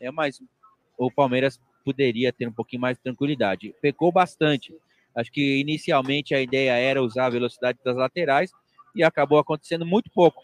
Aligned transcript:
é, 0.00 0.10
mas 0.10 0.40
o 0.98 1.10
Palmeiras 1.10 1.60
poderia 1.84 2.32
ter 2.32 2.48
um 2.48 2.52
pouquinho 2.52 2.82
mais 2.82 2.96
de 2.96 3.02
tranquilidade. 3.02 3.74
Pecou 3.80 4.12
bastante. 4.12 4.74
Acho 5.14 5.30
que 5.30 5.58
inicialmente 5.58 6.34
a 6.34 6.40
ideia 6.40 6.72
era 6.72 7.02
usar 7.02 7.26
a 7.26 7.30
velocidade 7.30 7.78
das 7.84 7.96
laterais 7.96 8.50
e 8.94 9.02
acabou 9.02 9.38
acontecendo 9.38 9.84
muito 9.84 10.10
pouco. 10.10 10.40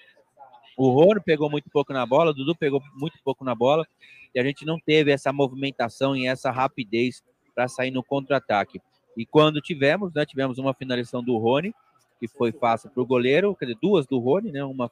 O 0.76 0.90
Rony 0.90 1.20
pegou 1.24 1.50
muito 1.50 1.70
pouco 1.70 1.92
na 1.92 2.04
bola, 2.04 2.30
o 2.30 2.34
Dudu 2.34 2.54
pegou 2.54 2.82
muito 2.94 3.18
pouco 3.24 3.44
na 3.44 3.54
bola 3.54 3.86
e 4.34 4.40
a 4.40 4.44
gente 4.44 4.66
não 4.66 4.78
teve 4.78 5.10
essa 5.10 5.32
movimentação 5.32 6.14
e 6.14 6.26
essa 6.26 6.50
rapidez 6.50 7.22
para 7.54 7.68
sair 7.68 7.90
no 7.90 8.04
contra-ataque. 8.04 8.80
E 9.16 9.24
quando 9.24 9.62
tivemos, 9.62 10.12
né, 10.12 10.26
tivemos 10.26 10.58
uma 10.58 10.74
finalização 10.74 11.24
do 11.24 11.38
Rony, 11.38 11.74
que 12.20 12.28
foi 12.28 12.52
fácil 12.52 12.90
para 12.90 13.02
o 13.02 13.06
goleiro, 13.06 13.54
quer 13.56 13.66
dizer, 13.66 13.78
duas 13.80 14.06
do 14.06 14.18
Rony, 14.18 14.52
né, 14.52 14.62
uma, 14.62 14.90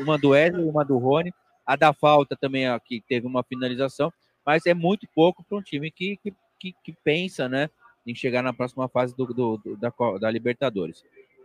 uma 0.00 0.16
do 0.16 0.30
Wesley 0.30 0.64
uma 0.64 0.84
do 0.84 0.96
Rony. 0.96 1.32
A 1.66 1.76
da 1.76 1.92
falta 1.92 2.36
também 2.36 2.66
aqui 2.68 3.02
teve 3.08 3.26
uma 3.26 3.42
finalização, 3.42 4.12
mas 4.44 4.64
é 4.66 4.74
muito 4.74 5.06
pouco 5.14 5.44
para 5.44 5.58
um 5.58 5.62
time 5.62 5.90
que, 5.90 6.18
que, 6.58 6.74
que, 6.82 6.92
pensa 7.04 7.48
né, 7.48 7.68
em 8.06 8.14
chegar 8.14 8.42
na 8.42 8.52
próxima 8.52 8.88
fase 8.88 9.16
do, 9.16 9.26
do, 9.26 9.56
do 9.58 9.76
da, 9.76 9.92
da 10.20 10.30
Libertadores. 10.30 11.02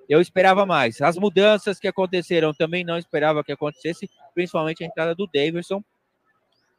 Eu 0.08 0.22
esperava 0.22 0.66
mais. 0.66 1.02
As 1.02 1.17
mudanças 1.17 1.80
que 1.80 1.88
aconteceram 1.88 2.53
também 2.53 2.83
não 2.83 2.97
esperava 2.97 3.44
que 3.44 3.52
acontecesse, 3.52 4.09
principalmente 4.36 4.83
a 4.83 4.88
entrada 4.88 5.16
do 5.16 5.27
Davidson. 5.27 5.83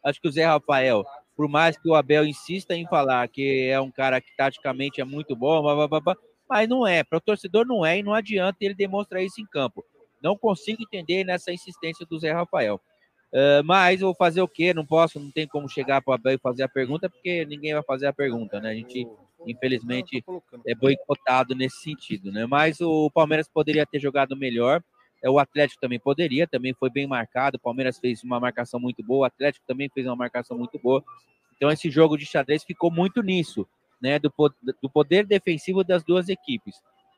Acho 0.05 0.21
que 0.21 0.29
o 0.29 0.33
Zé 0.33 0.45
Rafael 0.45 1.05
por 1.37 1.49
mais 1.49 1.77
que 1.77 1.89
o 1.89 1.95
Abel 1.95 2.25
insista 2.27 2.75
em 2.75 2.87
falar 2.87 3.27
que 3.29 3.69
é 3.69 3.81
um 3.81 3.91
cara 3.91 4.21
que 4.21 4.35
taticamente 4.37 5.01
é 5.01 5.05
muito 5.05 5.35
bom, 5.35 5.63
blá, 5.63 5.89
blá, 5.89 6.01
blá, 6.01 6.17
mas 6.49 6.69
não 6.69 6.87
é. 6.87 7.03
Para 7.03 7.19
o 7.19 7.21
torcedor 7.21 7.67
não 7.67 7.85
é 7.85 7.99
e 7.99 8.03
não 8.03 8.15
adianta 8.15 8.59
ele 8.61 8.75
demonstrar 8.75 9.23
isso 9.23 9.41
em 9.41 9.47
campo. 9.47 9.85
Não 10.23 10.37
consigo 10.37 10.83
entender 10.83 11.25
nessa 11.25 11.53
insistência 11.53 12.07
do 12.07 12.19
Zé 12.19 12.33
Rafael. 12.33 12.81
Uh, 13.33 13.65
mas 13.65 14.01
vou 14.01 14.15
fazer 14.15 14.43
o 14.43 14.49
quê? 14.49 14.75
Não 14.75 14.85
posso, 14.85 15.19
não 15.19 15.31
tem 15.31 15.49
como 15.49 15.67
chegar 15.67 16.03
para 16.03 16.11
o 16.11 16.15
Abel 16.15 16.35
e 16.35 16.39
fazer 16.39 16.65
a 16.65 16.69
pergunta, 16.69 17.09
porque 17.09 17.47
ninguém 17.47 17.73
vai 17.73 17.83
fazer 17.83 18.07
a 18.07 18.13
pergunta, 18.13 18.61
né? 18.61 18.71
A 18.71 18.75
gente, 18.75 19.09
infelizmente, 19.47 20.23
é 20.67 20.75
boicotado 20.75 21.55
nesse 21.55 21.81
sentido, 21.81 22.31
né? 22.31 22.45
Mas 22.45 22.83
o 22.83 23.11
Palmeiras 23.11 23.49
poderia 23.49 23.87
ter 23.87 23.99
jogado 23.99 24.37
melhor. 24.37 24.83
É, 25.25 25.31
o 25.31 25.39
Atlético 25.39 25.81
também 25.81 25.99
poderia, 25.99 26.47
também 26.47 26.75
foi 26.75 26.91
bem 26.91 27.07
marcado. 27.07 27.57
O 27.57 27.61
Palmeiras 27.61 27.99
fez 27.99 28.23
uma 28.23 28.39
marcação 28.39 28.79
muito 28.79 29.03
boa, 29.03 29.23
o 29.23 29.25
Atlético 29.25 29.65
também 29.67 29.89
fez 29.89 30.07
uma 30.07 30.17
marcação 30.17 30.59
muito 30.59 30.79
boa. 30.79 31.03
Então, 31.57 31.71
esse 31.71 31.91
jogo 31.91 32.19
de 32.19 32.27
xadrez 32.27 32.63
ficou 32.63 32.91
muito 32.91 33.23
nisso, 33.23 33.67
né? 34.01 34.19
Do, 34.19 34.31
do 34.83 34.91
poder 34.91 35.25
defensivo 35.25 35.83
das 35.83 36.05
duas 36.05 36.29
equipes. 36.29 36.75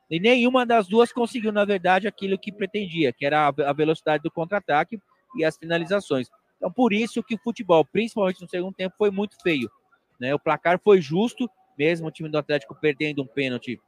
E 0.08 0.20
nenhuma 0.20 0.64
das 0.64 0.86
duas 0.86 1.12
conseguiu, 1.12 1.50
na 1.50 1.64
verdade, 1.64 2.06
aquilo 2.06 2.38
que 2.38 2.52
pretendia, 2.52 3.12
que 3.12 3.26
era 3.26 3.48
a 3.48 3.72
velocidade 3.72 4.22
do 4.22 4.31
contra-ataque 4.31 5.00
e 5.36 5.44
as 5.44 5.56
finalizações. 5.56 6.28
Então, 6.56 6.70
por 6.70 6.92
isso 6.92 7.22
que 7.22 7.34
o 7.34 7.38
futebol, 7.38 7.84
principalmente 7.84 8.40
no 8.40 8.48
segundo 8.48 8.74
tempo, 8.74 8.94
foi 8.96 9.10
muito 9.10 9.36
feio. 9.42 9.70
Né? 10.18 10.34
O 10.34 10.38
placar 10.38 10.80
foi 10.82 11.00
justo, 11.00 11.48
mesmo 11.76 12.08
o 12.08 12.10
time 12.10 12.28
do 12.28 12.38
Atlético 12.38 12.74
perdendo 12.74 13.22
um 13.22 13.26
pênalti. 13.26 13.80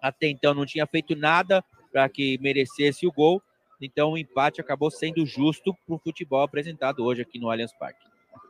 Até 0.00 0.28
então 0.28 0.54
não 0.54 0.66
tinha 0.66 0.86
feito 0.86 1.16
nada 1.16 1.64
para 1.92 2.08
que 2.08 2.38
merecesse 2.40 3.06
o 3.06 3.12
gol. 3.12 3.42
Então 3.80 4.12
o 4.12 4.18
empate 4.18 4.60
acabou 4.60 4.90
sendo 4.90 5.26
justo 5.26 5.74
para 5.86 5.94
o 5.94 5.98
futebol 5.98 6.42
apresentado 6.42 7.04
hoje 7.04 7.22
aqui 7.22 7.38
no 7.38 7.50
Allianz 7.50 7.72
Parque. 7.72 8.04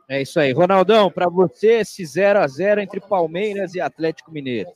É 0.07 0.21
isso 0.21 0.39
aí. 0.39 0.51
Ronaldão, 0.51 1.11
para 1.11 1.27
você, 1.27 1.79
esse 1.79 2.05
0 2.05 2.39
a 2.39 2.47
0 2.47 2.81
entre 2.81 2.99
Palmeiras 2.99 3.73
e 3.73 3.81
Atlético 3.81 4.31
Mineiro. 4.31 4.69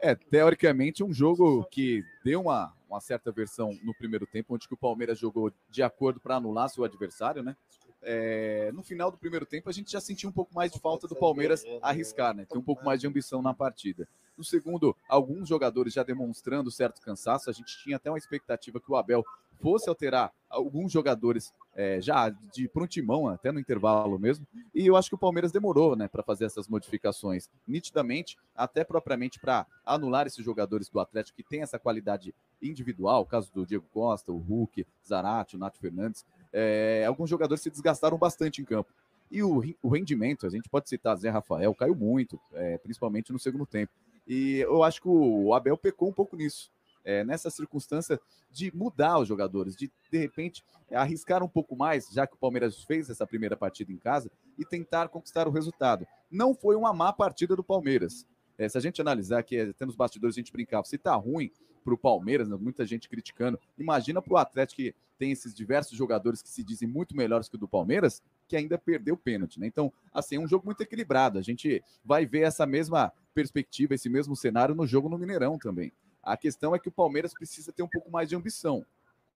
É, 0.00 0.14
teoricamente, 0.14 1.02
um 1.02 1.12
jogo 1.12 1.64
que 1.70 2.04
deu 2.24 2.42
uma, 2.42 2.72
uma 2.88 3.00
certa 3.00 3.30
versão 3.30 3.78
no 3.82 3.94
primeiro 3.94 4.26
tempo, 4.26 4.54
onde 4.54 4.66
o 4.70 4.76
Palmeiras 4.76 5.18
jogou 5.18 5.52
de 5.68 5.82
acordo 5.82 6.18
para 6.20 6.36
anular 6.36 6.68
seu 6.68 6.84
adversário, 6.84 7.42
né? 7.42 7.56
É, 8.00 8.70
no 8.72 8.82
final 8.82 9.10
do 9.10 9.18
primeiro 9.18 9.44
tempo, 9.44 9.68
a 9.68 9.72
gente 9.72 9.90
já 9.90 10.00
sentiu 10.00 10.28
um 10.28 10.32
pouco 10.32 10.54
mais 10.54 10.72
de 10.72 10.78
falta 10.78 11.06
do 11.08 11.16
Palmeiras 11.16 11.64
arriscar, 11.82 12.34
né? 12.34 12.44
Ter 12.44 12.56
um 12.56 12.62
pouco 12.62 12.84
mais 12.84 13.00
de 13.00 13.06
ambição 13.06 13.42
na 13.42 13.52
partida. 13.52 14.08
No 14.38 14.44
segundo, 14.44 14.96
alguns 15.08 15.48
jogadores 15.48 15.92
já 15.92 16.04
demonstrando 16.04 16.70
certo 16.70 17.02
cansaço. 17.02 17.50
A 17.50 17.52
gente 17.52 17.76
tinha 17.82 17.96
até 17.96 18.08
uma 18.08 18.16
expectativa 18.16 18.78
que 18.78 18.90
o 18.90 18.94
Abel 18.94 19.24
fosse 19.60 19.88
alterar 19.88 20.32
alguns 20.48 20.92
jogadores 20.92 21.52
é, 21.74 22.00
já 22.00 22.30
de 22.30 22.68
prontimão, 22.68 23.26
até 23.26 23.50
no 23.50 23.58
intervalo 23.58 24.16
mesmo. 24.16 24.46
E 24.72 24.86
eu 24.86 24.96
acho 24.96 25.08
que 25.08 25.16
o 25.16 25.18
Palmeiras 25.18 25.50
demorou 25.50 25.96
né, 25.96 26.06
para 26.06 26.22
fazer 26.22 26.44
essas 26.44 26.68
modificações, 26.68 27.50
nitidamente, 27.66 28.38
até 28.54 28.84
propriamente 28.84 29.40
para 29.40 29.66
anular 29.84 30.28
esses 30.28 30.44
jogadores 30.44 30.88
do 30.88 31.00
Atlético 31.00 31.36
que 31.36 31.42
tem 31.42 31.62
essa 31.62 31.78
qualidade 31.78 32.32
individual, 32.62 33.22
o 33.22 33.26
caso 33.26 33.52
do 33.52 33.66
Diego 33.66 33.86
Costa, 33.92 34.30
o 34.30 34.38
Hulk, 34.38 34.86
Zarate, 35.04 35.56
o 35.56 35.58
Nath 35.58 35.78
Fernandes. 35.78 36.24
É, 36.52 37.04
alguns 37.08 37.28
jogadores 37.28 37.62
se 37.62 37.70
desgastaram 37.70 38.16
bastante 38.16 38.62
em 38.62 38.64
campo. 38.64 38.92
E 39.30 39.42
o, 39.42 39.62
o 39.82 39.88
rendimento, 39.88 40.46
a 40.46 40.50
gente 40.50 40.68
pode 40.68 40.88
citar 40.88 41.16
Zé 41.16 41.28
Rafael, 41.28 41.74
caiu 41.74 41.94
muito, 41.94 42.40
é, 42.52 42.78
principalmente 42.78 43.32
no 43.32 43.38
segundo 43.38 43.66
tempo. 43.66 43.92
E 44.28 44.58
eu 44.58 44.82
acho 44.82 45.00
que 45.00 45.08
o 45.08 45.54
Abel 45.54 45.76
pecou 45.76 46.08
um 46.08 46.12
pouco 46.12 46.36
nisso 46.36 46.70
é, 47.08 47.24
nessa 47.24 47.48
circunstância 47.48 48.20
de 48.50 48.70
mudar 48.76 49.18
os 49.18 49.26
jogadores, 49.26 49.74
de 49.74 49.90
de 50.10 50.18
repente 50.18 50.62
arriscar 50.92 51.42
um 51.42 51.48
pouco 51.48 51.74
mais, 51.74 52.08
já 52.10 52.26
que 52.26 52.34
o 52.34 52.38
Palmeiras 52.38 52.82
fez 52.84 53.08
essa 53.08 53.26
primeira 53.26 53.56
partida 53.56 53.90
em 53.90 53.96
casa, 53.96 54.30
e 54.58 54.64
tentar 54.64 55.08
conquistar 55.08 55.48
o 55.48 55.50
resultado. 55.50 56.06
Não 56.30 56.54
foi 56.54 56.76
uma 56.76 56.92
má 56.92 57.10
partida 57.10 57.56
do 57.56 57.64
Palmeiras. 57.64 58.26
É, 58.58 58.68
se 58.68 58.76
a 58.76 58.80
gente 58.80 59.00
analisar 59.00 59.42
que 59.42 59.58
até 59.58 59.86
nos 59.86 59.96
bastidores 59.96 60.34
a 60.36 60.40
gente 60.40 60.52
brincava, 60.52 60.84
se 60.84 60.98
tá 60.98 61.14
ruim 61.14 61.50
para 61.82 61.94
o 61.94 61.98
Palmeiras, 61.98 62.48
né, 62.48 62.56
muita 62.60 62.84
gente 62.84 63.08
criticando, 63.08 63.58
imagina 63.78 64.20
para 64.20 64.34
o 64.34 64.36
Atlético 64.36 64.82
que 64.82 64.94
tem 65.18 65.32
esses 65.32 65.54
diversos 65.54 65.96
jogadores 65.96 66.42
que 66.42 66.48
se 66.48 66.62
dizem 66.62 66.86
muito 66.86 67.16
melhores 67.16 67.48
que 67.48 67.56
o 67.56 67.58
do 67.58 67.68
Palmeiras, 67.68 68.22
que 68.48 68.56
ainda 68.56 68.78
perdeu 68.78 69.14
o 69.14 69.18
pênalti, 69.18 69.60
né? 69.60 69.66
Então, 69.66 69.92
assim, 70.12 70.36
é 70.36 70.40
um 70.40 70.48
jogo 70.48 70.64
muito 70.64 70.80
equilibrado. 70.80 71.38
A 71.38 71.42
gente 71.42 71.84
vai 72.04 72.24
ver 72.24 72.40
essa 72.40 72.64
mesma 72.66 73.12
perspectiva, 73.34 73.94
esse 73.94 74.08
mesmo 74.08 74.34
cenário 74.34 74.74
no 74.74 74.86
jogo 74.86 75.08
no 75.08 75.18
Mineirão 75.18 75.58
também. 75.58 75.92
A 76.22 76.36
questão 76.36 76.74
é 76.74 76.78
que 76.78 76.88
o 76.88 76.92
Palmeiras 76.92 77.32
precisa 77.32 77.72
ter 77.72 77.82
um 77.82 77.88
pouco 77.88 78.10
mais 78.10 78.28
de 78.28 78.34
ambição. 78.34 78.84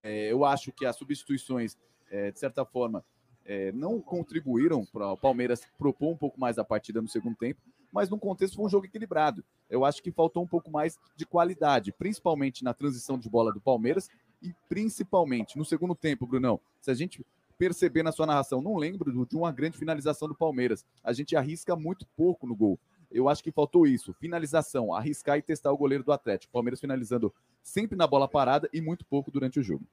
É, 0.01 0.31
eu 0.31 0.43
acho 0.43 0.71
que 0.71 0.85
as 0.85 0.97
substituições, 0.97 1.77
é, 2.11 2.31
de 2.31 2.39
certa 2.39 2.65
forma, 2.65 3.05
é, 3.45 3.71
não 3.71 4.01
contribuíram 4.01 4.85
para 4.85 5.11
o 5.11 5.17
Palmeiras 5.17 5.61
propor 5.77 6.09
um 6.09 6.17
pouco 6.17 6.39
mais 6.39 6.57
a 6.57 6.63
partida 6.63 7.01
no 7.01 7.07
segundo 7.07 7.35
tempo, 7.35 7.61
mas 7.91 8.09
no 8.09 8.17
contexto 8.17 8.55
foi 8.55 8.65
um 8.65 8.69
jogo 8.69 8.85
equilibrado. 8.85 9.43
Eu 9.69 9.85
acho 9.85 10.01
que 10.01 10.11
faltou 10.11 10.43
um 10.43 10.47
pouco 10.47 10.71
mais 10.71 10.97
de 11.15 11.25
qualidade, 11.25 11.91
principalmente 11.91 12.63
na 12.63 12.73
transição 12.73 13.17
de 13.17 13.29
bola 13.29 13.53
do 13.53 13.61
Palmeiras 13.61 14.09
e 14.41 14.53
principalmente 14.67 15.57
no 15.57 15.63
segundo 15.63 15.95
tempo, 15.95 16.25
Brunão. 16.25 16.59
Se 16.81 16.91
a 16.91 16.93
gente 16.93 17.25
perceber 17.57 18.03
na 18.03 18.11
sua 18.11 18.25
narração, 18.25 18.61
não 18.61 18.75
lembro 18.75 19.11
de 19.25 19.35
uma 19.35 19.51
grande 19.51 19.77
finalização 19.77 20.27
do 20.27 20.35
Palmeiras. 20.35 20.85
A 21.03 21.13
gente 21.13 21.35
arrisca 21.35 21.75
muito 21.75 22.05
pouco 22.15 22.47
no 22.47 22.55
gol. 22.55 22.79
Eu 23.11 23.29
acho 23.29 23.43
que 23.43 23.51
faltou 23.51 23.85
isso. 23.85 24.13
Finalização, 24.19 24.93
arriscar 24.93 25.37
e 25.37 25.41
testar 25.41 25.71
o 25.71 25.77
goleiro 25.77 26.03
do 26.03 26.11
Atlético. 26.11 26.51
Palmeiras 26.51 26.79
finalizando 26.79 27.33
sempre 27.61 27.95
na 27.95 28.07
bola 28.07 28.27
parada 28.27 28.67
e 28.73 28.81
muito 28.81 29.05
pouco 29.05 29.29
durante 29.29 29.59
o 29.59 29.63
jogo. 29.63 29.85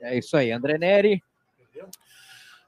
É 0.00 0.16
isso 0.16 0.36
aí, 0.36 0.52
André 0.52 0.78
Neri. 0.78 1.22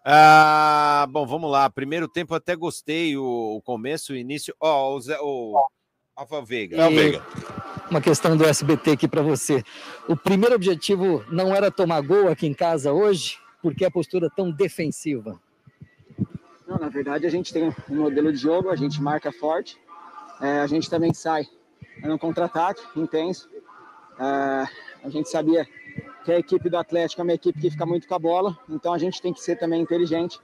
Ah, 0.05 1.07
bom, 1.11 1.27
vamos 1.27 1.51
lá. 1.51 1.69
Primeiro 1.71 2.09
tempo 2.09 2.35
até 2.35 2.55
gostei 2.57 3.17
o, 3.17 3.57
o 3.57 3.63
começo, 3.63 4.13
o 4.13 4.17
início. 4.17 4.55
Ó, 4.61 4.93
oh, 4.93 4.97
o, 4.97 5.01
Zé, 5.01 5.19
o 5.21 5.69
Rafa 6.17 6.43
Veiga. 6.43 6.77
É 6.77 6.87
o 6.87 6.91
Veiga. 6.91 7.23
Uma 7.91 8.01
questão 8.01 8.37
do 8.37 8.45
SBT 8.45 8.93
aqui 8.93 9.07
para 9.07 9.23
você. 9.23 9.63
O 10.09 10.17
primeiro 10.17 10.55
objetivo 10.55 11.25
não 11.31 11.55
era 11.55 11.71
tomar 11.71 12.01
gol 12.01 12.29
aqui 12.29 12.47
em 12.47 12.55
casa 12.55 12.93
hoje, 12.93 13.39
porque 13.67 13.85
a 13.85 13.91
postura 13.91 14.31
tão 14.31 14.49
defensiva. 14.49 15.41
Não, 16.69 16.79
na 16.79 16.89
verdade 16.89 17.27
a 17.27 17.29
gente 17.29 17.53
tem 17.53 17.65
um 17.91 17.97
modelo 17.97 18.31
de 18.33 18.39
jogo, 18.39 18.71
a 18.71 18.77
gente 18.77 19.03
marca 19.03 19.33
forte, 19.33 19.77
é, 20.41 20.61
a 20.61 20.69
gente 20.69 20.89
também 20.89 21.13
sai 21.13 21.49
no 22.05 22.17
contra-ataque 22.17 22.81
intenso. 22.95 23.51
É, 24.21 24.69
a 25.03 25.09
gente 25.09 25.29
sabia 25.29 25.67
que 26.25 26.31
a 26.31 26.39
equipe 26.39 26.71
do 26.71 26.77
Atlético 26.77 27.23
é 27.23 27.25
uma 27.25 27.33
equipe 27.33 27.61
que 27.61 27.69
fica 27.69 27.85
muito 27.85 28.07
com 28.07 28.15
a 28.15 28.21
bola, 28.21 28.57
então 28.69 28.95
a 28.95 28.99
gente 28.99 29.21
tem 29.21 29.33
que 29.33 29.41
ser 29.41 29.57
também 29.57 29.83
inteligente. 29.83 30.39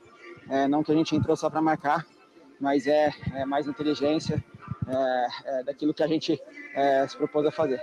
É, 0.51 0.67
não 0.67 0.83
que 0.83 0.91
a 0.91 0.95
gente 0.97 1.15
entrou 1.15 1.37
só 1.37 1.49
para 1.49 1.63
marcar, 1.63 2.05
mas 2.61 2.89
é, 2.89 3.13
é 3.35 3.45
mais 3.45 3.69
inteligência 3.69 4.43
é, 4.89 5.27
é, 5.45 5.63
daquilo 5.63 5.95
que 5.95 6.03
a 6.03 6.09
gente 6.09 6.43
é, 6.75 7.07
se 7.07 7.17
propôs 7.17 7.47
a 7.47 7.53
fazer. 7.53 7.81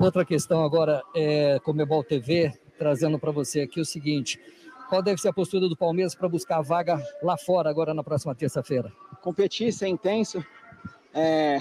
outra 0.00 0.24
questão 0.24 0.64
agora 0.64 1.02
é 1.14 1.60
Comebol 1.62 2.02
TV, 2.02 2.50
trazendo 2.78 3.18
para 3.18 3.30
você 3.30 3.62
aqui 3.62 3.80
o 3.80 3.84
seguinte: 3.84 4.40
qual 4.88 5.02
deve 5.02 5.20
ser 5.20 5.28
a 5.28 5.32
postura 5.32 5.68
do 5.68 5.76
Palmeiras 5.76 6.14
para 6.14 6.28
buscar 6.28 6.58
a 6.58 6.62
vaga 6.62 7.02
lá 7.22 7.36
fora 7.36 7.70
agora 7.70 7.94
na 7.94 8.04
próxima 8.04 8.34
terça-feira? 8.34 8.92
Competir, 9.22 9.72
ser 9.72 9.88
intenso, 9.88 10.44
é, 11.12 11.58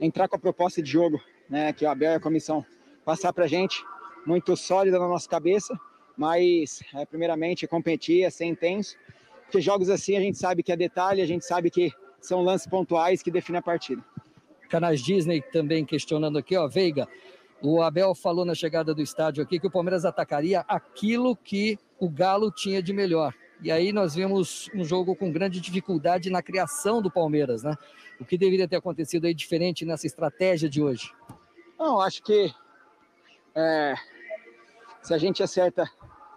entrar 0.00 0.28
com 0.28 0.36
a 0.36 0.38
proposta 0.38 0.82
de 0.82 0.90
jogo, 0.90 1.20
né, 1.48 1.72
que 1.72 1.84
o 1.84 1.90
Abel 1.90 2.12
e 2.12 2.14
a 2.16 2.20
comissão 2.20 2.64
passar 3.04 3.32
para 3.32 3.44
a 3.44 3.48
gente, 3.48 3.84
muito 4.26 4.56
sólida 4.56 4.98
na 4.98 5.06
nossa 5.06 5.28
cabeça, 5.28 5.78
mas 6.16 6.80
é, 6.94 7.04
primeiramente 7.04 7.66
competir, 7.66 8.24
é 8.24 8.30
ser 8.30 8.46
intenso, 8.46 8.96
porque 9.44 9.60
jogos 9.60 9.90
assim 9.90 10.16
a 10.16 10.20
gente 10.20 10.38
sabe 10.38 10.62
que 10.62 10.72
é 10.72 10.76
detalhe, 10.76 11.20
a 11.20 11.26
gente 11.26 11.44
sabe 11.44 11.70
que 11.70 11.92
são 12.20 12.42
lances 12.42 12.66
pontuais 12.66 13.22
que 13.22 13.30
definem 13.30 13.58
a 13.58 13.62
partida. 13.62 14.02
Canais 14.68 15.02
Disney 15.02 15.40
também 15.40 15.84
questionando 15.84 16.38
aqui, 16.38 16.56
ó, 16.56 16.66
Veiga, 16.66 17.06
o 17.64 17.82
Abel 17.82 18.14
falou 18.14 18.44
na 18.44 18.54
chegada 18.54 18.94
do 18.94 19.00
estádio 19.00 19.42
aqui 19.42 19.58
que 19.58 19.66
o 19.66 19.70
Palmeiras 19.70 20.04
atacaria 20.04 20.64
aquilo 20.68 21.34
que 21.34 21.78
o 21.98 22.10
Galo 22.10 22.50
tinha 22.50 22.82
de 22.82 22.92
melhor. 22.92 23.34
E 23.62 23.72
aí 23.72 23.90
nós 23.90 24.14
vimos 24.14 24.68
um 24.74 24.84
jogo 24.84 25.16
com 25.16 25.32
grande 25.32 25.60
dificuldade 25.60 26.28
na 26.28 26.42
criação 26.42 27.00
do 27.00 27.10
Palmeiras, 27.10 27.62
né? 27.62 27.74
O 28.20 28.24
que 28.24 28.36
deveria 28.36 28.68
ter 28.68 28.76
acontecido 28.76 29.24
aí 29.26 29.32
diferente 29.32 29.86
nessa 29.86 30.06
estratégia 30.06 30.68
de 30.68 30.82
hoje? 30.82 31.10
Não, 31.78 32.00
acho 32.00 32.22
que 32.22 32.52
é, 33.54 33.94
se 35.00 35.14
a 35.14 35.18
gente 35.18 35.42
acerta 35.42 35.90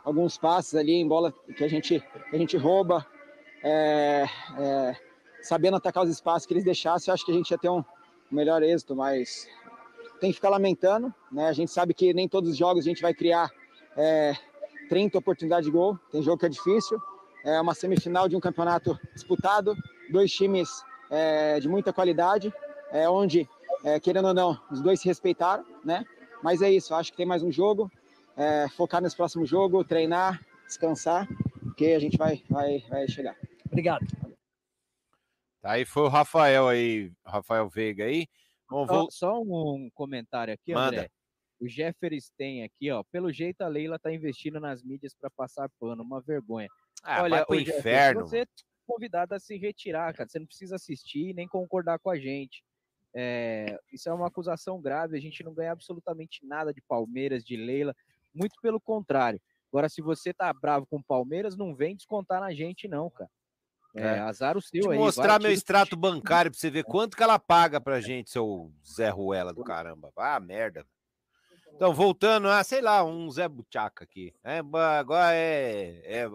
alguns 0.06 0.38
passes 0.38 0.76
ali 0.76 0.94
em 0.94 1.08
bola 1.08 1.34
que 1.58 1.64
a 1.64 1.68
gente, 1.68 2.00
que 2.30 2.36
a 2.36 2.40
gente 2.40 2.56
rouba, 2.56 3.06
é, 3.62 4.26
é, 4.58 4.96
sabendo 5.42 5.76
atacar 5.76 6.06
os 6.06 6.10
espaços 6.10 6.46
que 6.46 6.54
eles 6.54 6.64
deixassem, 6.64 7.12
eu 7.12 7.14
acho 7.14 7.26
que 7.26 7.32
a 7.32 7.36
gente 7.36 7.52
ia 7.52 7.58
ter 7.58 7.70
um 7.70 7.84
melhor 8.32 8.64
êxito, 8.64 8.96
mas 8.96 9.50
tem 10.20 10.32
que 10.32 10.36
ficar 10.36 10.50
lamentando, 10.50 11.14
né? 11.32 11.48
A 11.48 11.54
gente 11.54 11.72
sabe 11.72 11.94
que 11.94 12.14
nem 12.14 12.28
todos 12.28 12.52
os 12.52 12.58
jogos 12.58 12.86
a 12.86 12.90
gente 12.90 13.02
vai 13.02 13.14
criar 13.14 13.50
é, 13.96 14.34
30 14.90 15.18
oportunidades 15.18 15.66
de 15.66 15.72
gol, 15.72 15.98
tem 16.12 16.22
jogo 16.22 16.38
que 16.38 16.46
é 16.46 16.50
difícil, 16.50 17.00
é 17.44 17.60
uma 17.62 17.74
semifinal 17.74 18.28
de 18.28 18.36
um 18.36 18.40
campeonato 18.40 19.00
disputado, 19.14 19.76
dois 20.12 20.32
times 20.32 20.70
é, 21.10 21.60
de 21.60 21.68
muita 21.70 21.94
qualidade, 21.94 22.54
é, 22.92 23.10
onde, 23.10 23.48
é, 23.84 24.00
querendo 24.00 24.30
ou 24.30 24.34
não, 24.34 24.60
os 24.72 24.82
dois 24.82 25.00
se 25.00 25.08
respeitaram, 25.08 25.66
né? 25.84 26.06
Mas 26.44 26.62
é 26.62 26.72
isso, 26.72 26.94
acho 26.94 27.12
que 27.12 27.18
tem 27.18 27.26
mais 27.26 27.44
um 27.44 27.52
jogo, 27.52 27.92
é, 28.36 28.68
focar 28.70 29.02
nesse 29.02 29.16
próximo 29.16 29.46
jogo, 29.46 29.84
treinar, 29.84 30.42
descansar, 30.66 31.28
que 31.76 31.94
a 31.94 32.00
gente 32.00 32.18
vai, 32.18 32.44
vai, 32.50 32.84
vai 32.90 33.08
chegar. 33.08 33.36
Obrigado. 33.66 34.06
Tá, 35.62 35.72
aí 35.72 35.86
foi 35.86 36.04
o 36.04 36.08
Rafael 36.08 36.68
aí, 36.68 37.12
Rafael 37.26 37.70
Veiga 37.70 38.06
aí. 38.06 38.28
Bom, 38.70 38.86
Só, 38.86 38.94
vou... 38.94 39.12
só 39.12 39.42
um 39.42 39.90
comentário 39.94 40.54
aqui, 40.54 40.74
Manda. 40.74 40.88
André. 40.88 41.12
O 41.60 41.68
Jeffers 41.68 42.32
tem 42.38 42.64
aqui, 42.64 42.92
ó. 42.92 43.04
Pelo 43.12 43.32
jeito 43.32 43.62
a 43.62 43.68
Leila 43.68 43.98
tá 43.98 44.12
investindo 44.12 44.60
nas 44.60 44.84
mídias 44.84 45.16
para 45.16 45.30
passar 45.30 45.70
pano, 45.80 46.04
uma 46.04 46.22
vergonha. 46.22 46.68
Ah, 47.04 47.24
Olha, 47.24 47.46
pro 47.46 47.56
ô, 47.56 47.60
Jeffers, 47.60 47.80
inferno. 47.80 48.22
Você 48.22 48.40
é 48.42 48.46
convidado 48.86 49.34
a 49.34 49.40
se 49.40 49.58
retirar, 49.58 50.14
cara. 50.14 50.30
Você 50.30 50.40
não 50.40 50.46
precisa 50.46 50.76
assistir 50.76 51.34
nem 51.34 51.48
concordar 51.48 51.98
com 52.00 52.10
a 52.10 52.18
gente. 52.18 52.64
É, 53.16 53.80
isso 53.92 54.08
é 54.08 54.14
uma 54.14 54.28
acusação 54.28 54.80
grave. 54.80 55.18
A 55.18 55.22
gente 55.22 55.44
não 55.44 55.54
ganha 55.54 55.72
absolutamente 55.72 56.46
nada 56.46 56.72
de 56.72 56.82
Palmeiras, 56.82 57.44
de 57.44 57.58
Leila. 57.58 57.96
Muito 58.34 58.56
pelo 58.62 58.80
contrário. 58.80 59.42
Agora, 59.72 59.90
se 59.90 60.02
você 60.02 60.34
tá 60.34 60.54
bravo 60.54 60.86
com 60.86 60.98
o 60.98 61.04
Palmeiras, 61.04 61.58
não 61.58 61.76
vem 61.76 61.96
descontar 61.96 62.40
na 62.40 62.54
gente, 62.54 62.88
não, 62.88 63.10
cara. 63.10 63.30
É, 63.96 64.02
É. 64.02 64.20
azar 64.20 64.56
o 64.58 64.62
seu 64.62 64.82
Te 64.82 64.90
aí. 64.90 64.98
mostrar 64.98 65.40
meu 65.40 65.52
extrato 65.52 65.96
bancário 65.96 66.52
pra 66.52 66.60
você 66.60 66.70
ver 66.70 66.84
quanto 66.84 67.18
que 67.18 67.24
ela 67.24 67.40
paga 67.40 67.82
pra 67.82 68.00
gente, 68.02 68.30
seu 68.30 68.72
Zé 68.86 69.10
Ruela 69.10 69.54
do 69.54 69.64
caramba. 69.64 70.12
Ah, 70.16 70.40
merda. 70.40 70.86
Então, 71.74 71.94
voltando, 71.94 72.48
ah, 72.48 72.64
sei 72.64 72.82
lá, 72.82 73.04
um 73.04 73.30
Zé 73.32 73.48
Buchaca 73.48 74.04
aqui. 74.04 74.34
É, 74.44 74.60
agora 75.00 75.34
é. 75.36 76.02
é 76.06 76.26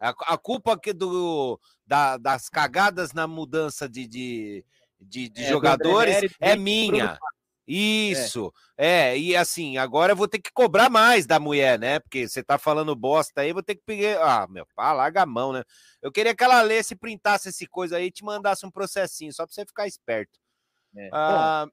a, 0.00 0.10
a 0.34 0.38
culpa 0.38 0.72
aqui 0.74 0.92
do, 0.92 1.58
da- 1.86 2.16
das 2.16 2.48
cagadas 2.48 3.12
na 3.12 3.26
mudança 3.26 3.88
de, 3.88 4.06
de, 4.06 4.64
de, 5.00 5.28
de 5.28 5.42
É, 5.42 5.46
do 5.46 5.50
jogadores 5.50 6.14
Nery, 6.14 6.34
é 6.40 6.56
minha. 6.56 7.18
Isso, 7.66 8.52
é. 8.76 9.18
e 9.18 9.34
assim, 9.34 9.76
agora 9.76 10.12
eu 10.12 10.16
vou 10.16 10.28
ter 10.28 10.38
que 10.38 10.52
cobrar 10.52 10.88
mais 10.88 11.26
da 11.26 11.40
mulher, 11.40 11.78
né? 11.78 11.98
Porque 11.98 12.28
você 12.28 12.42
tá 12.42 12.58
falando 12.58 12.94
bosta 12.94 13.40
aí, 13.40 13.52
vou 13.52 13.62
ter 13.62 13.74
que 13.74 13.82
pegar. 13.84 14.22
Ah, 14.22 14.46
meu, 14.46 14.66
pá, 14.74 14.92
larga 14.92 15.22
a 15.22 15.26
mão, 15.26 15.52
né? 15.52 15.64
Eu 16.00 16.12
queria 16.12 16.34
que 16.34 16.44
ela 16.44 16.62
lesse, 16.62 16.94
printasse 16.94 17.48
esse 17.48 17.66
coisa 17.66 17.96
aí 17.96 18.06
e 18.06 18.10
te 18.10 18.24
mandasse 18.24 18.64
um 18.64 18.70
processinho, 18.70 19.32
só 19.32 19.44
pra 19.44 19.52
você 19.52 19.66
ficar 19.66 19.86
esperto. 19.86 20.38
É. 20.96 21.10
Ah, 21.12 21.66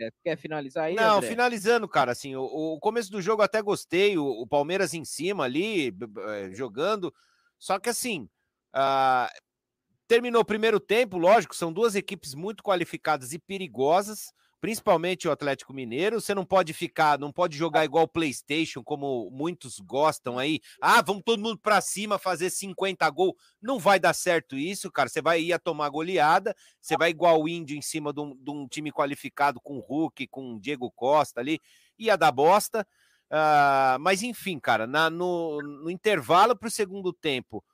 É, 0.00 0.10
quer 0.22 0.36
finalizar 0.36 0.84
aí? 0.84 0.94
não, 0.94 1.16
André? 1.16 1.28
finalizando, 1.28 1.88
cara, 1.88 2.12
assim, 2.12 2.34
o, 2.36 2.42
o 2.44 2.80
começo 2.80 3.10
do 3.10 3.22
jogo 3.22 3.42
até 3.42 3.62
gostei, 3.62 4.18
o, 4.18 4.24
o 4.26 4.46
Palmeiras 4.46 4.92
em 4.92 5.04
cima 5.04 5.44
ali, 5.44 5.88
eh, 5.88 6.50
jogando, 6.52 7.14
só 7.58 7.78
que 7.78 7.88
assim, 7.88 8.28
ah, 8.72 9.30
terminou 10.08 10.42
o 10.42 10.44
primeiro 10.44 10.80
tempo, 10.80 11.16
lógico, 11.16 11.54
são 11.54 11.72
duas 11.72 11.94
equipes 11.94 12.34
muito 12.34 12.62
qualificadas 12.62 13.32
e 13.32 13.38
perigosas, 13.38 14.32
principalmente 14.62 15.26
o 15.26 15.32
Atlético 15.32 15.74
Mineiro, 15.74 16.20
você 16.20 16.32
não 16.36 16.44
pode 16.44 16.72
ficar, 16.72 17.18
não 17.18 17.32
pode 17.32 17.56
jogar 17.56 17.84
igual 17.84 18.04
o 18.04 18.08
PlayStation, 18.08 18.80
como 18.80 19.28
muitos 19.32 19.80
gostam 19.80 20.38
aí, 20.38 20.60
ah, 20.80 21.02
vamos 21.02 21.24
todo 21.26 21.42
mundo 21.42 21.58
pra 21.58 21.80
cima 21.80 22.16
fazer 22.16 22.48
50 22.48 23.10
gols, 23.10 23.34
não 23.60 23.76
vai 23.76 23.98
dar 23.98 24.14
certo 24.14 24.56
isso, 24.56 24.88
cara, 24.92 25.08
você 25.08 25.20
vai 25.20 25.42
ir 25.42 25.52
a 25.52 25.58
tomar 25.58 25.88
goleada, 25.88 26.54
você 26.80 26.96
vai 26.96 27.10
igual 27.10 27.42
o 27.42 27.48
Índio 27.48 27.76
em 27.76 27.82
cima 27.82 28.12
de 28.12 28.20
um, 28.20 28.36
de 28.36 28.50
um 28.52 28.68
time 28.68 28.92
qualificado 28.92 29.60
com 29.60 29.80
Hulk, 29.80 30.28
com 30.28 30.56
Diego 30.60 30.92
Costa 30.92 31.40
ali, 31.40 31.58
ia 31.98 32.16
dar 32.16 32.30
bosta. 32.30 32.86
Ah, 33.28 33.96
mas 34.00 34.22
enfim, 34.22 34.60
cara, 34.60 34.86
na- 34.86 35.10
no, 35.10 35.60
no 35.60 35.90
intervalo 35.90 36.56
para 36.56 36.68
o 36.68 36.70
segundo 36.70 37.12
tempo, 37.12 37.64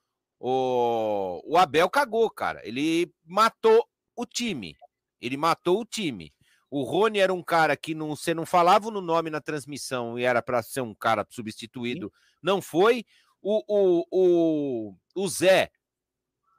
o, 0.41 1.43
o 1.45 1.59
Abel 1.59 1.91
cagou, 1.91 2.31
cara. 2.31 2.61
Ele 2.67 3.13
matou 3.27 3.87
o 4.17 4.25
time. 4.25 4.75
Ele 5.21 5.37
matou 5.37 5.81
o 5.81 5.85
time. 5.85 6.33
O 6.71 6.83
Rony 6.83 7.19
era 7.19 7.33
um 7.33 7.43
cara 7.43 7.77
que 7.77 7.95
não, 7.95 8.15
você 8.15 8.35
não 8.35 8.45
falava 8.45 8.91
no 8.91 9.01
nome 9.01 9.31
na 9.31 9.41
transmissão 9.41 10.19
e 10.19 10.25
era 10.25 10.43
para 10.43 10.63
ser 10.63 10.83
um 10.83 10.95
cara 10.95 11.27
substituído. 11.31 12.13
Não 12.43 12.61
foi. 12.61 13.05
O, 13.41 13.63
o, 13.67 14.05
o, 14.11 14.95
o 15.15 15.29
Zé 15.29 15.71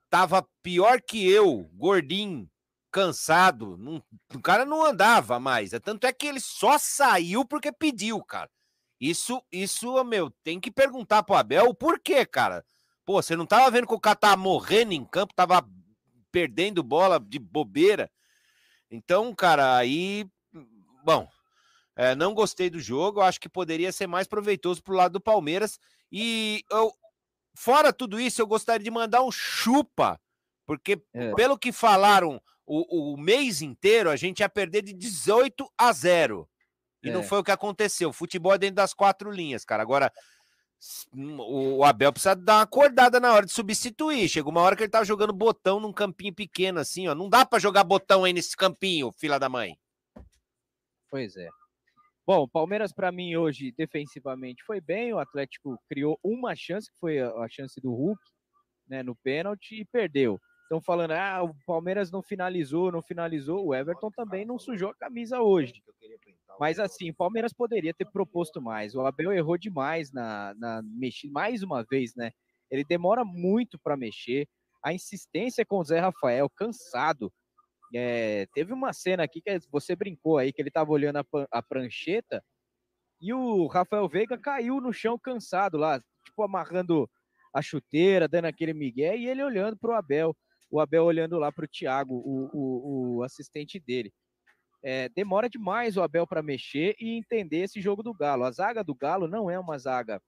tava 0.10 0.48
pior 0.64 1.02
que 1.02 1.30
eu, 1.30 1.70
gordinho, 1.74 2.50
cansado. 2.92 3.78
não- 3.78 4.04
o 4.34 4.42
cara 4.42 4.66
não 4.66 4.84
andava 4.84 5.40
mais. 5.40 5.74
é 5.74 5.80
Tanto 5.80 6.06
é 6.08 6.14
que 6.14 6.26
ele 6.28 6.40
só 6.40 6.78
saiu 6.78 7.46
porque 7.46 7.72
pediu, 7.72 8.24
cara. 8.24 8.50
Isso, 9.00 9.42
isso, 9.52 10.04
meu, 10.04 10.30
tem 10.44 10.60
que 10.60 10.72
perguntar 10.72 11.24
pro 11.24 11.36
Abel 11.36 11.70
o 11.70 11.74
porquê, 11.76 12.26
cara. 12.26 12.66
Pô, 13.06 13.22
você 13.22 13.36
não 13.36 13.46
tava 13.46 13.72
vendo 13.72 13.88
que 13.88 13.94
o 13.94 14.00
cara 14.00 14.16
tava 14.16 14.38
morrendo 14.38 14.92
em 14.94 15.06
campo, 15.06 15.34
tava 15.34 15.66
perdendo 16.32 16.84
bola 16.84 17.20
de 17.20 17.40
bobeira. 17.40 18.12
Então, 18.92 19.34
cara, 19.36 19.78
aí, 19.78 20.26
bom, 21.04 21.28
é, 21.96 22.16
não 22.16 22.34
gostei 22.34 22.70
do 22.70 22.80
jogo. 22.80 23.20
Eu 23.20 23.24
acho 23.24 23.40
que 23.40 23.50
poderia 23.50 23.92
ser 23.92 24.08
mais 24.08 24.28
proveitoso 24.28 24.82
pro 24.84 24.96
lado 24.96 25.14
do 25.14 25.22
Palmeiras. 25.22 25.80
E 26.12 26.64
eu, 26.72 26.92
fora 27.56 27.94
tudo 27.94 28.20
isso, 28.20 28.42
eu 28.42 28.48
gostaria 28.48 28.84
de 28.84 28.92
mandar 28.92 29.22
um 29.24 29.32
chupa, 29.32 30.20
porque 30.66 31.02
É. 31.14 31.34
pelo 31.36 31.58
que 31.58 31.72
falaram 31.72 32.42
o, 32.66 33.14
o 33.14 33.18
mês 33.18 33.62
inteiro, 33.62 34.10
a 34.10 34.16
gente 34.16 34.40
ia 34.40 34.50
perder 34.50 34.82
de 34.84 34.94
18 34.94 35.68
a 35.78 35.92
0. 35.92 36.48
E 37.04 37.10
não 37.12 37.22
É. 37.22 37.24
foi 37.24 37.40
o 37.40 37.44
que 37.44 37.52
aconteceu. 37.52 38.12
Futebol 38.12 38.54
é 38.54 38.58
dentro 38.58 38.76
das 38.76 38.94
quatro 38.94 39.32
linhas, 39.32 39.64
cara. 39.66 39.82
Agora, 39.84 40.12
o 41.14 41.84
Abel 41.84 42.14
precisa 42.14 42.36
dar 42.36 42.58
uma 42.58 42.62
acordada 42.62 43.20
na 43.20 43.34
hora 43.34 43.46
de 43.46 43.52
substituir. 43.52 44.30
Chegou 44.30 44.52
uma 44.52 44.62
hora 44.62 44.76
que 44.76 44.84
ele 44.84 44.92
tava 44.92 45.06
jogando 45.06 45.34
botão 45.34 45.80
num 45.80 45.92
campinho 45.92 46.34
pequeno, 46.34 46.80
assim, 46.80 47.08
ó. 47.08 47.16
Não 47.16 47.30
dá 47.30 47.46
pra 47.46 47.60
jogar 47.60 47.84
botão 47.84 48.24
aí 48.24 48.34
nesse 48.34 48.56
campinho, 48.56 49.12
fila 49.12 49.38
da 49.38 49.50
mãe. 49.50 49.78
Pois 51.10 51.36
é. 51.36 51.50
Bom, 52.26 52.48
Palmeiras 52.48 52.94
para 52.94 53.12
mim 53.12 53.36
hoje 53.36 53.74
defensivamente 53.76 54.64
foi 54.64 54.80
bem, 54.80 55.12
o 55.12 55.20
Atlético 55.20 55.80
criou 55.90 56.20
uma 56.24 56.56
chance, 56.56 56.92
que 56.92 57.00
foi 57.00 57.20
a 57.20 57.48
chance 57.50 57.82
do 57.82 57.92
Hulk, 57.92 58.22
né, 58.88 59.02
no 59.02 59.16
pênalti 59.16 59.82
e 59.82 59.86
perdeu. 59.86 60.40
Estão 60.70 60.80
falando, 60.80 61.14
ah, 61.14 61.42
o 61.42 61.56
Palmeiras 61.66 62.12
não 62.12 62.22
finalizou, 62.22 62.92
não 62.92 63.02
finalizou, 63.02 63.66
o 63.66 63.74
Everton 63.74 64.12
também 64.12 64.46
não 64.46 64.60
sujou 64.60 64.92
a 64.92 64.96
camisa 64.96 65.42
hoje. 65.42 65.74
Mas 66.60 66.78
assim, 66.78 67.10
o 67.10 67.16
Palmeiras 67.16 67.52
poderia 67.52 67.92
ter 67.92 68.06
proposto 68.06 68.62
mais. 68.62 68.94
O 68.94 69.02
Abel 69.02 69.34
errou 69.34 69.58
demais 69.58 70.12
na, 70.12 70.54
na 70.60 70.84
mexer, 70.84 71.28
mais 71.32 71.64
uma 71.64 71.84
vez, 71.84 72.14
né? 72.16 72.32
Ele 72.70 72.84
demora 72.84 73.26
muito 73.26 73.80
para 73.80 73.98
mexer. 73.98 74.48
A 74.84 74.94
insistência 74.94 75.66
com 75.66 75.80
o 75.80 75.84
Zé 75.84 76.00
Rafael, 76.00 76.48
cansado. 76.52 77.34
É, 77.92 78.46
teve 78.54 78.72
uma 78.72 78.94
cena 78.94 79.24
aqui 79.24 79.42
que 79.42 79.60
você 79.72 79.96
brincou 79.96 80.38
aí, 80.38 80.54
que 80.54 80.62
ele 80.62 80.70
tava 80.70 80.92
olhando 80.92 81.18
a, 81.18 81.26
a 81.52 81.64
prancheta 81.64 82.44
e 83.20 83.34
o 83.34 83.66
Rafael 83.66 84.08
Veiga 84.08 84.38
caiu 84.38 84.80
no 84.80 84.94
chão 84.94 85.18
cansado 85.18 85.80
lá, 85.80 86.00
tipo 86.24 86.44
amarrando 86.44 87.10
a 87.52 87.60
chuteira, 87.60 88.28
dando 88.28 88.46
aquele 88.46 88.74
migué, 88.74 89.18
e 89.18 89.28
ele 89.28 89.44
olhando 89.44 89.76
pro 89.76 89.94
Abel, 89.94 90.38
o 90.70 90.80
Abel 90.80 91.04
olhando 91.04 91.38
lá 91.38 91.52
Thiago, 91.72 92.16
o, 92.16 92.50
o, 92.54 93.18
o 93.18 93.24
assistente 93.24 93.80
dele. 93.80 94.14
É, 94.82 95.10
demora 95.10 95.50
demais 95.50 95.98
o 95.98 96.02
Abel 96.02 96.26
para 96.26 96.42
mexer 96.42 96.96
e 97.00 97.18
entender 97.18 97.60
esse 97.60 97.82
jogo 97.82 98.02
do 98.02 98.14
Galo. 98.14 98.46
A 98.46 98.52
zaga 98.52 98.84
do 98.84 98.96
Galo 98.96 99.28
não 99.28 99.50
é 99.50 99.60
uma 99.60 99.78
zaga, 99.78 100.22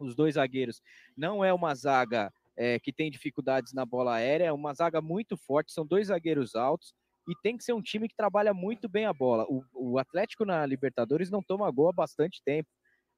os 0.00 0.14
dois 0.16 0.34
zagueiros, 0.34 0.82
não 1.16 1.44
é 1.44 1.52
uma 1.52 1.74
zaga 1.74 2.32
é, 2.56 2.78
que 2.80 2.92
tem 2.92 3.10
dificuldades 3.10 3.72
na 3.72 3.84
bola 3.84 4.14
aérea, 4.14 4.46
é 4.46 4.52
uma 4.52 4.74
zaga 4.74 5.00
muito 5.00 5.36
forte, 5.36 5.72
são 5.72 5.86
dois 5.86 6.08
zagueiros 6.08 6.54
altos 6.54 6.94
e 7.28 7.34
tem 7.42 7.56
que 7.56 7.64
ser 7.64 7.72
um 7.72 7.82
time 7.82 8.08
que 8.08 8.16
trabalha 8.16 8.52
muito 8.52 8.88
bem 8.88 9.06
a 9.06 9.12
bola. 9.12 9.44
O, 9.48 9.64
o 9.72 9.98
Atlético 9.98 10.44
na 10.44 10.64
Libertadores 10.66 11.30
não 11.30 11.42
toma 11.42 11.70
gol 11.70 11.88
há 11.88 11.92
bastante 11.92 12.42
tempo. 12.44 12.68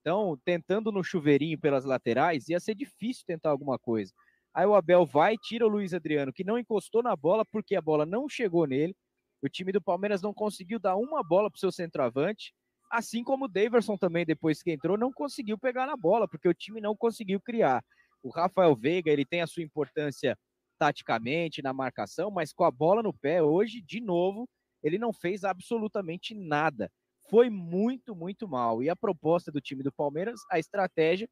Então, 0.01 0.39
tentando 0.45 0.93
no 0.93 1.03
chuveirinho 1.03 1.59
pelas 1.59 1.85
laterais, 1.85 2.49
ia 2.49 2.61
ser 2.61 2.77
difícil 2.77 3.25
tentar 3.27 3.51
alguma 3.51 3.79
coisa. 3.79 4.13
Aí 4.57 4.65
o 4.65 4.75
Abel 4.75 5.05
vai, 5.05 5.37
tira 5.37 5.67
o 5.67 5.69
Luiz 5.69 5.93
Adriano, 5.93 6.33
que 6.33 6.43
não 6.43 6.59
encostou 6.59 7.03
na 7.03 7.15
bola 7.15 7.45
porque 7.45 7.77
a 7.77 7.83
bola 7.83 8.07
não 8.07 8.27
chegou 8.27 8.67
nele. 8.67 8.97
O 9.43 9.51
time 9.51 9.71
do 9.71 9.83
Palmeiras 9.83 10.23
não 10.23 10.33
conseguiu 10.33 10.79
dar 10.79 10.97
uma 10.97 11.23
bola 11.23 11.51
para 11.51 11.59
o 11.59 11.61
seu 11.61 11.71
centroavante, 11.71 12.55
assim 12.91 13.23
como 13.23 13.45
o 13.45 13.49
Daverson 13.49 13.99
também, 13.99 14.25
depois 14.25 14.63
que 14.63 14.73
entrou, 14.73 14.97
não 14.97 15.13
conseguiu 15.13 15.59
pegar 15.59 15.87
na 15.87 15.95
bola, 15.95 16.27
porque 16.27 16.49
o 16.49 16.55
time 16.55 16.81
não 16.81 16.97
conseguiu 16.97 17.39
criar. 17.39 17.85
O 18.23 18.31
Rafael 18.31 18.75
Veiga, 18.75 19.11
ele 19.11 19.27
tem 19.27 19.43
a 19.43 19.47
sua 19.47 19.63
importância 19.63 20.39
taticamente 20.79 21.61
na 21.61 21.75
marcação, 21.75 22.31
mas 22.31 22.51
com 22.51 22.65
a 22.65 22.71
bola 22.71 23.03
no 23.03 23.13
pé, 23.13 23.43
hoje, 23.43 23.83
de 23.83 24.01
novo, 24.01 24.49
ele 24.83 24.99
não 24.99 25.13
fez 25.13 25.45
absolutamente 25.45 26.35
nada. 26.35 26.91
Foi 27.29 27.51
muito, 27.51 28.17
muito 28.17 28.49
mal. 28.49 28.83
E 28.83 28.89
a 28.89 28.97
proposta 28.97 29.53
do 29.53 29.61
time 29.61 29.83
do 29.83 29.93
Palmeiras, 29.93 30.41
a 30.51 30.59
estratégia 30.59 31.29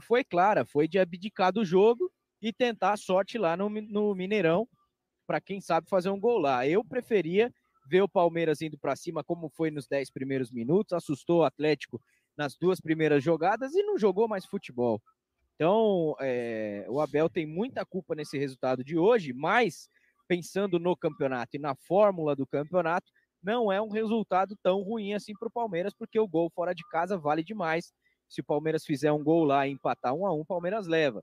foi 0.00 0.24
clara, 0.24 0.64
foi 0.64 0.88
de 0.88 0.98
abdicar 0.98 1.52
do 1.52 1.64
jogo 1.64 2.10
e 2.40 2.52
tentar 2.52 2.92
a 2.92 2.96
sorte 2.96 3.38
lá 3.38 3.56
no, 3.56 3.68
no 3.68 4.14
Mineirão, 4.14 4.68
para 5.26 5.40
quem 5.40 5.60
sabe 5.60 5.88
fazer 5.88 6.10
um 6.10 6.20
gol 6.20 6.38
lá. 6.38 6.66
Eu 6.66 6.84
preferia 6.84 7.52
ver 7.88 8.02
o 8.02 8.08
Palmeiras 8.08 8.60
indo 8.60 8.78
para 8.78 8.96
cima, 8.96 9.24
como 9.24 9.48
foi 9.50 9.70
nos 9.70 9.86
10 9.86 10.10
primeiros 10.10 10.50
minutos, 10.50 10.92
assustou 10.92 11.40
o 11.40 11.44
Atlético 11.44 12.00
nas 12.36 12.56
duas 12.56 12.80
primeiras 12.80 13.22
jogadas 13.22 13.74
e 13.74 13.82
não 13.82 13.98
jogou 13.98 14.26
mais 14.26 14.44
futebol. 14.44 15.00
Então, 15.54 16.16
é, 16.20 16.84
o 16.88 17.00
Abel 17.00 17.30
tem 17.30 17.46
muita 17.46 17.84
culpa 17.84 18.14
nesse 18.14 18.36
resultado 18.36 18.82
de 18.82 18.98
hoje, 18.98 19.32
mas 19.32 19.88
pensando 20.26 20.78
no 20.78 20.96
campeonato 20.96 21.56
e 21.56 21.60
na 21.60 21.74
fórmula 21.74 22.34
do 22.34 22.46
campeonato, 22.46 23.10
não 23.42 23.70
é 23.70 23.80
um 23.80 23.90
resultado 23.90 24.56
tão 24.62 24.82
ruim 24.82 25.12
assim 25.12 25.34
para 25.34 25.48
o 25.48 25.52
Palmeiras, 25.52 25.92
porque 25.94 26.18
o 26.18 26.26
gol 26.26 26.50
fora 26.50 26.74
de 26.74 26.82
casa 26.88 27.16
vale 27.16 27.44
demais. 27.44 27.92
Se 28.28 28.40
o 28.40 28.44
Palmeiras 28.44 28.84
fizer 28.84 29.12
um 29.12 29.22
gol 29.22 29.44
lá 29.44 29.66
e 29.66 29.72
empatar 29.72 30.14
um 30.14 30.26
a 30.26 30.32
um, 30.32 30.40
o 30.40 30.44
Palmeiras 30.44 30.86
leva. 30.86 31.22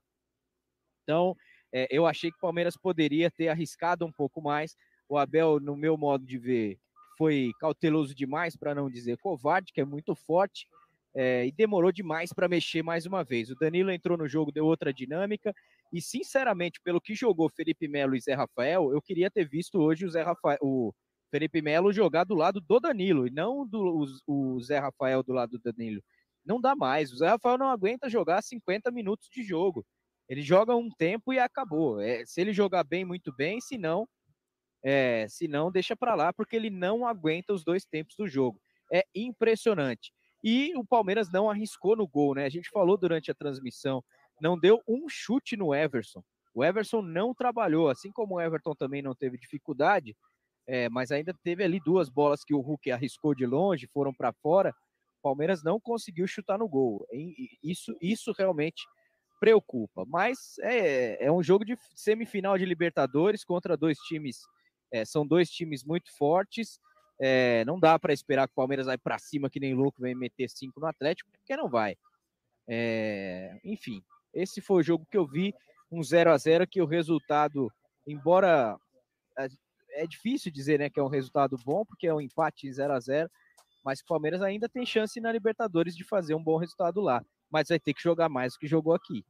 Então, 1.02 1.36
é, 1.72 1.86
eu 1.90 2.06
achei 2.06 2.30
que 2.30 2.36
o 2.36 2.40
Palmeiras 2.40 2.76
poderia 2.76 3.30
ter 3.30 3.48
arriscado 3.48 4.04
um 4.04 4.12
pouco 4.12 4.40
mais. 4.40 4.76
O 5.08 5.18
Abel, 5.18 5.58
no 5.60 5.76
meu 5.76 5.96
modo 5.96 6.24
de 6.24 6.38
ver, 6.38 6.78
foi 7.18 7.50
cauteloso 7.58 8.14
demais, 8.14 8.56
para 8.56 8.74
não 8.74 8.90
dizer 8.90 9.18
covarde, 9.18 9.72
que 9.72 9.80
é 9.80 9.84
muito 9.84 10.14
forte 10.14 10.66
é, 11.14 11.46
e 11.46 11.52
demorou 11.52 11.92
demais 11.92 12.32
para 12.32 12.48
mexer 12.48 12.82
mais 12.82 13.06
uma 13.06 13.22
vez. 13.22 13.50
O 13.50 13.54
Danilo 13.54 13.90
entrou 13.90 14.16
no 14.16 14.28
jogo, 14.28 14.52
deu 14.52 14.64
outra 14.64 14.92
dinâmica, 14.92 15.54
e 15.92 16.00
sinceramente, 16.00 16.80
pelo 16.82 17.00
que 17.00 17.14
jogou 17.14 17.50
Felipe 17.50 17.86
Melo 17.86 18.16
e 18.16 18.20
Zé 18.20 18.34
Rafael, 18.34 18.92
eu 18.92 19.02
queria 19.02 19.30
ter 19.30 19.46
visto 19.46 19.78
hoje 19.78 20.06
o 20.06 20.10
Zé 20.10 20.22
Rafael, 20.22 20.58
o 20.62 20.94
Felipe 21.30 21.60
Melo 21.60 21.92
jogar 21.92 22.24
do 22.24 22.34
lado 22.34 22.60
do 22.60 22.80
Danilo, 22.80 23.26
e 23.26 23.30
não 23.30 23.66
do, 23.66 24.06
o, 24.26 24.54
o 24.54 24.60
Zé 24.60 24.78
Rafael 24.78 25.22
do 25.22 25.32
lado 25.32 25.58
do 25.58 25.72
Danilo. 25.72 26.02
Não 26.44 26.60
dá 26.60 26.74
mais. 26.74 27.12
O 27.12 27.16
Zé 27.16 27.28
Rafael 27.28 27.58
não 27.58 27.68
aguenta 27.68 28.08
jogar 28.08 28.42
50 28.42 28.90
minutos 28.90 29.28
de 29.30 29.42
jogo. 29.42 29.84
Ele 30.28 30.42
joga 30.42 30.74
um 30.74 30.88
tempo 30.88 31.32
e 31.32 31.38
acabou. 31.38 32.00
É, 32.00 32.24
se 32.24 32.40
ele 32.40 32.52
jogar 32.52 32.84
bem, 32.84 33.04
muito 33.04 33.32
bem, 33.34 33.60
se 33.60 33.76
não, 33.76 34.08
é, 34.84 35.26
se 35.28 35.46
não, 35.46 35.70
deixa 35.70 35.96
para 35.96 36.14
lá, 36.14 36.32
porque 36.32 36.56
ele 36.56 36.70
não 36.70 37.06
aguenta 37.06 37.52
os 37.52 37.64
dois 37.64 37.84
tempos 37.84 38.16
do 38.16 38.26
jogo. 38.26 38.60
É 38.92 39.04
impressionante. 39.14 40.12
E 40.42 40.72
o 40.76 40.84
Palmeiras 40.84 41.30
não 41.30 41.48
arriscou 41.48 41.96
no 41.96 42.06
gol, 42.06 42.34
né? 42.34 42.44
A 42.44 42.48
gente 42.50 42.68
falou 42.70 42.96
durante 42.96 43.30
a 43.30 43.34
transmissão, 43.34 44.02
não 44.40 44.58
deu 44.58 44.82
um 44.88 45.08
chute 45.08 45.56
no 45.56 45.72
Everson. 45.74 46.22
O 46.52 46.64
Everson 46.64 47.00
não 47.00 47.32
trabalhou, 47.32 47.88
assim 47.88 48.10
como 48.10 48.34
o 48.34 48.40
Everton 48.40 48.74
também 48.74 49.00
não 49.00 49.14
teve 49.14 49.38
dificuldade, 49.38 50.16
é, 50.66 50.88
mas 50.88 51.10
ainda 51.10 51.34
teve 51.42 51.64
ali 51.64 51.80
duas 51.80 52.08
bolas 52.08 52.44
que 52.44 52.54
o 52.54 52.60
Hulk 52.60 52.90
arriscou 52.90 53.34
de 53.34 53.46
longe, 53.46 53.88
foram 53.92 54.12
para 54.12 54.32
fora. 54.32 54.74
O 55.22 55.30
Palmeiras 55.30 55.62
não 55.62 55.78
conseguiu 55.78 56.26
chutar 56.26 56.58
no 56.58 56.68
gol. 56.68 57.06
Isso, 57.62 57.96
isso 58.00 58.32
realmente 58.36 58.84
preocupa. 59.38 60.04
Mas 60.04 60.58
é, 60.60 61.26
é 61.26 61.30
um 61.30 61.42
jogo 61.42 61.64
de 61.64 61.78
semifinal 61.94 62.58
de 62.58 62.64
Libertadores 62.64 63.44
contra 63.44 63.76
dois 63.76 63.98
times, 63.98 64.40
é, 64.90 65.04
são 65.04 65.24
dois 65.24 65.48
times 65.48 65.84
muito 65.84 66.12
fortes. 66.16 66.80
É, 67.20 67.64
não 67.64 67.78
dá 67.78 67.96
para 68.00 68.12
esperar 68.12 68.48
que 68.48 68.52
o 68.52 68.56
Palmeiras 68.56 68.86
vai 68.86 68.98
para 68.98 69.16
cima 69.16 69.48
que 69.48 69.60
nem 69.60 69.74
louco, 69.74 70.00
vai 70.00 70.12
meter 70.12 70.50
cinco 70.50 70.80
no 70.80 70.86
Atlético, 70.86 71.30
porque 71.30 71.56
não 71.56 71.68
vai. 71.68 71.96
É, 72.66 73.60
enfim, 73.62 74.02
esse 74.34 74.60
foi 74.60 74.80
o 74.80 74.82
jogo 74.82 75.06
que 75.08 75.16
eu 75.16 75.24
vi, 75.24 75.54
um 75.90 76.02
0 76.02 76.32
a 76.32 76.36
0 76.36 76.66
que 76.66 76.82
o 76.82 76.86
resultado, 76.86 77.70
embora 78.04 78.76
é, 79.38 79.46
é 79.90 80.06
difícil 80.06 80.50
dizer 80.50 80.80
né, 80.80 80.90
que 80.90 80.98
é 80.98 81.02
um 81.02 81.08
resultado 81.08 81.56
bom, 81.64 81.84
porque 81.84 82.08
é 82.08 82.14
um 82.14 82.20
empate 82.20 82.66
em 82.66 82.72
0 82.72 82.92
a 82.92 82.98
0 82.98 83.30
mas 83.84 84.00
o 84.00 84.06
Palmeiras 84.06 84.42
ainda 84.42 84.68
tem 84.68 84.86
chance 84.86 85.20
na 85.20 85.32
Libertadores 85.32 85.96
de 85.96 86.04
fazer 86.04 86.34
um 86.34 86.42
bom 86.42 86.56
resultado 86.56 87.00
lá, 87.00 87.24
mas 87.50 87.68
vai 87.68 87.78
ter 87.78 87.94
que 87.94 88.02
jogar 88.02 88.28
mais 88.28 88.54
do 88.54 88.58
que 88.58 88.66
jogou 88.66 88.94
aqui. 88.94 89.24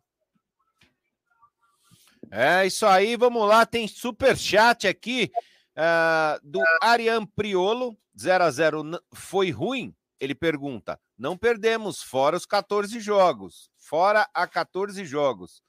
É 2.31 2.67
isso 2.67 2.87
aí, 2.87 3.17
vamos 3.17 3.47
lá, 3.47 3.67
tem 3.67 3.87
super 3.87 4.37
chat 4.37 4.87
aqui. 4.87 5.31
Uh, 5.77 6.39
do 6.43 6.61
Arian 6.81 7.27
Priolo, 7.27 7.97
0 8.19 8.45
a 8.45 8.51
0 8.51 8.83
foi 9.13 9.51
ruim? 9.51 9.95
Ele 10.21 10.35
pergunta. 10.35 11.01
Não 11.19 11.37
perdemos, 11.37 12.03
fora 12.03 12.37
os 12.37 12.47
14 12.47 13.01
jogos. 13.01 13.71
Fora 13.77 14.29
a 14.33 14.47
14 14.47 15.05
jogos. 15.05 15.63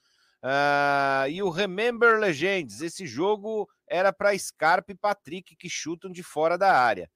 Uh, 0.43 1.29
e 1.29 1.41
o 1.41 1.49
Remember 1.49 2.19
Legends, 2.19 2.81
esse 2.81 3.07
jogo 3.07 3.67
era 3.87 4.11
para 4.11 4.37
Scarpa 4.37 4.91
e 4.91 4.95
Patrick 4.95 5.55
que 5.55 5.69
chutam 5.69 6.11
de 6.11 6.21
fora 6.21 6.57
da 6.57 6.77
área. 6.77 7.09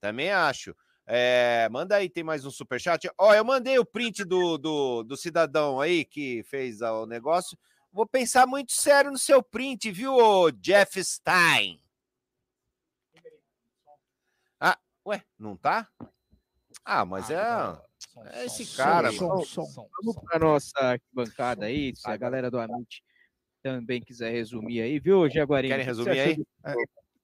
Também 0.00 0.30
acho. 0.30 0.76
É, 1.06 1.68
manda 1.70 1.96
aí, 1.96 2.08
tem 2.08 2.24
mais 2.24 2.44
um 2.44 2.50
superchat. 2.50 3.08
Ó, 3.16 3.32
eu 3.32 3.44
mandei 3.44 3.78
o 3.78 3.84
print 3.84 4.24
do, 4.24 4.58
do, 4.58 5.02
do 5.04 5.16
cidadão 5.16 5.80
aí 5.80 6.04
que 6.04 6.42
fez 6.44 6.80
o 6.82 7.06
negócio. 7.06 7.56
Vou 7.92 8.06
pensar 8.06 8.46
muito 8.46 8.72
sério 8.72 9.10
no 9.10 9.18
seu 9.18 9.42
print, 9.42 9.90
viu, 9.90 10.50
Jeff 10.60 11.02
Stein? 11.02 11.80
Ué, 15.06 15.22
não 15.38 15.56
tá? 15.56 15.88
Ah, 16.84 17.04
mas 17.04 17.30
ah, 17.30 17.80
é, 18.24 18.40
é 18.40 18.46
esse 18.46 18.76
cara. 18.76 19.12
Som, 19.12 19.44
som, 19.44 19.64
som, 19.64 19.88
Vamos 20.02 20.16
para 20.16 20.38
nossa 20.40 21.00
bancada 21.12 21.66
aí, 21.66 21.94
se 21.94 22.10
a 22.10 22.16
galera 22.16 22.50
do 22.50 22.58
Amit 22.58 23.04
também 23.62 24.00
quiser 24.00 24.32
resumir 24.32 24.80
aí, 24.80 24.98
viu, 24.98 25.30
Jaguarinho? 25.30 25.72
Querem 25.72 25.86
resumir 25.86 26.18
aí? 26.18 26.46
É, 26.64 26.74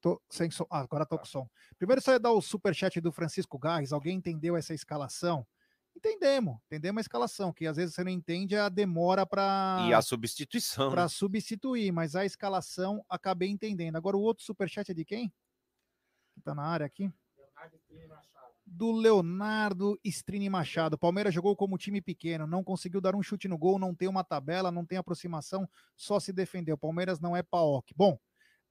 tô 0.03 0.21
sem 0.29 0.51
som. 0.51 0.67
Ah, 0.69 0.81
agora 0.81 1.05
tô 1.05 1.17
com 1.17 1.25
som. 1.25 1.49
Primeiro 1.77 2.01
só 2.01 2.11
ia 2.11 2.19
dar 2.19 2.33
o 2.33 2.41
superchat 2.41 2.99
do 2.99 3.11
Francisco 3.11 3.57
Garres. 3.57 3.93
Alguém 3.93 4.17
entendeu 4.17 4.57
essa 4.57 4.73
escalação? 4.73 5.47
Entendemos, 5.95 6.57
entendemos 6.65 6.99
a 6.99 7.01
escalação, 7.01 7.53
que 7.53 7.67
às 7.67 7.77
vezes 7.77 7.95
você 7.95 8.03
não 8.03 8.11
entende 8.11 8.57
a 8.57 8.67
demora 8.67 9.25
para 9.25 9.85
e 9.87 9.93
a 9.93 10.01
substituição 10.01 10.89
para 10.89 11.03
né? 11.03 11.07
substituir, 11.07 11.91
mas 11.91 12.15
a 12.15 12.25
escalação 12.25 13.05
acabei 13.07 13.47
entendendo. 13.47 13.95
Agora 13.95 14.17
o 14.17 14.21
outro 14.21 14.43
superchat 14.43 14.91
é 14.91 14.93
de 14.93 15.05
quem? 15.05 15.31
Que 16.33 16.41
tá 16.41 16.53
na 16.53 16.63
área 16.63 16.85
aqui? 16.85 17.13
do 18.65 18.91
Leonardo 18.91 19.99
Strini 20.03 20.49
Machado. 20.49 20.97
Palmeiras 20.97 21.33
jogou 21.33 21.55
como 21.55 21.77
time 21.77 22.01
pequeno, 22.01 22.47
não 22.47 22.63
conseguiu 22.63 22.99
dar 22.99 23.15
um 23.15 23.21
chute 23.21 23.47
no 23.47 23.57
gol, 23.57 23.77
não 23.77 23.93
tem 23.93 24.07
uma 24.07 24.23
tabela, 24.23 24.71
não 24.71 24.85
tem 24.85 24.97
aproximação, 24.97 25.69
só 25.95 26.19
se 26.19 26.33
defendeu. 26.33 26.77
Palmeiras 26.77 27.19
não 27.19 27.35
é 27.35 27.43
paok. 27.43 27.93
Bom, 27.95 28.17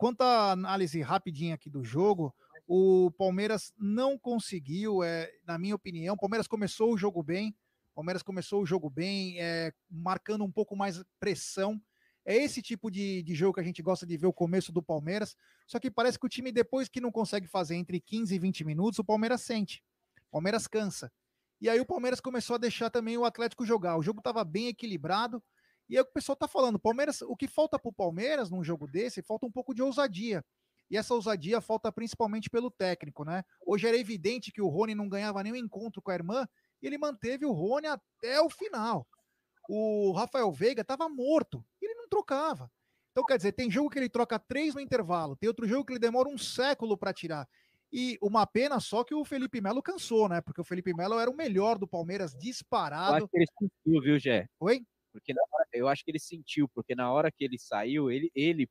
quanto 0.02 0.22
à 0.22 0.50
análise 0.50 1.00
rapidinha 1.00 1.54
aqui 1.54 1.70
do 1.70 1.84
jogo, 1.84 2.34
o 2.66 3.12
Palmeiras 3.12 3.72
não 3.78 4.18
conseguiu, 4.18 5.00
é, 5.04 5.30
na 5.46 5.56
minha 5.56 5.76
opinião, 5.76 6.16
o 6.16 6.18
Palmeiras 6.18 6.48
começou 6.48 6.92
o 6.92 6.98
jogo 6.98 7.22
bem, 7.22 7.56
Palmeiras 7.94 8.20
começou 8.20 8.60
o 8.60 8.66
jogo 8.66 8.90
bem, 8.90 9.40
é, 9.40 9.72
marcando 9.88 10.42
um 10.42 10.50
pouco 10.50 10.74
mais 10.74 11.00
pressão, 11.20 11.80
é 12.24 12.34
esse 12.34 12.60
tipo 12.60 12.90
de, 12.90 13.22
de 13.22 13.32
jogo 13.32 13.54
que 13.54 13.60
a 13.60 13.62
gente 13.62 13.80
gosta 13.80 14.04
de 14.04 14.16
ver 14.16 14.26
o 14.26 14.32
começo 14.32 14.72
do 14.72 14.82
Palmeiras. 14.82 15.36
Só 15.68 15.78
que 15.78 15.88
parece 15.88 16.18
que 16.18 16.26
o 16.26 16.28
time, 16.28 16.50
depois 16.50 16.88
que 16.88 17.00
não 17.00 17.12
consegue 17.12 17.46
fazer 17.46 17.76
entre 17.76 18.00
15 18.00 18.34
e 18.34 18.38
20 18.40 18.64
minutos, 18.64 18.98
o 18.98 19.04
Palmeiras 19.04 19.42
sente. 19.42 19.84
O 20.26 20.32
Palmeiras 20.32 20.66
cansa. 20.66 21.12
E 21.60 21.68
aí 21.68 21.78
o 21.78 21.86
Palmeiras 21.86 22.20
começou 22.20 22.54
a 22.56 22.58
deixar 22.58 22.90
também 22.90 23.16
o 23.16 23.24
Atlético 23.24 23.64
jogar. 23.64 23.96
O 23.96 24.02
jogo 24.02 24.18
estava 24.18 24.42
bem 24.42 24.66
equilibrado. 24.66 25.40
E 25.92 25.96
é 25.98 26.00
o 26.00 26.04
que 26.06 26.10
o 26.10 26.14
pessoal 26.14 26.32
está 26.32 26.48
falando. 26.48 26.78
Palmeiras, 26.78 27.20
o 27.20 27.36
que 27.36 27.46
falta 27.46 27.78
para 27.78 27.90
o 27.90 27.92
Palmeiras 27.92 28.50
num 28.50 28.64
jogo 28.64 28.86
desse, 28.86 29.20
falta 29.20 29.44
um 29.44 29.52
pouco 29.52 29.74
de 29.74 29.82
ousadia. 29.82 30.42
E 30.90 30.96
essa 30.96 31.12
ousadia 31.12 31.60
falta 31.60 31.92
principalmente 31.92 32.48
pelo 32.48 32.70
técnico, 32.70 33.26
né? 33.26 33.44
Hoje 33.66 33.86
era 33.86 33.98
evidente 33.98 34.50
que 34.50 34.62
o 34.62 34.68
Rony 34.68 34.94
não 34.94 35.06
ganhava 35.06 35.42
nenhum 35.42 35.56
encontro 35.56 36.00
com 36.00 36.10
a 36.10 36.14
irmã, 36.14 36.48
e 36.80 36.86
ele 36.86 36.96
manteve 36.96 37.44
o 37.44 37.52
Rony 37.52 37.88
até 37.88 38.40
o 38.40 38.48
final. 38.48 39.06
O 39.68 40.12
Rafael 40.12 40.50
Veiga 40.50 40.80
estava 40.80 41.10
morto, 41.10 41.62
ele 41.78 41.94
não 41.94 42.08
trocava. 42.08 42.72
Então, 43.10 43.22
quer 43.26 43.36
dizer, 43.36 43.52
tem 43.52 43.70
jogo 43.70 43.90
que 43.90 43.98
ele 43.98 44.08
troca 44.08 44.38
três 44.38 44.74
no 44.74 44.80
intervalo, 44.80 45.36
tem 45.36 45.46
outro 45.46 45.68
jogo 45.68 45.84
que 45.84 45.92
ele 45.92 46.00
demora 46.00 46.26
um 46.26 46.38
século 46.38 46.96
para 46.96 47.12
tirar. 47.12 47.46
E 47.92 48.16
uma 48.22 48.46
pena 48.46 48.80
só 48.80 49.04
que 49.04 49.14
o 49.14 49.26
Felipe 49.26 49.60
Melo 49.60 49.82
cansou, 49.82 50.26
né? 50.26 50.40
Porque 50.40 50.62
o 50.62 50.64
Felipe 50.64 50.94
Melo 50.94 51.18
era 51.18 51.30
o 51.30 51.36
melhor 51.36 51.76
do 51.76 51.86
Palmeiras 51.86 52.34
disparado. 52.34 53.12
Eu 53.12 53.16
acho 53.16 53.28
que 53.28 53.36
ele 53.36 53.46
sentiu, 53.58 54.00
viu, 54.00 54.18
Gé? 54.18 54.48
Oi? 54.58 54.86
Porque 55.12 55.32
hora, 55.32 55.68
eu 55.72 55.88
acho 55.88 56.04
que 56.04 56.10
ele 56.10 56.18
sentiu, 56.18 56.68
porque 56.68 56.94
na 56.94 57.12
hora 57.12 57.30
que 57.30 57.44
ele 57.44 57.58
saiu, 57.58 58.10
ele, 58.10 58.30
ele, 58.34 58.68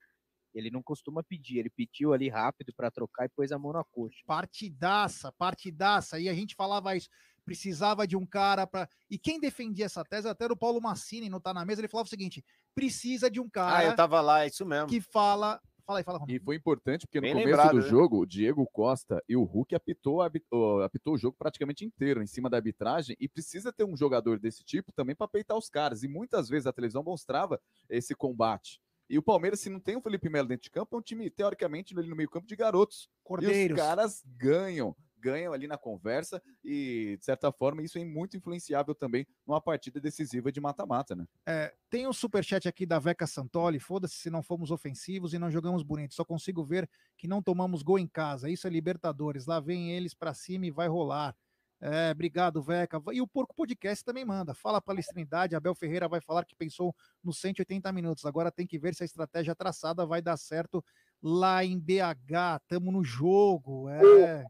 ele 0.53 0.71
não 0.71 0.81
costuma 0.81 1.23
pedir, 1.23 1.59
ele 1.59 1.69
pediu 1.69 2.13
ali 2.13 2.27
rápido 2.29 2.73
para 2.75 2.91
trocar 2.91 3.25
e 3.25 3.29
pôs 3.29 3.51
a 3.51 3.59
mão 3.59 3.73
na 3.73 3.83
coxa. 3.83 4.17
Partidaça, 4.25 5.31
partidaça. 5.33 6.19
E 6.19 6.27
a 6.27 6.33
gente 6.33 6.55
falava 6.55 6.95
isso 6.95 7.09
precisava 7.43 8.07
de 8.07 8.15
um 8.15 8.25
cara 8.25 8.65
para. 8.67 8.87
E 9.09 9.17
quem 9.17 9.39
defendia 9.39 9.85
essa 9.85 10.03
tese, 10.03 10.27
até 10.27 10.45
era 10.45 10.53
o 10.53 10.57
Paulo 10.57 10.81
Massini, 10.81 11.29
não 11.29 11.39
tá 11.39 11.53
na 11.53 11.65
mesa, 11.65 11.81
ele 11.81 11.87
falava 11.87 12.07
o 12.07 12.09
seguinte: 12.09 12.43
precisa 12.73 13.29
de 13.29 13.39
um 13.39 13.49
cara. 13.49 13.77
Ah, 13.77 13.83
eu 13.85 13.95
tava 13.95 14.21
lá, 14.21 14.43
é 14.43 14.47
isso 14.47 14.65
mesmo. 14.65 14.87
Que 14.87 15.01
fala 15.01 15.59
Fala 15.91 15.99
aí, 15.99 16.03
fala 16.03 16.25
E 16.29 16.39
foi 16.39 16.55
importante 16.55 17.05
porque 17.05 17.19
no 17.19 17.23
Bem 17.23 17.33
começo 17.33 17.49
lembrado, 17.49 17.71
do 17.75 17.81
né? 17.83 17.87
jogo, 17.89 18.19
o 18.21 18.25
Diego 18.25 18.65
Costa 18.71 19.21
e 19.27 19.35
o 19.35 19.43
Hulk 19.43 19.75
apitou, 19.75 20.21
a 20.21 20.27
habi- 20.27 20.43
o- 20.51 20.79
apitou 20.81 21.15
o 21.15 21.17
jogo 21.17 21.35
praticamente 21.37 21.83
inteiro 21.83 22.23
em 22.23 22.27
cima 22.27 22.49
da 22.49 22.57
arbitragem 22.57 23.15
e 23.19 23.27
precisa 23.27 23.73
ter 23.73 23.83
um 23.83 23.97
jogador 23.97 24.39
desse 24.39 24.63
tipo 24.63 24.91
também 24.93 25.15
para 25.15 25.27
peitar 25.27 25.57
os 25.57 25.69
caras. 25.69 26.03
E 26.03 26.07
muitas 26.07 26.47
vezes 26.47 26.65
a 26.67 26.71
televisão 26.73 27.03
mostrava 27.03 27.59
esse 27.89 28.15
combate. 28.15 28.79
E 29.09 29.17
o 29.17 29.21
Palmeiras, 29.21 29.59
se 29.59 29.69
não 29.69 29.79
tem 29.81 29.97
o 29.97 30.01
Felipe 30.01 30.29
Melo 30.29 30.47
dentro 30.47 30.63
de 30.63 30.71
campo, 30.71 30.95
é 30.95 30.99
um 30.99 31.01
time, 31.01 31.29
teoricamente, 31.29 31.93
ali 31.99 32.07
no 32.07 32.15
meio-campo 32.15 32.47
de 32.47 32.55
garotos. 32.55 33.09
E 33.11 33.23
Cordeiros. 33.25 33.77
os 33.77 33.85
caras 33.85 34.23
ganham, 34.37 34.95
ganham 35.21 35.53
ali 35.53 35.67
na 35.67 35.77
conversa 35.77 36.41
e, 36.63 37.15
de 37.19 37.25
certa 37.25 37.51
forma, 37.51 37.83
isso 37.83 37.97
é 37.97 38.03
muito 38.03 38.35
influenciável 38.35 38.95
também 38.95 39.25
numa 39.45 39.61
partida 39.61 39.99
decisiva 39.99 40.51
de 40.51 40.59
mata-mata, 40.59 41.15
né? 41.15 41.25
É, 41.45 41.73
tem 41.89 42.07
um 42.07 42.13
superchat 42.13 42.67
aqui 42.67 42.85
da 42.85 42.99
Veca 42.99 43.27
Santoli. 43.27 43.79
Foda-se 43.79 44.15
se 44.15 44.29
não 44.29 44.41
fomos 44.41 44.71
ofensivos 44.71 45.33
e 45.33 45.39
não 45.39 45.51
jogamos 45.51 45.83
bonito. 45.83 46.13
Só 46.13 46.25
consigo 46.25 46.63
ver 46.63 46.89
que 47.17 47.27
não 47.27 47.41
tomamos 47.41 47.83
gol 47.83 47.99
em 47.99 48.07
casa. 48.07 48.49
Isso 48.49 48.67
é 48.67 48.69
Libertadores. 48.69 49.45
Lá 49.45 49.59
vem 49.59 49.91
eles 49.91 50.13
pra 50.13 50.33
cima 50.33 50.65
e 50.65 50.71
vai 50.71 50.87
rolar. 50.87 51.35
É, 51.83 52.11
obrigado, 52.11 52.61
Veca. 52.61 53.01
E 53.11 53.21
o 53.21 53.27
Porco 53.27 53.55
Podcast 53.55 54.05
também 54.05 54.23
manda. 54.23 54.53
Fala 54.53 54.79
palestrinidade. 54.79 55.55
Abel 55.55 55.73
Ferreira 55.73 56.07
vai 56.07 56.21
falar 56.21 56.45
que 56.45 56.55
pensou 56.55 56.95
nos 57.23 57.39
180 57.39 57.91
minutos. 57.91 58.23
Agora 58.23 58.51
tem 58.51 58.67
que 58.67 58.77
ver 58.77 58.93
se 58.93 59.01
a 59.01 59.05
estratégia 59.05 59.55
traçada 59.55 60.05
vai 60.05 60.21
dar 60.21 60.37
certo 60.37 60.85
lá 61.23 61.65
em 61.65 61.79
BH. 61.79 62.61
Tamo 62.67 62.91
no 62.91 63.03
jogo. 63.03 63.89
É. 63.89 64.45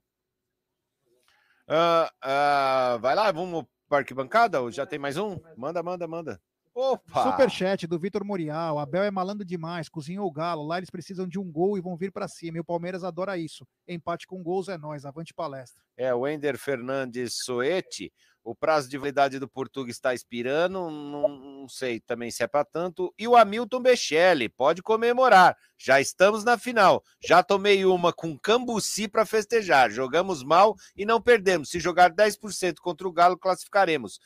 Ah, 1.74 2.12
ah, 2.22 2.98
vai 3.00 3.16
lá, 3.16 3.32
vamos 3.32 3.64
para 3.88 4.00
arquibancada? 4.00 4.60
Ou 4.60 4.70
já 4.70 4.86
tem 4.86 5.00
mais 5.00 5.16
um? 5.16 5.40
Manda, 5.56 5.82
manda, 5.82 6.06
manda. 6.06 6.42
Opa! 6.76 7.32
Superchat 7.32 7.88
do 7.88 7.98
Vitor 7.98 8.26
Morial. 8.26 8.78
Abel 8.78 9.04
é 9.04 9.12
malandro 9.12 9.46
demais, 9.46 9.88
cozinhou 9.88 10.28
o 10.28 10.32
galo. 10.32 10.68
Lá 10.68 10.80
eles 10.80 10.90
precisam 10.90 11.26
de 11.26 11.40
um 11.40 11.50
gol 11.50 11.78
e 11.78 11.82
vão 11.82 11.96
vir 11.96 12.12
pra 12.12 12.28
cima. 12.28 12.58
E 12.58 12.60
o 12.60 12.66
Palmeiras 12.66 13.06
adora 13.06 13.38
isso. 13.38 13.66
Empate 13.88 14.28
com 14.28 14.44
gols 14.44 14.68
é 14.68 14.78
nós. 14.78 15.06
Avante 15.06 15.34
palestra. 15.34 15.82
É, 15.96 16.14
o 16.14 16.28
Ender 16.28 16.58
Fernandes 16.58 17.38
Soete. 17.42 18.12
O 18.44 18.56
prazo 18.56 18.90
de 18.90 18.98
validade 18.98 19.38
do 19.38 19.48
Portuga 19.48 19.92
está 19.92 20.16
expirando, 20.16 20.90
não, 20.90 21.28
não 21.28 21.70
sei 21.70 22.00
também 22.00 22.32
se 22.32 22.42
é 22.42 22.48
para 22.48 22.66
tanto. 22.66 23.14
E 23.18 23.28
o 23.28 23.36
Hamilton 23.36 23.80
Bechelli, 23.80 24.50
pode 24.50 24.82
comemorar. 24.82 25.56
Já 25.78 26.02
estamos 26.02 26.44
na 26.44 26.58
final. 26.58 27.04
Já 27.24 27.44
tomei 27.44 27.86
uma 27.86 28.12
com 28.12 28.38
Cambuci 28.38 29.08
para 29.08 29.26
festejar. 29.28 29.92
Jogamos 29.92 30.44
mal 30.44 30.76
e 30.96 31.06
não 31.06 31.22
perdemos. 31.22 31.70
Se 31.70 31.80
jogar 31.80 32.12
10% 32.12 32.76
contra 32.82 33.08
o 33.08 33.12
Galo, 33.12 33.38
classificaremos. 33.38 34.20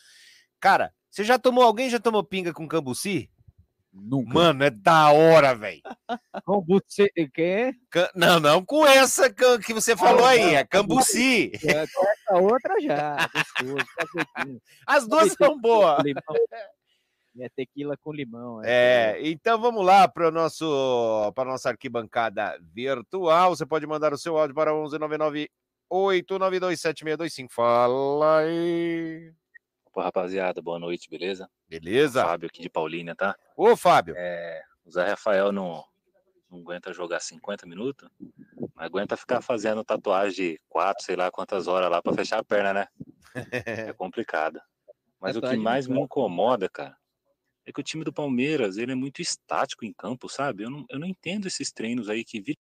Cara, 0.62 0.94
você 1.12 1.24
já 1.24 1.38
tomou, 1.38 1.63
alguém 1.63 1.89
já 1.89 2.00
tomou 2.00 2.24
pinga 2.24 2.54
com 2.54 2.68
Cambuci? 2.68 3.30
Nunca. 3.98 4.34
Mano, 4.34 4.64
é 4.66 4.70
da 4.70 5.10
hora, 5.12 5.56
velho. 5.56 5.82
Com 6.46 6.62
você, 6.62 7.08
quem 7.34 7.74
Ca- 7.90 8.12
Não, 8.14 8.40
não 8.42 8.64
com 8.64 8.86
essa 8.86 9.34
que 9.34 9.74
você 9.74 9.96
falou 9.96 10.26
aí, 10.26 10.54
é 10.56 10.66
Cambuci. 10.66 11.52
é? 11.66 11.86
A 12.28 12.38
outra 12.40 12.76
já. 12.82 13.16
Gostoso, 13.34 13.86
tá 13.96 14.06
doidinho. 14.36 14.62
As 14.86 15.08
duas 15.08 15.32
são 15.34 15.58
boas. 15.60 16.04
Com. 16.26 16.36
É 17.42 17.50
tequila 17.50 17.98
com 17.98 18.14
limão. 18.14 18.62
É, 18.64 19.18
É, 19.18 19.28
então 19.28 19.60
vamos 19.60 19.86
lá 19.86 20.08
para 20.08 20.30
nosso 20.32 21.32
para 21.36 21.50
nossa 21.50 21.70
arquibancada 21.70 22.58
virtual. 22.62 23.56
Você 23.56 23.66
pode 23.66 23.86
mandar 23.88 24.14
o 24.14 24.18
seu 24.18 24.38
áudio 24.38 24.56
para 24.56 24.72
1199 24.74 25.50
892 25.90 26.80
7625. 26.82 27.54
Fala 27.54 28.40
aí. 28.40 29.32
Pô, 29.96 30.02
rapaziada, 30.02 30.62
boa 30.62 30.78
noite, 30.78 31.10
beleza? 31.10 31.50
Beleza? 31.70 32.22
Fábio 32.22 32.48
aqui 32.48 32.62
de 32.62 32.70
Paulínia, 32.70 33.16
tá? 33.16 33.34
Ô, 33.56 33.78
Fábio. 33.78 34.14
É, 34.18 34.62
o 34.84 34.92
Zé 34.92 35.08
Rafael 35.08 35.54
não, 35.54 35.86
não 36.52 36.60
aguenta 36.60 36.92
jogar 36.92 37.22
50 37.22 37.66
minutos, 37.66 38.10
mas 38.76 38.88
aguenta 38.88 39.16
ficar 39.16 39.42
fazendo 39.42 39.86
tatuagem 39.86 40.36
de 40.36 40.62
4, 40.68 41.06
sei 41.06 41.16
lá 41.16 41.32
quantas 41.32 41.66
horas 41.66 41.90
lá 41.90 42.02
pra 42.02 42.12
fechar 42.12 42.40
a 42.40 42.44
perna, 42.44 42.74
né? 42.74 42.88
É 43.90 43.94
complicado. 43.94 44.60
Mas 45.18 45.38
o 45.38 45.42
que 45.42 45.56
mais 45.56 45.88
me 45.88 46.02
incomoda, 46.02 46.68
cara, 46.68 46.98
é 47.66 47.72
que 47.72 47.80
o 47.80 47.84
time 47.84 48.04
do 48.04 48.12
Palmeiras, 48.12 48.76
ele 48.76 48.92
é 48.92 48.96
muito 48.96 49.22
estático 49.22 49.86
em 49.86 49.94
campo, 49.94 50.28
sabe? 50.28 50.64
Eu 50.64 50.70
não, 50.70 50.86
eu 50.90 51.00
não 51.00 51.08
entendo 51.08 51.48
esses 51.48 51.72
treinos 51.72 52.10
aí 52.10 52.26
que 52.26 52.42
vira 52.42 52.60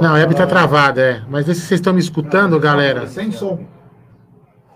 Não, 0.00 0.10
a 0.10 0.14
web 0.14 0.34
tá 0.34 0.46
travada, 0.46 1.00
é. 1.00 1.22
Mas 1.28 1.46
vê 1.46 1.54
se 1.54 1.60
vocês 1.60 1.80
estão 1.80 1.92
me 1.92 2.00
escutando, 2.00 2.58
galera. 2.58 3.06
Sem 3.06 3.32
som. 3.32 3.64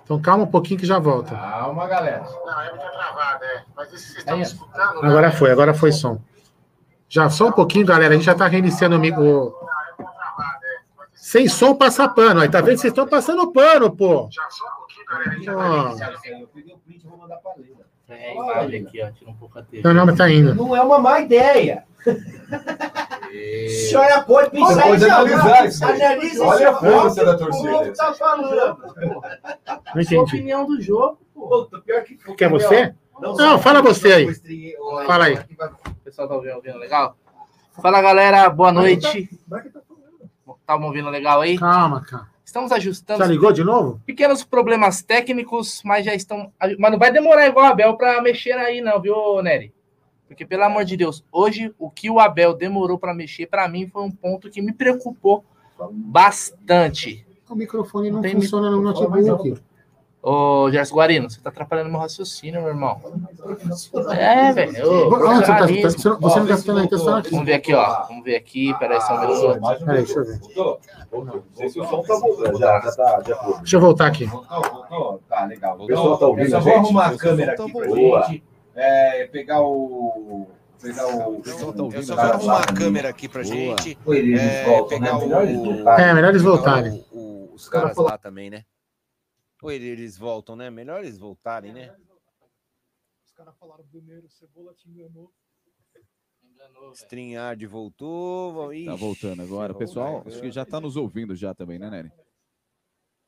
Então 0.04 0.20
calma 0.20 0.44
um 0.44 0.46
pouquinho 0.46 0.80
que 0.80 0.86
já 0.86 0.98
volta. 0.98 1.34
Calma, 1.34 1.86
galera. 1.86 2.24
Não, 2.44 2.52
a 2.52 2.58
web 2.62 2.78
tá 2.78 2.90
travada, 2.90 3.44
é. 3.44 3.62
Mas 3.76 3.90
vê 3.90 3.98
se 3.98 4.04
vocês 4.06 4.18
estão 4.18 4.36
me 4.36 4.42
ó. 4.42 4.46
escutando. 4.46 5.04
Agora 5.04 5.30
foi, 5.30 5.50
agora 5.50 5.74
foi 5.74 5.92
som. 5.92 6.20
Já, 7.08 7.28
só 7.28 7.48
um 7.48 7.52
pouquinho, 7.52 7.86
galera. 7.86 8.14
A 8.14 8.16
gente 8.16 8.26
já 8.26 8.34
tá 8.34 8.46
reiniciando 8.46 8.94
o 8.94 8.98
amigo. 8.98 9.54
Sem 11.12 11.48
som, 11.48 11.74
passa 11.74 12.08
pano. 12.08 12.40
Aí, 12.40 12.48
tá 12.48 12.60
vendo? 12.60 12.78
Vocês 12.78 12.92
estão 12.92 13.06
passando 13.06 13.52
pano, 13.52 13.94
pô. 13.94 14.28
Ó. 15.48 15.94
Eu 16.38 16.48
peguei 16.48 16.74
o 16.74 16.78
print 16.78 17.04
e 17.04 17.08
vou 17.08 17.18
mandar 17.18 17.36
pra 17.36 17.52
Leila. 17.56 17.84
É, 18.08 18.30
a 18.30 18.34
imagem 18.34 18.86
aqui, 18.86 19.02
ó. 19.02 19.10
Tira 19.10 19.30
um 19.30 19.34
pouco 19.34 19.58
a 19.58 19.62
TV. 19.62 19.82
Não, 19.82 19.94
não, 19.94 20.06
mas 20.06 20.16
tá 20.16 20.30
indo. 20.30 20.54
Não 20.54 20.74
é 20.74 20.80
uma 20.80 20.98
má 20.98 21.20
ideia. 21.20 21.84
A 23.30 23.68
senhora 23.88 24.22
pode 24.22 24.50
pensar 24.50 24.74
Você 24.74 24.82
pode 24.82 24.96
isso, 25.04 25.10
analisar 25.12 25.66
isso. 25.66 25.84
Analisa 25.84 26.44
Olha 26.44 26.54
esse 26.54 26.64
a 26.64 26.74
força 26.74 27.24
da 27.24 27.32
O 27.34 27.38
torcida. 27.38 27.70
povo 27.70 27.92
tá 27.92 28.12
falando. 28.14 28.78
Não 28.96 29.22
Sua 29.92 30.02
entendi. 30.02 30.16
opinião 30.16 30.66
do 30.66 30.80
jogo, 30.80 31.18
pô. 31.34 31.66
Pior 31.84 32.02
que 32.02 32.16
Quer 32.36 32.48
você? 32.50 32.94
Não, 33.20 33.58
fala 33.58 33.82
você 33.82 34.12
aí. 34.12 34.34
Fala 35.06 35.26
aí. 35.26 35.34
O 35.36 35.94
pessoal 36.04 36.26
tá 36.28 36.34
ouvindo, 36.34 36.78
legal? 36.78 37.16
Fala, 37.80 38.00
galera. 38.02 38.48
Boa 38.50 38.72
noite. 38.72 39.28
Tá 40.66 40.78
me 40.78 40.84
ouvindo 40.86 41.08
legal 41.10 41.40
aí? 41.40 41.58
Calma, 41.58 42.00
cara. 42.02 42.28
Estamos 42.44 42.72
ajustando 42.72 43.20
Já 43.20 43.26
ligou 43.26 43.52
de 43.52 43.62
novo? 43.62 44.00
pequenos 44.04 44.42
problemas 44.42 45.02
técnicos, 45.02 45.82
mas 45.84 46.04
já 46.04 46.14
estão. 46.14 46.52
Mas 46.78 46.90
não 46.90 46.98
vai 46.98 47.12
demorar 47.12 47.46
igual 47.46 47.66
o 47.66 47.68
Abel 47.68 47.96
para 47.96 48.20
mexer 48.22 48.52
aí, 48.54 48.80
não, 48.80 49.00
viu, 49.00 49.40
Nery? 49.40 49.72
Porque, 50.30 50.46
pelo 50.46 50.62
amor 50.62 50.84
de 50.84 50.96
Deus, 50.96 51.24
hoje 51.32 51.74
o 51.76 51.90
que 51.90 52.08
o 52.08 52.20
Abel 52.20 52.54
demorou 52.54 52.96
para 52.96 53.12
mexer, 53.12 53.46
para 53.46 53.66
mim, 53.66 53.88
foi 53.88 54.00
um 54.04 54.12
ponto 54.12 54.48
que 54.48 54.62
me 54.62 54.72
preocupou 54.72 55.44
bastante. 55.90 57.26
O 57.48 57.56
microfone 57.56 58.12
não 58.12 58.20
Tem 58.20 58.34
funciona 58.34 58.70
no 58.70 58.80
notebook. 58.80 59.60
Ô, 60.22 60.70
Gerson 60.70 60.94
Guarino, 60.94 61.28
você 61.28 61.40
tá 61.40 61.48
atrapalhando 61.48 61.90
meu 61.90 61.98
raciocínio, 61.98 62.60
meu 62.60 62.68
irmão. 62.68 63.00
É, 64.10 64.52
velho. 64.52 64.88
ô, 64.88 65.10
tá? 65.10 65.16
profissionalismo. 65.18 65.90
Você 65.90 66.08
não- 66.08 66.20
você 66.20 66.38
não 66.40 66.46
tá 66.46 66.56
ficando 66.58 66.78
aí, 66.78 66.88
tá 66.88 66.98
só 66.98 67.16
aqui. 67.16 67.30
Vamos 67.30 67.46
ver 67.46 67.54
aqui, 67.54 67.74
ó. 67.74 68.02
Vamos 68.06 68.24
ver 68.24 68.36
aqui. 68.36 68.78
Peraí, 68.78 69.00
só 69.00 69.16
um 69.16 69.20
minuto. 69.20 69.84
Peraí, 69.84 70.04
deixa 70.04 70.18
eu 70.20 70.24
ver. 70.26 70.40
Não 71.12 71.26
tá 72.60 72.92
tá. 72.92 73.22
Deixa 73.58 73.76
eu 73.76 73.80
voltar 73.80 74.06
aqui. 74.06 74.26
Voltou, 74.26 74.62
voltou. 74.62 75.20
Tá, 75.28 75.44
legal. 75.46 75.76
O 75.80 75.86
pessoal 75.86 76.18
tá 76.18 76.26
ouvindo 76.26 76.44
Eu 76.44 76.50
só 76.50 76.56
a 76.56 76.60
vou 76.60 76.74
arrumar 76.74 77.08
a 77.08 77.12
O 77.14 77.18
câmera 77.18 77.52
aqui 77.52 77.62
tá 77.72 77.78
pra 77.78 77.88
boa. 77.88 78.28
Gente. 78.74 78.76
É, 78.76 79.26
pegar 79.28 79.62
o... 79.62 80.48
Pegar 80.80 81.06
o... 81.08 81.42
Eu 81.44 82.02
só 82.02 82.16
vou 82.16 82.24
arrumar 82.24 82.62
a 82.62 82.72
câmera 82.74 83.08
aqui 83.10 83.28
pra 83.28 83.42
gente. 83.42 83.98
Ou 84.04 84.14
eles 84.14 84.40
É, 84.40 84.64
voltam, 84.64 84.98
pegar 84.98 85.18
né? 85.18 85.24
Melhor 85.26 85.42
eles 85.44 85.58
o... 85.58 85.64
voltarem. 85.64 86.04
É, 86.04 86.14
melhor 86.14 86.28
eles 86.30 86.42
voltarem. 86.42 87.06
o- 87.12 87.16
o- 87.18 87.54
os 87.54 87.68
caras 87.68 87.96
lá 87.96 88.16
também, 88.16 88.48
né? 88.50 88.64
Ou 89.62 89.70
ele- 89.70 89.88
eles 89.88 90.16
voltam, 90.16 90.56
né? 90.56 90.70
Melhor 90.70 91.00
eles 91.04 91.18
voltarem, 91.18 91.72
né? 91.72 91.94
Os 93.26 93.32
caras 93.32 93.54
falaram 93.58 93.84
primeiro, 93.86 94.28
cebola 94.30 94.72
te 94.74 94.88
enganou. 94.88 95.30
Strinhard 96.94 97.66
voltou. 97.66 98.52
vão- 98.52 98.68
Tá 98.68 98.74
Ixi, 98.74 98.96
voltando 98.96 99.42
agora. 99.42 99.72
O 99.72 99.76
pessoal, 99.76 100.22
acho 100.26 100.40
que 100.40 100.50
já 100.50 100.64
tá 100.64 100.80
nos 100.80 100.96
ouvindo 100.96 101.34
já 101.34 101.54
também, 101.54 101.78
né, 101.78 101.88
Nery? 101.90 102.12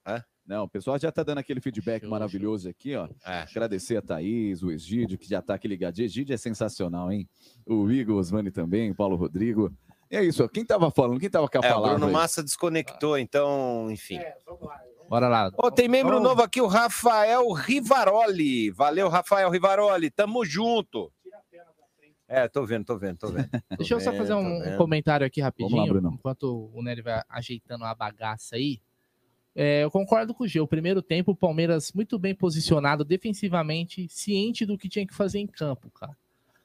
Hã? 0.07 0.25
Não, 0.47 0.65
o 0.65 0.69
pessoal 0.69 0.99
já 0.99 1.13
tá 1.13 1.23
dando 1.23 1.39
aquele 1.39 1.61
feedback 1.61 2.05
maravilhoso 2.05 2.69
aqui, 2.69 2.97
ó. 2.97 3.09
É. 3.25 3.43
Agradecer 3.49 3.97
a 3.97 4.03
Thaís, 4.03 4.63
o 4.63 4.71
Egídio, 4.73 5.17
que 5.17 5.29
já 5.29 5.41
tá 5.41 5.55
aqui 5.55 5.69
ligadinho. 5.69 6.07
Egídio 6.07 6.35
é 6.35 6.37
sensacional, 6.37 7.13
hein? 7.13 7.29
O 7.65 7.91
Igor 7.91 8.17
Osmani 8.19 8.51
também, 8.51 8.91
o 8.91 8.95
Paulo 8.95 9.15
Rodrigo. 9.17 9.73
E 10.11 10.17
é 10.17 10.25
isso, 10.25 10.45
ó. 10.45 10.49
Quem 10.49 10.65
tava 10.65 10.91
falando? 10.91 11.21
Quem 11.21 11.31
tava 11.31 11.49
com 11.49 11.59
a 11.59 11.65
É, 11.65 11.71
o 11.71 11.75
palavra? 11.75 11.91
Bruno 11.97 12.07
aí? 12.09 12.13
Massa 12.13 12.43
desconectou, 12.43 13.17
então, 13.17 13.89
enfim. 13.91 14.19
Bora 15.09 15.29
lá. 15.29 15.51
Ó, 15.57 15.71
tem 15.71 15.89
membro 15.89 16.17
Ó. 16.17 16.21
novo 16.21 16.43
aqui, 16.43 16.61
o 16.61 16.67
Rafael 16.67 17.51
Rivaroli. 17.53 18.71
Valeu, 18.71 19.09
Rafael 19.09 19.49
Rivaroli. 19.49 20.11
Tamo 20.11 20.45
junto. 20.45 21.13
É, 22.27 22.49
tô 22.49 22.65
vendo, 22.65 22.85
tô 22.87 22.97
vendo, 22.99 23.19
tô 23.19 23.29
vendo. 23.29 23.49
Deixa 23.79 23.95
eu 23.95 24.01
só 24.01 24.13
fazer 24.13 24.33
um, 24.35 24.73
um 24.75 24.77
comentário 24.79 25.27
aqui 25.27 25.41
rapidinho, 25.41 25.99
enquanto 26.15 26.71
o 26.75 26.83
Nery 26.83 27.03
vai 27.03 27.23
ajeitando 27.29 27.85
a 27.85 27.95
bagaça 27.95 28.57
aí. 28.57 28.81
É, 29.55 29.85
eu 29.85 29.91
concordo 29.91 30.35
com 30.35 30.45
o 30.45 30.49
G. 30.49 30.61
O 30.61 30.67
primeiro 30.67 31.03
tempo, 31.03 31.33
o 31.33 31.37
Palmeiras 31.37 31.93
muito 31.93 32.19
bem 32.19 32.35
posicionado 32.35 33.05
defensivamente, 33.05 34.09
ciente 34.09 34.65
do 34.65 34.79
que 34.79 34.89
tinha 34.89 35.07
que 35.07 35.15
fazer 35.15 35.39
em 35.39 35.47
campo, 35.47 35.91
cara. 35.91 36.17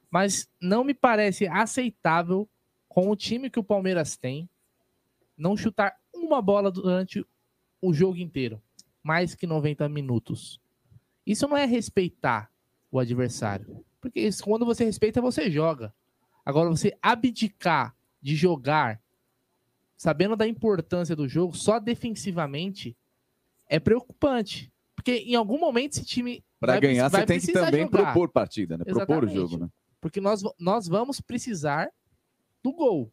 Mas 0.10 0.50
não 0.62 0.84
me 0.84 0.94
parece 0.94 1.48
aceitável, 1.48 2.48
com 2.88 3.10
o 3.10 3.16
time 3.16 3.50
que 3.50 3.60
o 3.60 3.64
Palmeiras 3.64 4.18
tem, 4.18 4.50
não 5.38 5.56
chutar 5.56 5.96
uma 6.14 6.42
bola 6.42 6.72
durante 6.72 7.24
o 7.82 7.94
jogo 7.94 8.18
inteiro, 8.18 8.62
mais 9.04 9.36
que 9.36 9.46
90 9.46 9.88
minutos. 9.88 10.60
Isso 11.26 11.48
não 11.48 11.56
é 11.56 11.66
respeitar 11.66 12.50
o 12.90 13.00
adversário. 13.00 13.86
Porque 14.02 14.22
isso, 14.22 14.44
quando 14.44 14.66
você 14.66 14.86
respeita, 14.86 15.22
você 15.22 15.52
joga. 15.52 15.94
Agora, 16.46 16.70
você 16.70 16.98
abdicar 17.02 17.96
de 18.22 18.36
jogar, 18.36 19.02
sabendo 19.98 20.36
da 20.36 20.48
importância 20.48 21.16
do 21.16 21.28
jogo, 21.28 21.58
só 21.58 21.80
defensivamente, 21.80 22.96
é 23.68 23.80
preocupante. 23.80 24.72
Porque 24.96 25.12
em 25.18 25.36
algum 25.36 25.60
momento 25.60 25.94
esse 25.94 26.06
time. 26.06 26.44
Para 26.60 26.80
ganhar, 26.80 27.08
vai 27.10 27.22
você 27.22 27.26
tem 27.26 27.40
que 27.40 27.52
também 27.52 27.84
jogar. 27.84 28.14
propor 28.14 28.30
partida, 28.30 28.78
né? 28.78 28.86
Propor 28.86 29.24
o 29.24 29.28
Exatamente. 29.28 29.36
jogo, 29.36 29.58
né? 29.58 29.70
Porque 30.00 30.22
nós, 30.22 30.42
nós 30.60 30.88
vamos 30.88 31.20
precisar 31.20 31.90
do 32.64 32.72
gol. 32.72 33.12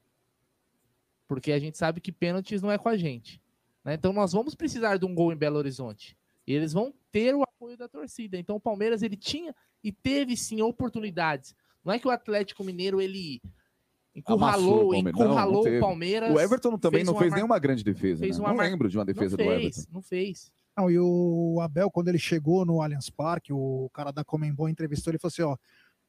Porque 1.27 1.53
a 1.53 1.59
gente 1.59 1.79
sabe 1.79 2.01
que 2.01 2.13
pênaltis 2.13 2.61
não 2.61 2.71
é 2.71 2.79
com 2.79 2.89
a 2.89 2.97
gente. 2.97 3.41
né? 3.83 3.95
Então 3.95 4.13
nós 4.13 4.33
vamos 4.33 4.55
precisar 4.55 4.99
de 4.99 5.07
um 5.07 5.15
gol 5.15 5.33
em 5.33 5.37
Belo 5.37 5.57
Horizonte. 5.57 6.17
E 6.47 6.53
eles 6.53 6.73
vão 6.73 6.93
ter 7.11 7.35
o 7.35 7.43
apoio 7.43 7.77
da 7.77 7.89
torcida. 7.89 8.37
Então 8.39 8.57
o 8.57 8.61
Palmeiras 8.61 9.03
ele 9.03 9.17
tinha 9.17 9.55
e 9.83 9.91
teve 9.91 10.37
sim 10.37 10.61
oportunidades. 10.61 11.55
Não 11.83 11.93
é 11.93 11.99
que 11.99 12.07
o 12.07 12.11
Atlético 12.11 12.65
Mineiro 12.65 13.01
ele 13.01 13.41
Amassou 14.27 14.89
o 14.91 14.95
encurralou. 14.95 14.95
Não, 14.95 15.03
não 15.03 15.11
encurralou 15.11 15.69
o 15.69 15.81
Palmeiras. 15.81 16.35
O 16.35 16.39
Everton 16.41 16.79
também 16.79 16.99
fez 17.01 17.07
não 17.09 17.19
fez 17.19 17.31
mar- 17.31 17.37
nenhuma 17.37 17.59
grande 17.59 17.83
defesa. 17.83 18.21
fez 18.21 18.39
né? 18.39 18.43
uma 18.45 18.51
Não 18.51 18.57
mar- 18.57 18.69
lembro 18.69 18.89
de 18.89 18.97
uma 18.99 19.05
defesa 19.05 19.37
não 19.37 19.45
do 19.45 19.51
fez, 19.51 19.63
Everton. 19.77 19.93
Não 19.93 20.03
fez. 20.03 20.53
Não, 20.77 20.91
e 20.91 20.99
o 20.99 21.59
Abel, 21.61 21.91
quando 21.91 22.09
ele 22.09 22.19
chegou 22.19 22.65
no 22.65 22.81
Allianz 22.83 23.09
Parque, 23.11 23.53
o 23.53 23.89
cara 23.93 24.11
da 24.13 24.25
Comembol 24.25 24.69
entrevistou 24.69 25.11
ele 25.11 25.19
falou 25.19 25.29
assim: 25.33 25.43
ó, 25.43 25.57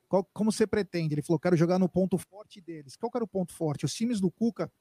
qual- 0.08 0.28
como 0.34 0.52
você 0.52 0.66
pretende? 0.68 1.14
Ele 1.16 1.22
falou: 1.22 1.40
quero 1.40 1.56
jogar 1.56 1.80
no 1.80 1.88
ponto 1.90 2.18
forte 2.18 2.62
deles. 2.62 2.96
Qual 2.96 3.12
que 3.12 3.18
era 3.18 3.24
o 3.24 3.28
ponto 3.28 3.54
forte? 3.54 3.86
Os 3.86 3.94
times 3.94 4.20
do 4.20 4.30
Cuca, 4.32 4.72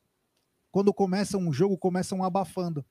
quando 0.70 0.92
começam 0.92 1.40
um 1.40 1.52
jogo, 1.52 1.76
começam 1.78 2.22
abafando. 2.24 2.84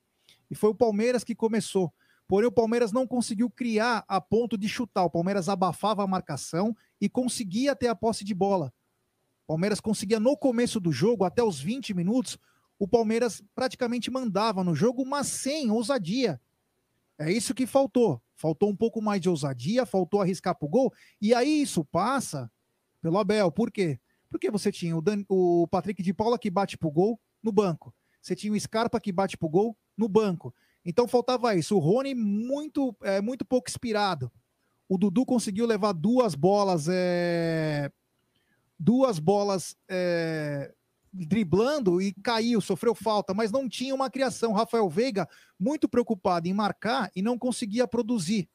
E 0.50 0.56
foi 0.56 0.69
o 0.69 0.76
Palmeiras 0.76 1.24
que 1.24 1.36
começou. 1.36 1.91
Porém, 2.28 2.48
o 2.48 2.52
Palmeiras 2.52 2.91
não 2.91 3.06
conseguiu 3.06 3.50
criar 3.50 4.04
a 4.08 4.22
ponto 4.22 4.58
de 4.58 4.69
chutar. 4.69 5.04
O 5.04 5.10
Palmeiras 5.10 5.50
abafava 5.50 6.04
a 6.04 6.08
marcação 6.08 6.76
e 7.02 7.10
conseguia 7.10 7.76
ter 7.76 7.88
a 7.88 7.96
posse 7.96 8.24
de 8.24 8.34
bola. 8.34 8.72
Palmeiras 9.48 9.80
conseguia, 9.80 10.20
no 10.20 10.38
começo 10.38 10.80
do 10.80 10.92
jogo, 10.92 11.24
até 11.24 11.44
os 11.44 11.60
20 11.60 11.94
minutos, 11.94 12.38
o 12.80 12.88
Palmeiras 12.88 13.42
praticamente 13.54 14.10
mandava 14.10 14.64
no 14.64 14.74
jogo, 14.74 15.06
mas 15.06 15.28
sem 15.28 15.70
ousadia. 15.70 16.40
É 17.18 17.32
isso 17.32 17.54
que 17.54 17.66
faltou. 17.68 18.22
Faltou 18.36 18.70
um 18.70 18.76
pouco 18.76 19.02
mais 19.02 19.22
de 19.22 19.30
ousadia, 19.30 19.86
faltou 19.86 20.22
arriscar 20.22 20.56
pro 20.58 20.68
gol. 20.68 20.92
E 21.22 21.34
aí 21.34 21.62
isso 21.62 21.86
passa 21.86 22.52
pelo 23.02 23.18
Abel. 23.18 23.52
Por 23.52 23.72
quê? 23.72 24.00
Porque 24.30 24.50
você 24.50 24.72
tinha 24.72 24.98
o, 24.98 25.02
Dan- 25.02 25.24
o 25.30 25.68
Patrick 25.68 26.02
de 26.02 26.14
Paula 26.14 26.40
que 26.40 26.50
bate 26.50 26.78
pro 26.78 26.90
gol 26.92 27.20
no 27.42 27.52
banco. 27.52 27.94
Você 28.22 28.36
tinha 28.36 28.52
o 28.52 28.60
Scarpa 28.60 29.00
que 29.00 29.12
bate 29.12 29.38
pro 29.38 29.48
gol 29.50 29.78
no 29.96 30.10
banco. 30.10 30.54
Então 30.84 31.08
faltava 31.08 31.56
isso. 31.56 31.76
O 31.76 31.80
Rony 31.80 32.16
muito, 32.16 32.96
é, 33.04 33.22
muito 33.22 33.46
pouco 33.46 33.70
inspirado. 33.70 34.32
O 34.90 34.98
Dudu 34.98 35.26
conseguiu 35.26 35.66
levar 35.66 35.94
duas 35.94 36.36
bolas, 36.36 36.88
é, 36.90 37.92
duas 38.84 39.17
bolas 39.17 39.76
é, 39.89 40.74
driblando 41.12 42.02
e 42.02 42.13
caiu, 42.22 42.60
sofreu 42.60 42.93
falta, 42.93 43.34
mas 43.34 43.52
não 43.52 43.69
tinha 43.69 43.96
uma 43.96 44.10
criação. 44.10 44.52
Rafael 44.52 44.89
Veiga 44.89 45.28
muito 45.60 45.88
preocupado 45.88 46.48
em 46.48 46.54
marcar 46.54 47.10
e 47.15 47.22
não 47.22 47.38
conseguia 47.38 47.88
produzir, 47.88 48.50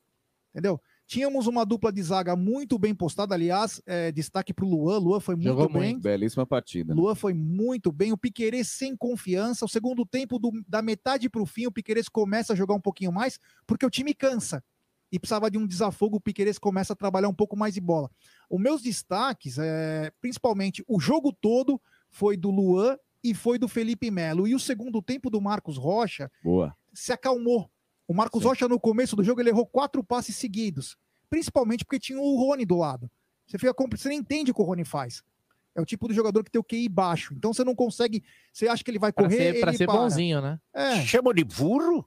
entendeu? 0.50 0.80
Tínhamos 1.06 1.46
uma 1.46 1.64
dupla 1.64 1.90
de 1.90 2.02
zaga 2.02 2.36
muito 2.36 2.78
bem 2.78 2.94
postada, 2.94 3.34
aliás, 3.34 3.80
é, 3.86 4.12
destaque 4.12 4.52
para 4.52 4.66
o 4.66 4.68
Luan. 4.68 4.98
Luan 4.98 5.20
foi 5.20 5.34
muito 5.36 5.48
bem. 5.80 5.98
Belíssima 5.98 6.44
partida. 6.44 6.94
Luan 6.94 7.14
foi 7.14 7.32
muito 7.32 7.90
bem. 7.90 8.12
O 8.12 8.18
Piquerez 8.18 8.68
sem 8.68 8.94
confiança. 8.94 9.64
O 9.64 9.68
segundo 9.68 10.04
tempo, 10.04 10.38
do- 10.38 10.52
da 10.68 10.82
metade 10.82 11.30
para 11.30 11.40
o 11.40 11.46
fim, 11.46 11.66
o 11.66 11.72
Piquerez 11.72 12.10
começa 12.10 12.52
a 12.52 12.56
jogar 12.56 12.74
um 12.74 12.80
pouquinho 12.80 13.10
mais, 13.10 13.40
porque 13.66 13.86
o 13.86 13.90
time 13.90 14.12
cansa. 14.12 14.62
E 15.10 15.18
precisava 15.18 15.50
de 15.50 15.56
um 15.56 15.66
desafogo, 15.66 16.16
o 16.16 16.20
Piquerez 16.20 16.58
começa 16.58 16.92
a 16.92 16.96
trabalhar 16.96 17.28
um 17.28 17.34
pouco 17.34 17.56
mais 17.56 17.72
de 17.74 17.80
bola. 17.80 18.10
Os 18.50 18.60
meus 18.60 18.82
destaques, 18.82 19.56
é, 19.58 20.12
principalmente, 20.20 20.84
o 20.86 21.00
jogo 21.00 21.32
todo 21.32 21.80
foi 22.10 22.36
do 22.36 22.50
Luan 22.50 22.98
e 23.24 23.34
foi 23.34 23.58
do 23.58 23.66
Felipe 23.68 24.10
Melo. 24.10 24.46
E 24.46 24.54
o 24.54 24.60
segundo 24.60 25.00
tempo 25.00 25.30
do 25.30 25.40
Marcos 25.40 25.76
Rocha 25.78 26.30
Boa. 26.44 26.76
se 26.92 27.12
acalmou. 27.12 27.70
O 28.06 28.14
Marcos 28.14 28.42
Rocha, 28.44 28.68
no 28.68 28.78
começo 28.80 29.16
do 29.16 29.24
jogo, 29.24 29.40
ele 29.40 29.50
errou 29.50 29.66
quatro 29.66 30.02
passes 30.04 30.36
seguidos. 30.36 30.96
Principalmente 31.30 31.84
porque 31.84 31.98
tinha 31.98 32.18
o 32.20 32.36
Rony 32.36 32.64
do 32.64 32.76
lado. 32.76 33.10
Você, 33.46 33.58
fica, 33.58 33.74
você 33.90 34.08
nem 34.10 34.18
entende 34.18 34.50
o 34.50 34.54
que 34.54 34.60
o 34.60 34.64
Rony 34.64 34.84
faz. 34.84 35.22
É 35.74 35.80
o 35.80 35.84
tipo 35.86 36.08
de 36.08 36.14
jogador 36.14 36.42
que 36.44 36.50
tem 36.50 36.60
o 36.60 36.64
QI 36.64 36.88
baixo. 36.88 37.34
Então 37.34 37.52
você 37.52 37.62
não 37.64 37.74
consegue. 37.74 38.22
Você 38.52 38.66
acha 38.68 38.82
que 38.84 38.90
ele 38.90 38.98
vai 38.98 39.12
Pra 39.12 39.24
correr. 39.24 39.54
ser, 39.54 39.60
pra 39.60 39.72
ser 39.72 39.86
para. 39.86 39.98
bonzinho, 39.98 40.40
né? 40.40 40.58
É. 40.74 41.02
Chamou 41.02 41.32
de 41.32 41.44
burro? 41.44 42.06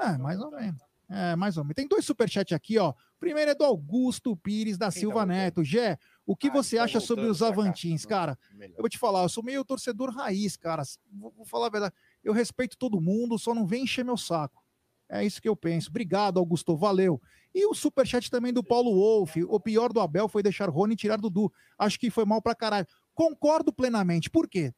É, 0.00 0.18
mais 0.18 0.40
ou 0.40 0.50
menos. 0.50 0.80
É, 1.10 1.34
mais 1.36 1.56
ou 1.56 1.64
menos. 1.64 1.74
Tem 1.74 1.88
dois 1.88 2.04
superchats 2.04 2.54
aqui, 2.54 2.76
ó. 2.78 2.90
O 2.90 2.94
primeiro 3.18 3.50
é 3.50 3.54
do 3.54 3.64
Augusto 3.64 4.36
Pires 4.36 4.76
da 4.76 4.90
Silva 4.90 5.24
Neto. 5.24 5.64
Gé, 5.64 5.98
o 6.26 6.36
que 6.36 6.50
você 6.50 6.76
acha 6.76 7.00
sobre 7.00 7.24
os 7.24 7.42
Avantins, 7.42 8.04
cara? 8.04 8.38
Eu 8.76 8.82
vou 8.82 8.88
te 8.88 8.98
falar, 8.98 9.22
eu 9.22 9.28
sou 9.28 9.42
meio 9.42 9.64
torcedor 9.64 10.10
raiz, 10.10 10.56
cara. 10.56 10.82
Vou, 11.10 11.32
vou 11.32 11.46
falar 11.46 11.68
a 11.68 11.70
verdade. 11.70 11.94
Eu 12.22 12.34
respeito 12.34 12.76
todo 12.76 13.00
mundo, 13.00 13.38
só 13.38 13.54
não 13.54 13.66
vem 13.66 13.84
encher 13.84 14.04
meu 14.04 14.18
saco. 14.18 14.62
É 15.10 15.24
isso 15.24 15.40
que 15.40 15.48
eu 15.48 15.56
penso. 15.56 15.88
Obrigado, 15.88 16.38
Augusto. 16.38 16.76
Valeu. 16.76 17.20
E 17.54 17.64
o 17.66 17.72
superchat 17.74 18.30
também 18.30 18.52
do 18.52 18.62
Paulo 18.62 18.94
Wolff. 18.94 19.42
O 19.44 19.58
pior 19.58 19.90
do 19.90 20.00
Abel 20.00 20.28
foi 20.28 20.42
deixar 20.42 20.68
Rony 20.68 20.94
tirar 20.94 21.16
Dudu. 21.16 21.50
Acho 21.78 21.98
que 21.98 22.10
foi 22.10 22.26
mal 22.26 22.42
pra 22.42 22.54
caralho. 22.54 22.86
Concordo 23.14 23.72
plenamente. 23.72 24.28
Por 24.28 24.46
quê? 24.46 24.74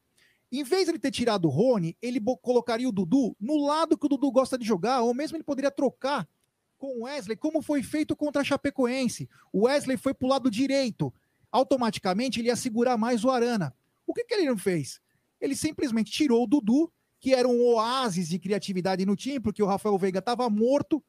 Em 0.53 0.65
vez 0.65 0.85
de 0.85 0.91
ele 0.91 0.99
ter 0.99 1.11
tirado 1.13 1.47
o 1.47 1.51
Rony, 1.51 1.97
ele 2.03 2.21
colocaria 2.43 2.89
o 2.89 2.93
Dudu 2.93 3.37
no 3.39 3.65
lado 3.65 3.97
que 3.97 4.07
o 4.07 4.09
Dudu 4.09 4.31
gosta 4.33 4.59
de 4.59 4.67
jogar, 4.67 5.03
ou 5.03 5.15
mesmo 5.15 5.37
ele 5.37 5.45
poderia 5.45 5.71
trocar 5.71 6.29
com 6.77 6.99
o 6.99 7.03
Wesley, 7.03 7.37
como 7.37 7.63
foi 7.63 7.83
feito 7.83 8.17
contra 8.17 8.41
a 8.41 8.45
Chapecoense. 8.45 9.29
O 9.53 9.67
Wesley 9.67 9.97
foi 9.97 10.15
pro 10.15 10.27
lado 10.27 10.51
direito. 10.51 11.13
Automaticamente 11.53 12.41
ele 12.41 12.49
ia 12.49 12.57
segurar 12.57 12.97
mais 12.97 13.23
o 13.25 13.31
Arana. 13.31 13.75
O 14.07 14.15
que, 14.15 14.25
que 14.25 14.35
ele 14.35 14.49
não 14.49 14.57
fez? 14.57 15.01
Ele 15.41 15.55
simplesmente 15.55 16.11
tirou 16.11 16.43
o 16.43 16.47
Dudu, 16.47 16.91
que 17.21 17.35
era 17.35 17.47
um 17.47 17.63
oásis 17.63 18.29
de 18.29 18.39
criatividade 18.39 19.05
no 19.05 19.15
time, 19.15 19.39
porque 19.39 19.63
o 19.63 19.67
Rafael 19.67 19.97
Veiga 19.99 20.21
estava 20.21 20.49
morto. 20.49 21.05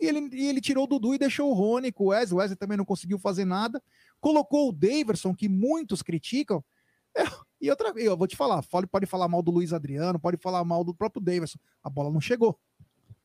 E 0.00 0.06
ele, 0.06 0.28
e 0.32 0.48
ele 0.48 0.60
tirou 0.60 0.84
o 0.84 0.86
Dudu 0.88 1.14
e 1.14 1.18
deixou 1.18 1.50
o 1.50 1.54
Rony 1.54 1.92
com 1.92 2.04
o 2.04 2.06
Wesley. 2.08 2.34
O 2.34 2.38
Wesley 2.38 2.56
também 2.56 2.78
não 2.78 2.84
conseguiu 2.84 3.18
fazer 3.18 3.44
nada. 3.44 3.82
Colocou 4.20 4.70
o 4.70 4.72
Daverson, 4.72 5.34
que 5.34 5.48
muitos 5.48 6.02
criticam. 6.02 6.64
É, 7.14 7.24
e 7.64 7.70
outra 7.70 7.92
vez, 7.92 8.06
eu 8.06 8.16
vou 8.16 8.26
te 8.26 8.36
falar, 8.36 8.62
fale- 8.62 8.86
pode 8.86 9.06
falar 9.06 9.28
mal 9.28 9.42
do 9.42 9.50
Luiz 9.50 9.72
Adriano, 9.72 10.18
pode 10.18 10.36
falar 10.36 10.64
mal 10.64 10.84
do 10.84 10.94
próprio 10.94 11.22
Daverson. 11.22 11.58
A 11.82 11.88
bola 11.90 12.10
não 12.10 12.20
chegou. 12.20 12.58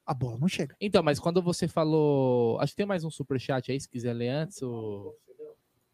A 0.05 0.13
bola 0.13 0.37
não 0.39 0.47
chega. 0.47 0.75
Então, 0.81 1.03
mas 1.03 1.19
quando 1.19 1.41
você 1.41 1.67
falou. 1.67 2.59
Acho 2.59 2.73
que 2.73 2.77
tem 2.77 2.85
mais 2.85 3.03
um 3.03 3.11
superchat 3.11 3.71
aí, 3.71 3.79
se 3.79 3.87
quiser 3.87 4.13
ler 4.13 4.29
antes. 4.29 4.59
O, 4.63 5.13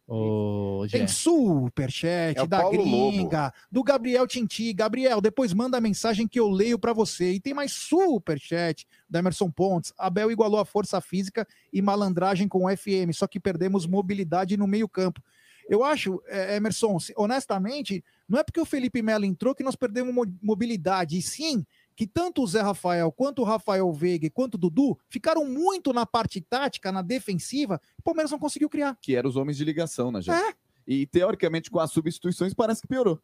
o 0.07 0.85
Tem 0.91 1.07
superchat 1.07 2.39
É 2.39 2.45
da 2.47 2.61
Paulo 2.61 2.77
gringa, 2.77 3.51
do 3.71 3.83
Gabriel 3.83 4.27
Tinti. 4.27 4.71
Gabriel, 4.71 5.19
depois 5.19 5.51
manda 5.51 5.77
a 5.77 5.81
mensagem 5.81 6.27
que 6.27 6.39
eu 6.39 6.47
leio 6.49 6.77
pra 6.77 6.93
você. 6.93 7.33
E 7.33 7.39
tem 7.39 7.53
mais 7.53 7.73
superchat 7.73 8.87
da 9.09 9.19
Emerson 9.19 9.49
Pontes. 9.49 9.91
Abel 9.97 10.31
igualou 10.31 10.59
a 10.59 10.65
força 10.65 11.01
física 11.01 11.47
e 11.73 11.81
malandragem 11.81 12.47
com 12.47 12.65
o 12.65 12.69
FM, 12.77 13.11
só 13.13 13.27
que 13.27 13.39
perdemos 13.39 13.85
mobilidade 13.87 14.55
no 14.55 14.67
meio-campo. 14.67 15.21
Eu 15.67 15.83
acho, 15.83 16.21
eh, 16.27 16.57
Emerson, 16.57 16.97
honestamente, 17.17 18.03
não 18.29 18.39
é 18.39 18.43
porque 18.43 18.59
o 18.59 18.65
Felipe 18.65 19.01
Melo 19.01 19.25
entrou 19.25 19.55
que 19.55 19.63
nós 19.63 19.75
perdemos 19.75 20.13
mo- 20.13 20.37
mobilidade, 20.41 21.17
e 21.17 21.21
sim 21.21 21.65
que 21.95 22.05
tanto 22.05 22.43
o 22.43 22.47
Zé 22.47 22.61
Rafael, 22.61 23.11
quanto 23.11 23.41
o 23.41 23.45
Rafael 23.45 23.91
Veiga, 23.93 24.27
e 24.27 24.29
quanto 24.29 24.55
o 24.55 24.57
Dudu 24.57 24.99
ficaram 25.09 25.45
muito 25.45 25.93
na 25.93 26.05
parte 26.05 26.41
tática, 26.41 26.91
na 26.91 27.01
defensiva, 27.01 27.79
e 27.97 28.01
o 28.01 28.03
Palmeiras 28.03 28.29
não 28.31 28.37
conseguiu 28.37 28.69
criar. 28.69 28.97
Que 29.01 29.15
eram 29.15 29.29
os 29.29 29.35
homens 29.37 29.57
de 29.57 29.63
ligação, 29.63 30.11
né, 30.11 30.21
gente? 30.21 30.35
É. 30.35 30.53
E 30.85 31.07
teoricamente, 31.07 31.71
com 31.71 31.79
as 31.79 31.91
substituições, 31.91 32.53
parece 32.53 32.81
que 32.81 32.87
piorou. 32.87 33.19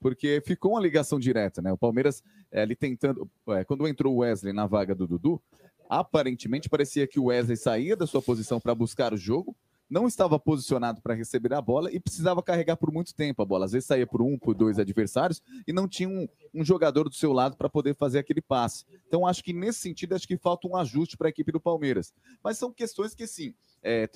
Porque 0.00 0.40
ficou 0.46 0.72
uma 0.72 0.80
ligação 0.80 1.18
direta, 1.18 1.60
né? 1.60 1.72
O 1.72 1.76
Palmeiras, 1.76 2.22
eh, 2.52 2.62
ali 2.62 2.76
tentando. 2.76 3.28
eh, 3.48 3.64
quando 3.64 3.86
entrou 3.88 4.14
o 4.14 4.18
Wesley 4.18 4.52
na 4.52 4.64
vaga 4.66 4.94
do 4.94 5.06
Dudu, 5.06 5.42
aparentemente 5.90 6.68
parecia 6.68 7.06
que 7.06 7.18
o 7.18 7.24
Wesley 7.24 7.56
saía 7.56 7.96
da 7.96 8.06
sua 8.06 8.22
posição 8.22 8.60
para 8.60 8.74
buscar 8.74 9.12
o 9.12 9.16
jogo 9.16 9.56
não 9.88 10.06
estava 10.06 10.38
posicionado 10.38 11.00
para 11.00 11.14
receber 11.14 11.54
a 11.54 11.60
bola 11.60 11.90
e 11.92 11.98
precisava 11.98 12.42
carregar 12.42 12.76
por 12.76 12.92
muito 12.92 13.14
tempo 13.14 13.42
a 13.42 13.44
bola. 13.44 13.64
Às 13.64 13.72
vezes 13.72 13.86
saía 13.86 14.06
por 14.06 14.20
um, 14.20 14.38
por 14.38 14.54
dois 14.54 14.78
adversários 14.78 15.42
e 15.66 15.72
não 15.72 15.88
tinha 15.88 16.08
um, 16.08 16.28
um 16.54 16.64
jogador 16.64 17.08
do 17.08 17.14
seu 17.14 17.32
lado 17.32 17.56
para 17.56 17.68
poder 17.68 17.94
fazer 17.94 18.18
aquele 18.18 18.42
passe. 18.42 18.84
Então, 19.06 19.26
acho 19.26 19.42
que 19.42 19.52
nesse 19.52 19.80
sentido, 19.80 20.14
acho 20.14 20.26
que 20.26 20.36
falta 20.36 20.68
um 20.68 20.76
ajuste 20.76 21.16
para 21.16 21.28
a 21.28 21.30
equipe 21.30 21.50
do 21.50 21.60
Palmeiras. 21.60 22.12
Mas 22.42 22.58
são 22.58 22.72
questões 22.72 23.14
que, 23.14 23.26
sim, 23.26 23.54
é, 23.82 24.08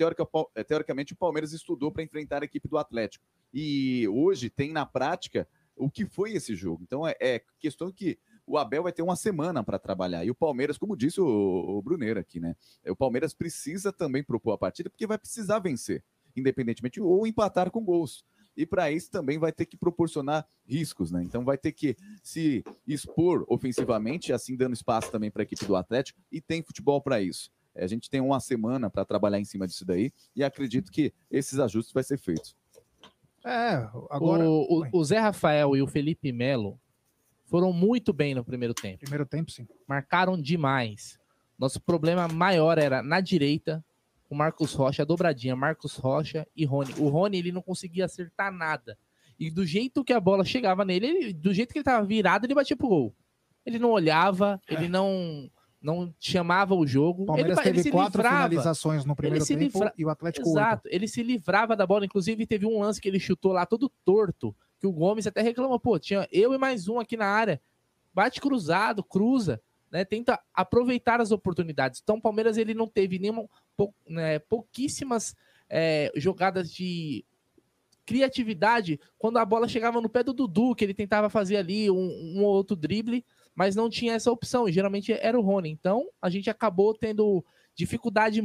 é, 0.55 0.63
teoricamente 0.63 1.13
o 1.13 1.17
Palmeiras 1.17 1.53
estudou 1.53 1.91
para 1.91 2.03
enfrentar 2.03 2.43
a 2.43 2.45
equipe 2.45 2.67
do 2.67 2.77
Atlético. 2.77 3.25
E 3.53 4.07
hoje 4.07 4.49
tem 4.49 4.71
na 4.71 4.85
prática 4.85 5.47
o 5.75 5.89
que 5.89 6.05
foi 6.05 6.33
esse 6.33 6.55
jogo. 6.55 6.83
Então, 6.83 7.07
é, 7.07 7.15
é 7.19 7.41
questão 7.59 7.91
que 7.91 8.19
o 8.45 8.57
Abel 8.57 8.83
vai 8.83 8.91
ter 8.91 9.01
uma 9.01 9.15
semana 9.15 9.63
para 9.63 9.79
trabalhar. 9.79 10.25
E 10.25 10.31
o 10.31 10.35
Palmeiras, 10.35 10.77
como 10.77 10.95
disse 10.95 11.19
o, 11.21 11.25
o 11.25 11.81
Bruneiro 11.81 12.19
aqui, 12.19 12.39
né? 12.39 12.55
O 12.87 12.95
Palmeiras 12.95 13.33
precisa 13.33 13.91
também 13.91 14.23
propor 14.23 14.53
a 14.53 14.57
partida, 14.57 14.89
porque 14.89 15.07
vai 15.07 15.17
precisar 15.17 15.59
vencer, 15.59 16.03
independentemente, 16.35 17.01
ou 17.01 17.25
empatar 17.25 17.71
com 17.71 17.83
gols. 17.83 18.23
E 18.55 18.65
para 18.65 18.91
isso 18.91 19.09
também 19.09 19.39
vai 19.39 19.51
ter 19.51 19.65
que 19.65 19.75
proporcionar 19.75 20.45
riscos, 20.65 21.11
né? 21.11 21.23
Então 21.23 21.43
vai 21.43 21.57
ter 21.57 21.71
que 21.71 21.97
se 22.21 22.63
expor 22.87 23.45
ofensivamente, 23.47 24.31
assim 24.31 24.55
dando 24.55 24.73
espaço 24.73 25.11
também 25.11 25.31
para 25.31 25.41
a 25.41 25.43
equipe 25.43 25.65
do 25.65 25.75
Atlético, 25.75 26.21
e 26.31 26.39
tem 26.39 26.61
futebol 26.61 27.01
para 27.01 27.21
isso. 27.21 27.49
É, 27.73 27.83
a 27.83 27.87
gente 27.87 28.09
tem 28.09 28.21
uma 28.21 28.39
semana 28.39 28.89
para 28.89 29.03
trabalhar 29.03 29.39
em 29.39 29.45
cima 29.45 29.65
disso 29.65 29.85
daí, 29.85 30.11
e 30.35 30.43
acredito 30.43 30.91
que 30.91 31.11
esses 31.31 31.57
ajustes 31.59 31.93
vai 31.93 32.03
ser 32.03 32.19
feitos. 32.19 32.55
É, 33.43 33.89
agora. 34.09 34.47
O, 34.47 34.83
o, 34.83 34.99
o 34.99 35.03
Zé 35.03 35.17
Rafael 35.17 35.75
e 35.75 35.81
o 35.81 35.87
Felipe 35.87 36.31
Melo 36.31 36.79
foram 37.53 37.71
muito 37.71 38.11
bem 38.11 38.33
no 38.33 38.43
primeiro 38.43 38.73
tempo. 38.73 39.01
Primeiro 39.01 39.27
tempo, 39.27 39.51
sim. 39.51 39.67
Marcaram 39.87 40.35
demais. 40.41 41.19
Nosso 41.55 41.79
problema 41.79 42.27
maior 42.27 42.79
era 42.79 43.03
na 43.03 43.21
direita, 43.21 43.85
o 44.27 44.33
Marcos 44.33 44.73
Rocha, 44.73 45.03
a 45.03 45.05
dobradinha, 45.05 45.55
Marcos 45.55 45.95
Rocha 45.95 46.47
e 46.55 46.65
Rony. 46.65 46.95
O 46.97 47.09
Rony, 47.09 47.37
ele 47.37 47.51
não 47.51 47.61
conseguia 47.61 48.05
acertar 48.05 48.51
nada. 48.51 48.97
E 49.39 49.51
do 49.51 49.63
jeito 49.67 50.03
que 50.03 50.11
a 50.11 50.19
bola 50.19 50.43
chegava 50.43 50.83
nele, 50.83 51.05
ele, 51.05 51.31
do 51.31 51.53
jeito 51.53 51.73
que 51.73 51.77
ele 51.77 51.83
tava 51.83 52.03
virado, 52.03 52.47
ele 52.47 52.55
batia 52.55 52.75
pro 52.75 52.87
gol. 52.87 53.15
Ele 53.63 53.77
não 53.77 53.91
olhava, 53.91 54.59
ele 54.67 54.87
não 54.87 55.47
não 55.79 56.11
chamava 56.19 56.73
o 56.73 56.87
jogo. 56.87 57.27
Palmeiras 57.27 57.59
ele, 57.59 57.65
teve 57.65 57.79
ele 57.81 57.91
quatro 57.91 58.17
livrava. 58.17 58.49
finalizações 58.49 59.05
no 59.05 59.15
primeiro 59.15 59.45
tempo 59.45 59.59
livra... 59.59 59.93
e 59.95 60.03
o 60.03 60.09
Atlético 60.09 60.49
Exato, 60.49 60.87
8. 60.87 60.95
ele 60.95 61.07
se 61.07 61.21
livrava 61.21 61.75
da 61.75 61.85
bola. 61.85 62.03
Inclusive, 62.03 62.47
teve 62.47 62.65
um 62.65 62.79
lance 62.79 62.99
que 62.99 63.07
ele 63.07 63.19
chutou 63.19 63.51
lá 63.51 63.63
todo 63.63 63.91
torto, 64.03 64.55
que 64.83 64.87
o 64.87 64.91
Gomes 64.91 65.25
até 65.25 65.41
reclamou, 65.41 65.79
pô, 65.79 65.97
tinha 65.97 66.27
eu 66.29 66.53
e 66.53 66.57
mais 66.57 66.89
um 66.89 66.99
aqui 66.99 67.15
na 67.15 67.25
área. 67.25 67.61
Bate 68.13 68.41
cruzado, 68.41 69.01
cruza, 69.01 69.61
né? 69.89 70.03
Tenta 70.03 70.37
aproveitar 70.53 71.21
as 71.21 71.31
oportunidades. 71.31 72.01
Então, 72.03 72.17
o 72.17 72.21
Palmeiras 72.21 72.57
ele 72.57 72.73
não 72.73 72.85
teve 72.85 73.17
nenhuma, 73.17 73.47
pou, 73.77 73.95
né, 74.05 74.39
pouquíssimas 74.39 75.37
é, 75.69 76.11
jogadas 76.17 76.69
de 76.69 77.23
criatividade 78.05 78.99
quando 79.17 79.37
a 79.37 79.45
bola 79.45 79.69
chegava 79.69 80.01
no 80.01 80.09
pé 80.09 80.21
do 80.21 80.33
Dudu, 80.33 80.75
que 80.75 80.83
ele 80.83 80.93
tentava 80.93 81.29
fazer 81.29 81.55
ali 81.55 81.89
um, 81.89 82.35
um 82.35 82.43
outro 82.43 82.75
drible, 82.75 83.25
mas 83.55 83.77
não 83.77 83.89
tinha 83.89 84.11
essa 84.11 84.33
opção. 84.33 84.67
E 84.67 84.73
geralmente 84.73 85.13
era 85.13 85.39
o 85.39 85.41
Rony. 85.41 85.69
Então, 85.69 86.09
a 86.21 86.29
gente 86.29 86.49
acabou 86.49 86.93
tendo 86.93 87.41
dificuldade 87.73 88.41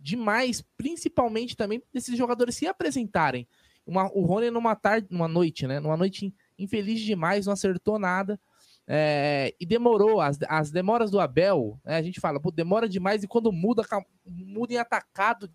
demais, 0.00 0.64
principalmente 0.78 1.54
também 1.54 1.82
desses 1.92 2.16
jogadores 2.16 2.56
se 2.56 2.66
apresentarem. 2.66 3.46
Uma, 3.86 4.10
o 4.12 4.24
Rony 4.24 4.50
numa 4.50 4.76
tarde, 4.76 5.08
numa 5.10 5.28
noite, 5.28 5.66
né? 5.66 5.80
Numa 5.80 5.96
noite 5.96 6.34
infeliz 6.58 7.00
demais, 7.00 7.46
não 7.46 7.52
acertou 7.52 7.98
nada. 7.98 8.38
É, 8.86 9.54
e 9.60 9.66
demorou, 9.66 10.20
as, 10.20 10.38
as 10.48 10.70
demoras 10.70 11.10
do 11.10 11.20
Abel, 11.20 11.80
né, 11.84 11.96
a 11.96 12.02
gente 12.02 12.20
fala, 12.20 12.40
demora 12.52 12.88
demais 12.88 13.22
e 13.22 13.28
quando 13.28 13.52
muda, 13.52 13.82
muda 14.26 14.74
em 14.74 14.76
atacado, 14.76 15.50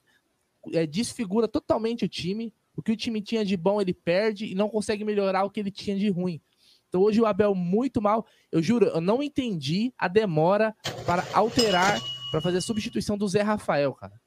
é, 0.73 0.85
desfigura 0.85 1.47
totalmente 1.47 2.05
o 2.05 2.09
time. 2.09 2.53
O 2.75 2.81
que 2.81 2.91
o 2.91 2.95
time 2.95 3.21
tinha 3.21 3.43
de 3.43 3.57
bom, 3.57 3.81
ele 3.81 3.93
perde 3.93 4.45
e 4.45 4.55
não 4.55 4.69
consegue 4.69 5.03
melhorar 5.03 5.43
o 5.43 5.49
que 5.49 5.59
ele 5.59 5.71
tinha 5.71 5.97
de 5.97 6.09
ruim. 6.09 6.41
Então 6.87 7.01
hoje 7.01 7.19
o 7.19 7.25
Abel 7.25 7.53
muito 7.53 8.01
mal. 8.01 8.25
Eu 8.51 8.61
juro, 8.61 8.85
eu 8.85 9.01
não 9.01 9.21
entendi 9.21 9.93
a 9.97 10.07
demora 10.07 10.75
para 11.05 11.23
alterar, 11.33 11.99
para 12.31 12.39
fazer 12.39 12.57
a 12.57 12.61
substituição 12.61 13.17
do 13.17 13.27
Zé 13.27 13.41
Rafael, 13.41 13.93
cara. 13.93 14.19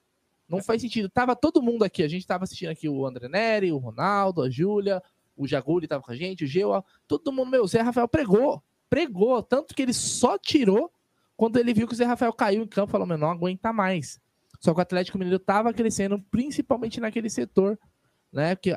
Não 0.50 0.60
faz 0.60 0.82
sentido. 0.82 1.08
Tava 1.08 1.36
todo 1.36 1.62
mundo 1.62 1.84
aqui. 1.84 2.02
A 2.02 2.08
gente 2.08 2.26
tava 2.26 2.42
assistindo 2.42 2.70
aqui 2.70 2.88
o 2.88 3.06
André 3.06 3.28
Neri, 3.28 3.70
o 3.70 3.78
Ronaldo, 3.78 4.42
a 4.42 4.50
Júlia, 4.50 5.00
o 5.36 5.46
Jaguli 5.46 5.86
tava 5.86 6.02
com 6.02 6.10
a 6.10 6.16
gente, 6.16 6.42
o 6.42 6.46
Geo. 6.46 6.84
Todo 7.06 7.32
mundo, 7.32 7.52
meu, 7.52 7.62
o 7.62 7.68
Zé 7.68 7.80
Rafael 7.80 8.08
pregou. 8.08 8.60
Pregou. 8.88 9.40
Tanto 9.44 9.74
que 9.74 9.82
ele 9.82 9.92
só 9.92 10.36
tirou 10.36 10.92
quando 11.36 11.56
ele 11.56 11.72
viu 11.72 11.86
que 11.86 11.94
o 11.94 11.96
Zé 11.96 12.04
Rafael 12.04 12.32
caiu 12.32 12.64
em 12.64 12.66
campo. 12.66 12.90
Falou, 12.90 13.06
meu, 13.06 13.16
não 13.16 13.30
aguenta 13.30 13.72
mais. 13.72 14.20
Só 14.58 14.74
que 14.74 14.80
o 14.80 14.82
Atlético 14.82 15.16
Mineiro 15.16 15.38
tava 15.38 15.72
crescendo, 15.72 16.20
principalmente 16.30 17.00
naquele 17.00 17.30
setor, 17.30 17.78
né? 18.32 18.56
Que, 18.56 18.76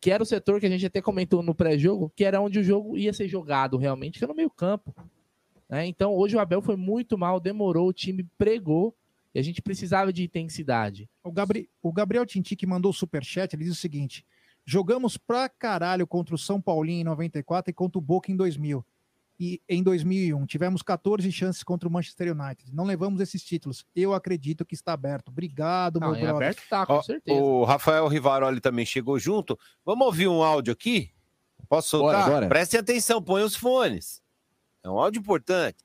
que 0.00 0.10
era 0.10 0.24
o 0.24 0.26
setor 0.26 0.58
que 0.58 0.66
a 0.66 0.70
gente 0.70 0.84
até 0.84 1.00
comentou 1.00 1.40
no 1.40 1.54
pré-jogo, 1.54 2.12
que 2.16 2.24
era 2.24 2.40
onde 2.40 2.58
o 2.58 2.64
jogo 2.64 2.98
ia 2.98 3.12
ser 3.12 3.28
jogado 3.28 3.76
realmente, 3.76 4.18
que 4.18 4.24
era 4.24 4.32
no 4.32 4.36
meio-campo. 4.36 4.92
Né? 5.68 5.86
Então, 5.86 6.12
hoje 6.12 6.36
o 6.36 6.40
Abel 6.40 6.60
foi 6.60 6.76
muito 6.76 7.16
mal, 7.16 7.38
demorou, 7.38 7.88
o 7.88 7.92
time 7.92 8.28
pregou 8.36 8.94
e 9.34 9.38
a 9.38 9.42
gente 9.42 9.62
precisava 9.62 10.12
de 10.12 10.24
intensidade. 10.24 11.08
O, 11.22 11.32
Gabri... 11.32 11.68
o 11.82 11.92
Gabriel 11.92 12.26
Tinti, 12.26 12.54
que 12.54 12.66
mandou 12.66 12.90
o 12.90 12.94
superchat, 12.94 13.54
ele 13.54 13.64
diz 13.64 13.72
o 13.72 13.80
seguinte: 13.80 14.24
jogamos 14.64 15.16
pra 15.16 15.48
caralho 15.48 16.06
contra 16.06 16.34
o 16.34 16.38
São 16.38 16.60
Paulinho 16.60 17.00
em 17.00 17.04
94 17.04 17.70
e 17.70 17.74
contra 17.74 17.98
o 17.98 18.02
Boca 18.02 18.30
em 18.30 18.36
2000. 18.36 18.84
E 19.40 19.60
em 19.68 19.82
2001 19.82 20.46
tivemos 20.46 20.82
14 20.82 21.32
chances 21.32 21.64
contra 21.64 21.88
o 21.88 21.92
Manchester 21.92 22.30
United. 22.30 22.72
Não 22.72 22.84
levamos 22.84 23.20
esses 23.20 23.42
títulos. 23.42 23.84
Eu 23.96 24.14
acredito 24.14 24.64
que 24.64 24.74
está 24.74 24.92
aberto. 24.92 25.30
Obrigado, 25.30 25.98
Não, 25.98 26.12
meu 26.12 26.20
brother. 26.20 26.36
aberto 26.36 26.62
tá, 26.68 26.86
com 26.86 26.92
Ó, 26.92 27.02
certeza. 27.02 27.40
O 27.40 27.64
Rafael 27.64 28.06
Rivaroli 28.06 28.60
também 28.60 28.86
chegou 28.86 29.18
junto. 29.18 29.58
Vamos 29.84 30.06
ouvir 30.06 30.28
um 30.28 30.42
áudio 30.42 30.72
aqui? 30.72 31.10
Posso 31.68 31.88
soltar? 31.88 32.24
Bora, 32.24 32.34
bora. 32.34 32.48
Prestem 32.48 32.78
atenção, 32.78 33.20
põe 33.20 33.42
os 33.42 33.56
fones. 33.56 34.22
É 34.84 34.90
um 34.90 34.98
áudio 34.98 35.18
importante. 35.18 35.78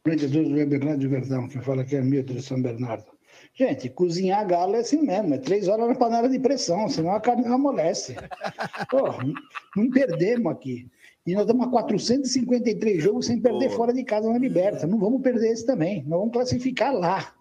Empreendedor 0.00 0.44
do 0.44 0.54
Web 0.54 0.78
Grande 0.78 1.06
Verdão, 1.06 1.46
que 1.46 1.60
fala 1.60 1.84
que 1.84 1.94
é 1.94 2.00
Milton 2.00 2.32
de 2.32 2.42
São 2.42 2.62
Bernardo. 2.62 3.04
Gente, 3.52 3.90
cozinhar 3.90 4.46
galo 4.46 4.74
é 4.74 4.78
assim 4.78 5.02
mesmo, 5.02 5.34
é 5.34 5.38
três 5.38 5.68
horas 5.68 5.88
na 5.88 5.94
panela 5.94 6.26
de 6.26 6.38
pressão, 6.38 6.88
senão 6.88 7.12
a 7.12 7.20
carne 7.20 7.44
não 7.44 7.56
amolece. 7.56 8.16
Pô, 8.90 9.12
não 9.76 9.90
perdemos 9.90 10.50
aqui. 10.52 10.88
E 11.26 11.34
nós 11.34 11.42
estamos 11.42 11.66
a 11.66 11.70
453 11.70 13.02
jogos 13.02 13.26
sem 13.26 13.42
perder 13.42 13.68
fora 13.72 13.92
de 13.92 14.02
casa 14.02 14.32
na 14.32 14.38
Liberta. 14.38 14.86
Não 14.86 14.98
vamos 14.98 15.20
perder 15.20 15.52
esse 15.52 15.66
também. 15.66 16.02
Nós 16.04 16.18
vamos 16.18 16.32
classificar 16.32 16.94
lá. 16.94 17.34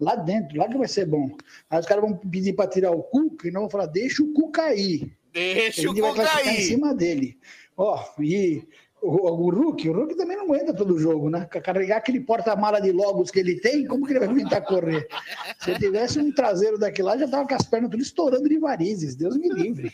Lá 0.00 0.16
dentro, 0.16 0.56
lá 0.56 0.68
que 0.68 0.78
vai 0.78 0.88
ser 0.88 1.04
bom. 1.04 1.36
Aí 1.68 1.78
os 1.78 1.86
caras 1.86 2.02
vão 2.02 2.16
pedir 2.16 2.54
para 2.54 2.70
tirar 2.70 2.92
o 2.92 3.02
Cuca 3.02 3.46
e 3.46 3.50
nós 3.50 3.60
vamos 3.60 3.72
falar, 3.72 3.86
deixa 3.86 4.22
o 4.22 4.32
cu 4.32 4.50
cair. 4.50 5.14
Deixa 5.34 5.82
a 5.82 5.84
o 5.84 5.88
gente 5.88 6.00
vai 6.00 6.10
cu 6.10 6.16
classificar 6.16 6.54
em 6.54 6.62
cima 6.62 6.94
dele. 6.94 7.36
Ó, 7.76 8.02
e 8.20 8.62
o, 9.06 9.26
o 9.26 9.50
Hulk, 9.50 9.88
o 9.88 9.92
Hulk 9.92 10.16
também 10.16 10.36
não 10.36 10.44
aguenta 10.44 10.74
todo 10.74 10.98
jogo, 10.98 11.30
né? 11.30 11.44
Carregar 11.46 11.98
aquele 11.98 12.20
porta-mala 12.20 12.80
de 12.80 12.92
logos 12.92 13.30
que 13.30 13.40
ele 13.40 13.60
tem, 13.60 13.86
como 13.86 14.06
que 14.06 14.12
ele 14.12 14.20
vai 14.20 14.28
aguentar 14.28 14.64
correr? 14.64 15.06
Se 15.60 15.70
ele 15.70 15.78
tivesse 15.78 16.18
um 16.18 16.32
traseiro 16.32 16.78
daquele 16.78 17.08
lá, 17.08 17.16
já 17.16 17.28
tava 17.28 17.46
com 17.46 17.54
as 17.54 17.66
pernas 17.66 17.90
tudo 17.90 18.02
estourando 18.02 18.48
de 18.48 18.58
varizes, 18.58 19.14
Deus 19.14 19.36
me 19.36 19.48
livre. 19.48 19.92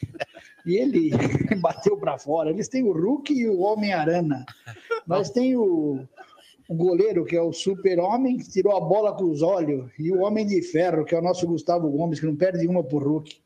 E 0.65 0.77
ele 0.77 1.11
bateu 1.61 1.97
para 1.97 2.19
fora. 2.19 2.51
Eles 2.51 2.69
têm 2.69 2.83
o 2.85 2.93
Hulk 2.93 3.33
e 3.33 3.49
o 3.49 3.61
Homem-Arana. 3.61 4.45
Nós 5.07 5.31
tem 5.31 5.57
o, 5.57 6.07
o 6.69 6.75
goleiro, 6.75 7.25
que 7.25 7.37
é 7.37 7.43
o 7.43 7.53
super-homem, 7.53 8.37
que 8.37 8.49
tirou 8.49 8.77
a 8.77 8.81
bola 8.81 9.15
com 9.15 9.25
os 9.25 9.43
olhos, 9.43 9.91
e 9.99 10.13
o 10.13 10.21
Homem 10.21 10.47
de 10.47 10.63
Ferro, 10.63 11.05
que 11.05 11.15
é 11.15 11.19
o 11.19 11.23
nosso 11.23 11.47
Gustavo 11.47 11.91
Gomes, 11.91 12.21
que 12.21 12.27
não 12.27 12.37
perde 12.37 12.67
uma 12.67 12.83
por 12.83 13.03
Hulk. 13.03 13.37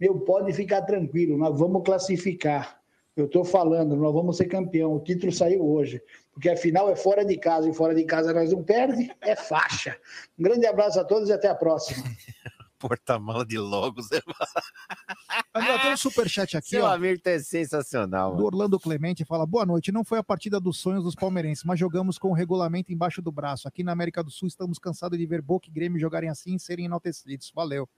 Meu, 0.00 0.20
pode 0.20 0.52
ficar 0.52 0.82
tranquilo, 0.82 1.38
nós 1.38 1.58
vamos 1.58 1.82
classificar. 1.84 2.80
Eu 3.16 3.24
estou 3.24 3.46
falando, 3.46 3.96
nós 3.96 4.12
vamos 4.12 4.36
ser 4.36 4.44
campeão. 4.44 4.94
O 4.94 5.00
título 5.00 5.32
saiu 5.32 5.66
hoje, 5.66 6.02
porque 6.34 6.50
a 6.50 6.56
final 6.56 6.90
é 6.90 6.94
fora 6.94 7.24
de 7.24 7.38
casa, 7.38 7.66
e 7.66 7.72
fora 7.72 7.94
de 7.94 8.04
casa 8.04 8.30
nós 8.34 8.52
não 8.52 8.62
perde, 8.62 9.10
é 9.22 9.34
faixa. 9.34 9.98
Um 10.38 10.42
grande 10.42 10.66
abraço 10.66 11.00
a 11.00 11.04
todos 11.04 11.30
e 11.30 11.32
até 11.32 11.48
a 11.48 11.54
próxima. 11.54 12.04
Porta-mala 12.78 13.46
de 13.46 13.56
logos. 13.56 14.06
André, 15.54 15.78
tem 15.78 15.92
um 15.94 15.96
superchat 15.96 16.58
aqui, 16.58 16.68
Seu 16.68 16.84
ó. 16.84 16.88
Hamilton 16.92 17.30
é 17.30 17.38
sensacional. 17.38 18.32
do 18.32 18.36
mano. 18.36 18.46
Orlando 18.46 18.78
Clemente 18.78 19.24
fala: 19.24 19.46
Boa 19.46 19.64
noite. 19.64 19.90
Não 19.90 20.04
foi 20.04 20.18
a 20.18 20.22
partida 20.22 20.60
dos 20.60 20.78
sonhos 20.78 21.02
dos 21.02 21.14
palmeirenses, 21.14 21.64
mas 21.64 21.80
jogamos 21.80 22.18
com 22.18 22.28
o 22.28 22.34
regulamento 22.34 22.92
embaixo 22.92 23.22
do 23.22 23.32
braço. 23.32 23.66
Aqui 23.66 23.82
na 23.82 23.92
América 23.92 24.22
do 24.22 24.30
Sul 24.30 24.46
estamos 24.46 24.78
cansados 24.78 25.18
de 25.18 25.24
ver 25.24 25.40
Boca 25.40 25.68
e 25.68 25.72
Grêmio 25.72 25.98
jogarem 25.98 26.28
assim 26.28 26.56
e 26.56 26.60
serem 26.60 26.84
enaltecidos. 26.84 27.50
Valeu. 27.54 27.88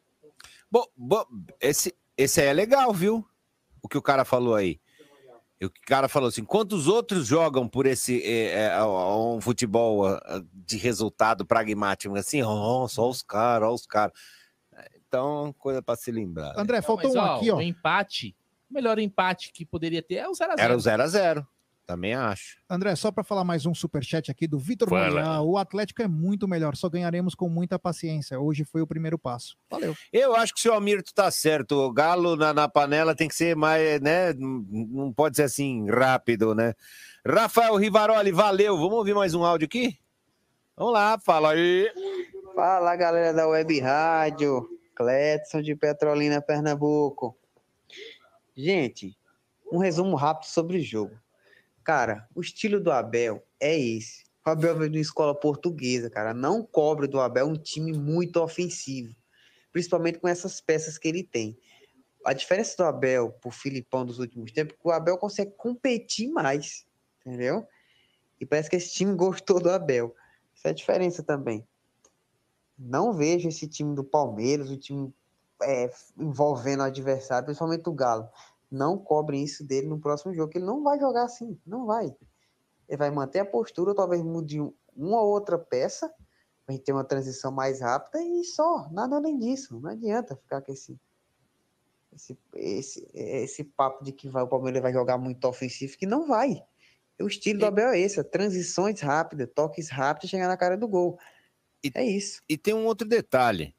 Bom, 0.71 0.85
bom, 0.97 1.25
esse, 1.61 1.93
esse 2.17 2.41
aí 2.41 2.47
é 2.47 2.53
legal, 2.53 2.93
viu? 2.95 3.27
O 3.83 3.89
que 3.89 3.99
o 3.99 4.03
cara 4.03 4.25
falou 4.25 4.55
aí. 4.55 4.81
O 5.63 5.71
cara 5.87 6.09
falou 6.09 6.29
assim: 6.29 6.45
quantos 6.45 6.87
outros 6.87 7.27
jogam 7.27 7.69
por 7.69 7.85
esse 7.87 8.23
é, 8.23 8.67
é, 8.67 8.85
um 8.85 9.41
futebol 9.41 10.05
de 10.53 10.77
resultado 10.77 11.45
pragmático 11.45 12.15
assim? 12.17 12.43
Oh, 12.43 12.87
só 12.87 13.09
os 13.09 13.23
caras, 13.23 13.69
ó, 13.69 13.73
os 13.73 13.87
caras. 13.87 14.13
Então, 15.09 15.55
coisa 15.59 15.83
para 15.83 15.97
se 15.97 16.13
lembrar. 16.13 16.53
André, 16.57 16.77
Não, 16.77 16.83
faltou 16.83 17.13
mas, 17.13 17.17
um 17.17 17.21
aqui, 17.21 17.51
ó. 17.51 17.57
O 17.57 17.63
empate, 17.63 18.37
o 18.71 18.75
melhor 18.75 18.99
empate 18.99 19.51
que 19.53 19.65
poderia 19.65 20.03
ter 20.03 20.17
é 20.17 20.29
o 20.29 20.33
0x0. 20.33 20.55
Era 20.59 20.77
o 20.77 20.81
0 20.81 21.03
a 21.03 21.07
0 21.07 21.49
Também 21.89 22.13
acho. 22.13 22.59
André, 22.69 22.95
só 22.95 23.11
para 23.11 23.25
falar 23.25 23.45
mais 23.45 23.65
um 23.65 23.75
superchat 23.75 24.31
aqui 24.31 24.47
do 24.47 24.59
Vitor. 24.59 24.91
O 25.43 25.57
Atlético 25.57 26.03
é 26.03 26.07
muito 26.07 26.47
melhor, 26.47 26.77
só 26.77 26.87
ganharemos 26.87 27.35
com 27.35 27.49
muita 27.49 27.79
paciência. 27.79 28.39
Hoje 28.39 28.63
foi 28.63 28.83
o 28.83 28.87
primeiro 28.87 29.19
passo. 29.19 29.57
Valeu. 29.71 29.97
Eu 30.13 30.37
acho 30.37 30.53
que 30.53 30.61
o 30.61 30.63
seu 30.63 30.75
Amirto 30.75 31.15
tá 31.15 31.31
certo. 31.31 31.77
O 31.77 31.91
galo 31.91 32.37
na, 32.37 32.53
na 32.53 32.69
panela 32.69 33.17
tem 33.17 33.27
que 33.27 33.35
ser 33.35 33.57
mais, 33.57 34.03
né? 34.03 34.35
Não 34.35 34.67
não 34.71 35.13
pode 35.15 35.37
ser 35.37 35.45
assim 35.45 35.89
rápido, 35.89 36.55
né? 36.55 36.75
Rafael 37.27 37.75
Rivaroli, 37.77 38.33
valeu. 38.33 38.77
Vamos 38.77 38.93
ouvir 38.93 39.15
mais 39.15 39.33
um 39.33 39.43
áudio 39.43 39.65
aqui? 39.65 39.99
Vamos 40.77 40.93
lá, 40.93 41.19
fala 41.19 41.53
aí. 41.53 41.91
Fala 42.55 42.97
galera 42.97 43.33
da 43.33 43.49
Web 43.49 43.81
Rádio, 43.81 44.69
Cletson 44.95 45.63
de 45.63 45.75
Petrolina, 45.75 46.43
Pernambuco. 46.43 47.35
Gente, 48.55 49.17
um 49.73 49.79
resumo 49.79 50.17
rápido 50.17 50.51
sobre 50.51 50.77
o 50.77 50.83
jogo. 50.83 51.19
Cara, 51.89 52.29
o 52.35 52.43
estilo 52.43 52.79
do 52.79 52.93
Abel 52.93 53.43
é 53.59 53.75
esse. 53.75 54.25
O 54.47 54.51
Abel 54.51 54.77
veio 54.77 54.91
de 54.91 54.99
uma 54.99 55.03
escola 55.03 55.35
portuguesa, 55.35 56.11
cara. 56.11 56.35
Não 56.35 56.63
cobre 56.63 57.07
do 57.07 57.19
Abel 57.19 57.47
um 57.47 57.57
time 57.57 57.95
muito 57.95 58.43
ofensivo, 58.43 59.17
principalmente 59.73 60.19
com 60.19 60.29
essas 60.29 60.61
peças 60.61 60.99
que 60.99 61.09
ele 61.09 61.23
tem. 61.23 61.59
A 62.27 62.35
diferença 62.35 62.77
do 62.77 62.85
Abel 62.85 63.33
pro 63.41 63.51
Filipão 63.51 64.05
dos 64.05 64.19
últimos 64.19 64.53
tempos 64.53 64.75
é 64.75 64.77
que 64.77 64.87
o 64.87 64.91
Abel 64.91 65.17
consegue 65.17 65.53
competir 65.53 66.29
mais, 66.29 66.87
entendeu? 67.25 67.67
E 68.39 68.45
parece 68.45 68.69
que 68.69 68.77
esse 68.77 68.93
time 68.93 69.15
gostou 69.15 69.59
do 69.59 69.71
Abel. 69.71 70.15
Essa 70.55 70.69
é 70.69 70.71
a 70.73 70.75
diferença 70.75 71.23
também. 71.23 71.67
Não 72.79 73.15
vejo 73.15 73.49
esse 73.49 73.67
time 73.67 73.95
do 73.95 74.05
Palmeiras, 74.05 74.69
o 74.69 74.77
time 74.77 75.11
é, 75.63 75.91
envolvendo 76.19 76.81
o 76.81 76.83
adversário, 76.85 77.47
principalmente 77.47 77.89
o 77.89 77.95
Galo. 77.95 78.29
Não 78.71 78.99
cobrem 78.99 79.43
isso 79.43 79.65
dele 79.65 79.87
no 79.89 79.99
próximo 79.99 80.35
jogo, 80.35 80.51
que 80.51 80.59
ele 80.59 80.67
não 80.67 80.83
vai 80.83 80.99
jogar 80.99 81.25
assim, 81.25 81.59
não 81.67 81.87
vai. 81.87 82.15
Ele 82.89 82.99
vai 82.99 83.11
manter 83.11 83.41
a 83.41 83.45
postura, 83.45 83.95
talvez 83.95 84.23
mude 84.23 84.61
um- 84.61 84.73
uma 84.95 85.21
ou 85.23 85.31
outra 85.31 85.59
peça, 85.59 86.13
pra 86.65 86.75
gente 86.75 86.85
ter 86.85 86.93
uma 86.93 87.05
transição 87.05 87.51
mais 87.51 87.81
rápida 87.81 88.23
e 88.23 88.45
só, 88.45 88.89
nada 88.91 89.17
além 89.17 89.39
disso. 89.39 89.81
Não 89.81 89.91
adianta 89.91 90.37
ficar 90.37 90.61
com 90.61 90.73
esse, 90.73 90.99
esse, 92.15 92.39
esse, 92.55 93.09
esse 93.15 93.65
papo 93.65 94.05
de 94.05 94.13
que 94.13 94.29
vai, 94.29 94.43
o 94.43 94.49
Palmeiras 94.49 94.83
vai 94.83 94.93
jogar 94.93 95.17
muito 95.17 95.45
ofensivo, 95.47 95.97
que 95.97 96.07
não 96.07 96.27
vai. 96.27 96.63
O 97.21 97.27
estilo 97.27 97.61
do 97.61 97.67
Abel 97.67 97.89
é 97.91 97.99
esse, 97.99 98.21
é 98.21 98.23
transições 98.23 99.01
rápidas, 99.01 99.49
toques 99.55 99.89
rápidos 99.89 100.29
e 100.29 100.31
chegar 100.31 100.47
na 100.47 100.57
cara 100.57 100.77
do 100.77 100.87
gol. 100.87 101.19
é 101.95 102.05
isso. 102.05 102.43
E 102.49 102.57
tem 102.57 102.75
um 102.75 102.87
outro 102.87 103.09
detalhe. 103.09 103.75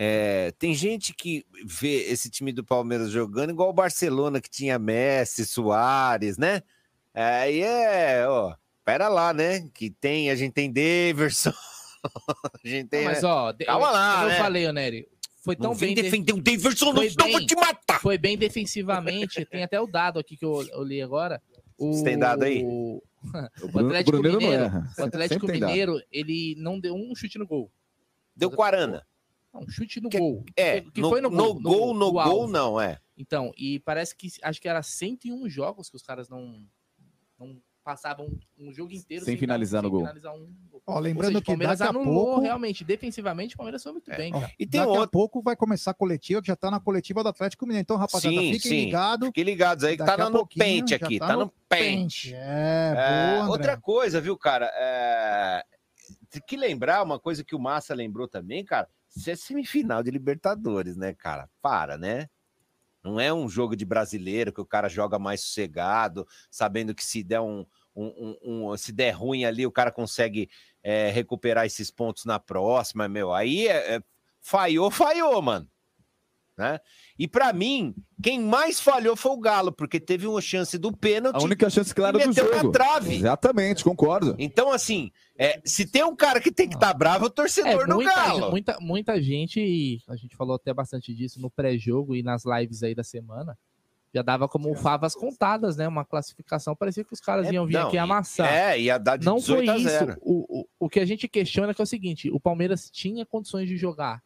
É, 0.00 0.52
tem 0.52 0.72
gente 0.74 1.12
que 1.12 1.44
vê 1.64 2.04
esse 2.04 2.30
time 2.30 2.52
do 2.52 2.62
Palmeiras 2.62 3.10
jogando 3.10 3.50
igual 3.50 3.70
o 3.70 3.72
Barcelona, 3.72 4.40
que 4.40 4.48
tinha 4.48 4.78
Messi, 4.78 5.44
Soares, 5.44 6.38
né? 6.38 6.62
Aí 7.12 7.62
é, 7.62 8.24
ó, 8.28 8.54
pera 8.84 9.08
lá, 9.08 9.34
né? 9.34 9.68
Que 9.74 9.90
tem, 9.90 10.30
a 10.30 10.36
gente 10.36 10.52
tem 10.52 10.72
Daverson, 10.72 11.50
a 12.64 12.68
gente 12.68 12.88
tem. 12.88 13.02
Não, 13.02 13.10
mas 13.10 13.22
né? 13.24 13.28
ó, 13.28 13.52
calma 13.66 13.90
lá, 13.90 14.14
como 14.14 14.28
né? 14.28 14.34
eu 14.34 14.38
falei, 14.38 14.68
ô 14.68 14.72
Nery, 14.72 15.08
foi 15.42 15.56
tão 15.56 15.70
Não 15.70 15.74
vem 15.74 15.96
bem 15.96 16.04
defender 16.04 16.32
o 16.32 16.40
Daverson, 16.40 16.92
não, 16.92 17.02
senão 17.02 17.26
eu 17.26 17.32
vou 17.32 17.44
te 17.44 17.56
matar. 17.56 18.00
Foi 18.00 18.16
bem 18.16 18.38
defensivamente, 18.38 19.44
tem 19.46 19.64
até 19.64 19.80
o 19.80 19.86
dado 19.88 20.20
aqui 20.20 20.36
que 20.36 20.44
eu, 20.44 20.64
eu 20.68 20.84
li 20.84 21.02
agora. 21.02 21.42
O, 21.76 21.92
Você 21.94 22.04
tem 22.06 22.16
dado 22.16 22.44
aí? 22.44 22.62
O, 22.64 23.02
Bruno- 23.72 23.88
Atlético 23.88 24.22
não 24.22 24.38
Mineiro, 24.38 24.64
o 24.96 25.02
Atlético. 25.02 25.46
Mineiro, 25.48 26.00
ele 26.12 26.54
não 26.56 26.78
deu 26.78 26.94
um 26.94 27.12
chute 27.16 27.36
no 27.36 27.48
gol. 27.48 27.68
Deu 28.36 28.48
Quarana. 28.48 29.04
Não, 29.52 29.62
um 29.62 29.68
chute 29.68 30.00
no 30.00 30.10
gol. 30.10 30.44
É, 30.56 30.80
que 30.82 31.00
no, 31.00 31.08
foi 31.08 31.20
no 31.20 31.30
no 31.30 31.36
gol. 31.54 31.60
gol, 31.62 31.94
no, 31.94 32.12
gol, 32.12 32.20
alvo. 32.20 32.48
não, 32.48 32.80
é. 32.80 32.98
Então, 33.16 33.52
e 33.56 33.78
parece 33.80 34.14
que 34.16 34.28
acho 34.42 34.60
que 34.60 34.68
era 34.68 34.82
101 34.82 35.48
jogos 35.48 35.88
que 35.90 35.96
os 35.96 36.02
caras 36.02 36.28
não, 36.28 36.62
não 37.38 37.60
passavam 37.82 38.28
um 38.58 38.70
jogo 38.72 38.92
inteiro 38.92 39.24
Sem 39.24 39.36
finalizar 39.38 39.82
no 39.82 39.88
sem 39.88 39.90
gol. 39.90 40.00
finalizar 40.00 40.34
um 40.34 40.46
gol. 40.70 40.82
Ó, 40.86 40.98
lembrando 40.98 41.28
seja, 41.28 41.38
o 41.38 41.42
que 41.42 41.46
Palmeiras 41.46 41.78
daqui 41.78 41.96
a 41.96 42.00
anulou 42.00 42.24
pouco- 42.26 42.40
realmente, 42.42 42.84
defensivamente, 42.84 43.54
o 43.54 43.56
Palmeiras 43.56 43.82
foi 43.82 43.92
muito 43.92 44.10
bem, 44.10 44.30
cara. 44.32 44.52
E 44.58 44.66
tem 44.66 44.80
Daqui 44.80 44.90
outro. 44.90 45.04
a 45.04 45.08
pouco 45.08 45.42
vai 45.42 45.56
começar 45.56 45.90
a 45.92 45.94
coletiva, 45.94 46.40
que 46.42 46.48
já 46.48 46.56
tá 46.56 46.70
na 46.70 46.78
coletiva 46.80 47.22
do 47.22 47.28
Atlético 47.30 47.64
Mineiro. 47.66 47.82
Então, 47.82 47.96
rapaziada, 47.96 48.36
Sim, 48.36 48.52
fiquem 48.52 48.70
sim. 48.70 48.84
ligados. 48.84 49.28
Fiquem 49.28 49.44
ligados 49.44 49.84
aí 49.84 49.96
que 49.96 50.04
Daqui 50.04 50.16
tá 50.18 50.26
a 50.26 50.30
no 50.30 50.46
pente 50.46 50.94
aqui, 50.94 51.18
tá 51.18 51.26
tá 51.28 51.32
no 51.32 51.40
no 51.46 51.52
pente. 51.68 52.34
É, 52.34 52.94
É, 52.96 53.36
boa, 53.38 53.48
outra 53.50 53.76
coisa, 53.78 54.20
viu, 54.20 54.36
cara? 54.36 54.70
É... 54.74 55.64
Tem 56.30 56.42
que 56.46 56.56
lembrar 56.56 57.02
uma 57.02 57.18
coisa 57.18 57.42
que 57.42 57.54
o 57.54 57.58
Massa 57.58 57.94
lembrou 57.94 58.28
também, 58.28 58.64
cara. 58.64 58.88
Isso 59.14 59.30
é 59.30 59.36
semifinal 59.36 60.02
de 60.02 60.10
Libertadores, 60.10 60.96
né, 60.96 61.14
cara? 61.14 61.48
Para, 61.60 61.96
né? 61.98 62.28
Não 63.02 63.20
é 63.20 63.32
um 63.32 63.48
jogo 63.48 63.76
de 63.76 63.84
brasileiro 63.84 64.52
que 64.52 64.60
o 64.60 64.66
cara 64.66 64.88
joga 64.88 65.18
mais 65.18 65.42
sossegado, 65.42 66.26
sabendo 66.50 66.94
que 66.94 67.04
se 67.04 67.22
der 67.22 67.40
um, 67.40 67.64
um- 67.94 68.36
um- 68.44 68.70
um- 68.72 68.76
se 68.76 68.92
der 68.92 69.12
ruim 69.12 69.44
ali, 69.44 69.66
o 69.66 69.72
cara 69.72 69.92
consegue 69.92 70.50
é, 70.82 71.10
recuperar 71.10 71.66
esses 71.66 71.90
pontos 71.90 72.24
na 72.24 72.38
próxima, 72.38 73.08
meu. 73.08 73.32
Aí 73.34 73.68
é, 73.68 73.96
é- 73.96 74.02
falhou, 74.40 74.90
falhou, 74.90 75.42
mano. 75.42 75.68
Né? 76.58 76.80
E 77.16 77.28
pra 77.28 77.52
mim, 77.52 77.94
quem 78.20 78.40
mais 78.40 78.80
falhou 78.80 79.14
foi 79.14 79.30
o 79.30 79.38
Galo, 79.38 79.70
porque 79.70 80.00
teve 80.00 80.26
uma 80.26 80.40
chance 80.40 80.76
do 80.76 80.90
pênalti. 80.90 81.36
A 81.36 81.44
única 81.44 81.70
chance 81.70 81.94
clara 81.94 82.18
e 82.18 82.22
do 82.24 82.28
meteu 82.30 82.52
jogo. 82.52 82.66
na 82.66 82.72
trave. 82.72 83.14
Exatamente, 83.14 83.84
concordo. 83.84 84.34
Então, 84.40 84.72
assim, 84.72 85.12
é, 85.38 85.60
se 85.64 85.86
tem 85.86 86.02
um 86.02 86.16
cara 86.16 86.40
que 86.40 86.50
tem 86.50 86.68
que 86.68 86.74
estar 86.74 86.92
bravo, 86.94 87.26
é 87.26 87.28
o 87.28 87.30
torcedor 87.30 87.86
do 87.86 87.94
muita, 87.94 88.12
Galo. 88.12 88.50
muita, 88.50 88.76
muita 88.80 89.22
gente, 89.22 89.60
e 89.60 90.00
a 90.08 90.16
gente 90.16 90.34
falou 90.34 90.56
até 90.56 90.74
bastante 90.74 91.14
disso 91.14 91.40
no 91.40 91.48
pré-jogo 91.48 92.16
e 92.16 92.24
nas 92.24 92.42
lives 92.44 92.82
aí 92.82 92.92
da 92.92 93.04
semana, 93.04 93.56
já 94.12 94.22
dava 94.22 94.48
como 94.48 94.74
favas 94.74 95.14
contadas, 95.14 95.76
né? 95.76 95.86
Uma 95.86 96.04
classificação, 96.04 96.74
parecia 96.74 97.04
que 97.04 97.12
os 97.12 97.20
caras 97.20 97.46
É, 97.46 97.52
iam 97.52 97.66
vir 97.66 97.74
não, 97.74 97.86
aqui 97.86 97.98
amassar. 97.98 98.52
é, 98.52 98.80
ia 98.80 98.98
dar 98.98 99.16
de 99.16 99.24
Não 99.24 99.40
foi 99.40 99.60
18 99.60 99.70
a 99.70 99.76
isso. 99.78 99.88
0. 99.90 100.16
O, 100.22 100.60
o, 100.60 100.66
o 100.80 100.88
que 100.88 100.98
a 100.98 101.04
gente 101.04 101.28
questiona 101.28 101.70
é 101.70 101.74
que 101.74 101.80
é 101.80 101.84
o 101.84 101.86
seguinte: 101.86 102.28
o 102.32 102.40
Palmeiras 102.40 102.90
tinha 102.90 103.24
condições 103.24 103.68
de 103.68 103.76
jogar. 103.76 104.20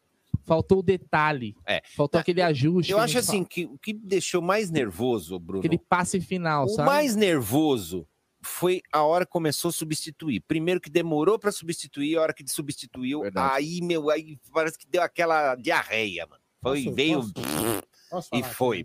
Faltou 0.45 0.79
o 0.81 0.83
detalhe. 0.83 1.55
É. 1.67 1.83
Faltou 1.97 2.21
aquele 2.21 2.43
ajuste. 2.43 2.93
Eu 2.93 2.99
que 2.99 3.05
acho 3.05 3.19
assim 3.19 3.39
fala. 3.39 3.49
que 3.49 3.65
o 3.67 3.79
que 3.79 3.95
me 3.95 4.01
deixou 4.07 4.43
mais 4.43 4.71
nervoso, 4.71 5.39
Bruno. 5.39 5.61
Aquele 5.61 5.79
passe 5.79 6.21
final, 6.21 6.65
o 6.65 6.69
sabe? 6.69 6.87
mais 6.89 7.15
nervoso 7.17 8.07
foi 8.41 8.83
a 8.93 9.03
hora 9.05 9.25
que 9.25 9.31
começou 9.31 9.69
a 9.69 9.73
substituir. 9.73 10.41
Primeiro 10.41 10.81
que 10.81 10.91
demorou 10.91 11.39
para 11.39 11.53
substituir, 11.53 12.17
a 12.17 12.23
hora 12.23 12.35
que 12.35 12.43
substituiu, 12.51 13.23
aí, 13.37 13.81
meu, 13.81 14.11
aí 14.11 14.37
parece 14.53 14.77
que 14.77 14.87
deu 14.87 15.03
aquela 15.03 15.55
diarreia, 15.55 16.27
mano. 16.27 16.43
Foi, 16.61 16.83
Posso- 16.85 16.95
veio 16.95 17.19
posso- 17.21 17.83
Posso 18.11 18.29
e 18.35 18.43
foi. 18.43 18.85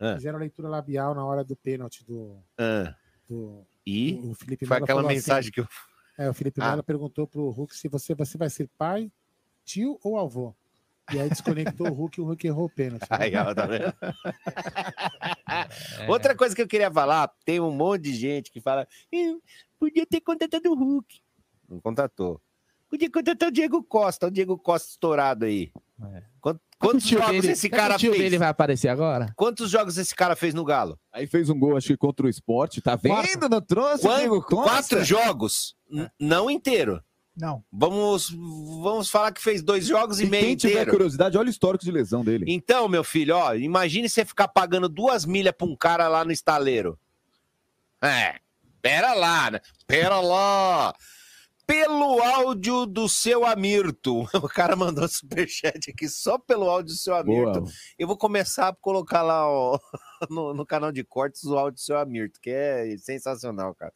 Ah. 0.00 0.14
Fizeram 0.16 0.38
leitura 0.38 0.68
labial 0.68 1.14
na 1.14 1.24
hora 1.24 1.44
do 1.44 1.54
pênalti 1.56 2.04
do, 2.04 2.38
Ah. 2.58 2.94
do, 3.28 3.64
E 3.86 4.14
o 4.24 4.34
Felipe 4.34 4.64
foi 4.66 4.76
Melo 4.76 4.84
aquela 4.84 5.00
falou 5.02 5.14
mensagem 5.14 5.40
assim, 5.40 5.50
que 5.52 5.60
eu. 5.60 5.68
É, 6.18 6.28
o 6.30 6.34
Felipe 6.34 6.60
Ah. 6.60 6.70
Melo 6.70 6.82
perguntou 6.82 7.26
pro 7.26 7.48
Hulk 7.50 7.76
se 7.76 7.86
você, 7.88 8.14
você 8.14 8.36
vai 8.38 8.48
ser 8.50 8.68
pai, 8.78 9.10
tio 9.64 9.98
ou 10.02 10.18
avô. 10.18 10.54
E 11.12 11.20
aí 11.20 11.28
desconectou 11.28 11.88
o 11.88 11.92
Hulk 11.92 12.18
e 12.18 12.22
o 12.22 12.26
Hulk 12.26 12.46
errou 12.46 12.64
o 12.64 12.70
pênalti. 12.70 13.02
né? 13.10 13.16
Aí, 13.20 13.36
ó, 13.36 13.54
tá 13.54 13.66
vendo? 13.66 13.92
É. 16.00 16.08
Outra 16.10 16.34
coisa 16.34 16.54
que 16.54 16.62
eu 16.62 16.66
queria 16.68 16.90
falar, 16.90 17.30
tem 17.44 17.60
um 17.60 17.70
monte 17.70 18.02
de 18.04 18.14
gente 18.14 18.50
que 18.50 18.60
fala, 18.60 18.86
"Eu 19.12 19.40
podia 19.78 20.06
ter 20.06 20.20
contratado 20.20 20.70
o 20.70 20.74
Hulk. 20.74 21.20
Não 21.68 21.80
contratou. 21.80 22.40
Podia 22.90 23.10
contratar 23.10 23.48
o 23.48 23.52
Diego 23.52 23.82
Costa, 23.82 24.26
o 24.26 24.30
Diego 24.30 24.56
Costa 24.58 24.88
estourado 24.90 25.44
aí. 25.44 25.70
Quant- 26.40 26.60
Quantos 26.78 27.04
jogos 27.06 27.30
dele- 27.30 27.50
esse 27.52 27.68
que 27.70 27.76
cara 27.76 27.94
o 27.94 27.98
tio 27.98 28.10
fez? 28.12 28.22
dele 28.22 28.38
vai 28.38 28.48
aparecer 28.48 28.88
agora? 28.88 29.32
Quantos 29.36 29.70
jogos 29.70 29.96
esse 29.98 30.14
cara 30.14 30.34
fez 30.36 30.54
no 30.54 30.64
Galo? 30.64 30.98
Aí 31.12 31.26
fez 31.26 31.48
um 31.50 31.58
gol, 31.58 31.76
acho 31.76 31.88
que 31.88 31.96
contra 31.96 32.26
o 32.26 32.28
esporte. 32.28 32.80
Tá 32.80 32.94
vendo? 32.96 33.48
Não 33.48 33.60
trouxe 33.60 34.04
o 34.06 34.08
Quan- 34.08 34.18
Diego 34.18 34.42
Costa? 34.42 34.70
Quatro 34.70 35.04
jogos? 35.04 35.76
N- 35.90 36.10
Não 36.20 36.50
inteiro. 36.50 37.02
Não. 37.36 37.64
Vamos, 37.72 38.30
vamos 38.30 39.10
falar 39.10 39.32
que 39.32 39.42
fez 39.42 39.62
dois 39.62 39.86
jogos 39.86 40.20
e, 40.20 40.24
E 40.24 40.30
meio 40.30 40.44
quem 40.46 40.56
tiver 40.56 40.72
inteiro. 40.74 40.90
curiosidade, 40.92 41.36
olha 41.36 41.48
o 41.48 41.50
histórico 41.50 41.84
de 41.84 41.90
lesão 41.90 42.24
dele. 42.24 42.44
Então, 42.48 42.88
meu 42.88 43.02
filho, 43.02 43.34
ó, 43.36 43.54
imagine 43.54 44.08
você 44.08 44.24
ficar 44.24 44.48
pagando 44.48 44.88
duas 44.88 45.24
milhas 45.24 45.52
pra 45.56 45.66
um 45.66 45.76
cara 45.76 46.06
lá 46.06 46.24
no 46.24 46.30
estaleiro. 46.30 46.98
É, 48.02 48.36
pera 48.80 49.14
lá, 49.14 49.50
né? 49.50 49.60
Pera 49.86 50.20
lá. 50.20 50.94
Pelo 51.66 52.22
áudio 52.22 52.84
do 52.84 53.08
seu 53.08 53.44
Amirto. 53.46 54.28
O 54.34 54.48
cara 54.48 54.76
mandou 54.76 55.08
superchat 55.08 55.90
aqui 55.90 56.08
só 56.08 56.38
pelo 56.38 56.68
áudio 56.68 56.92
do 56.94 56.98
seu 56.98 57.14
Amirto. 57.16 57.62
Boa. 57.62 57.72
Eu 57.98 58.06
vou 58.06 58.18
começar 58.18 58.68
a 58.68 58.74
colocar 58.74 59.22
lá 59.22 59.48
ó, 59.48 59.78
no, 60.28 60.52
no 60.52 60.66
canal 60.66 60.92
de 60.92 61.02
cortes 61.02 61.42
o 61.44 61.56
áudio 61.56 61.76
do 61.76 61.80
seu 61.80 61.96
Amirto, 61.98 62.38
que 62.40 62.50
é 62.50 62.94
sensacional, 62.98 63.74
cara. 63.74 63.92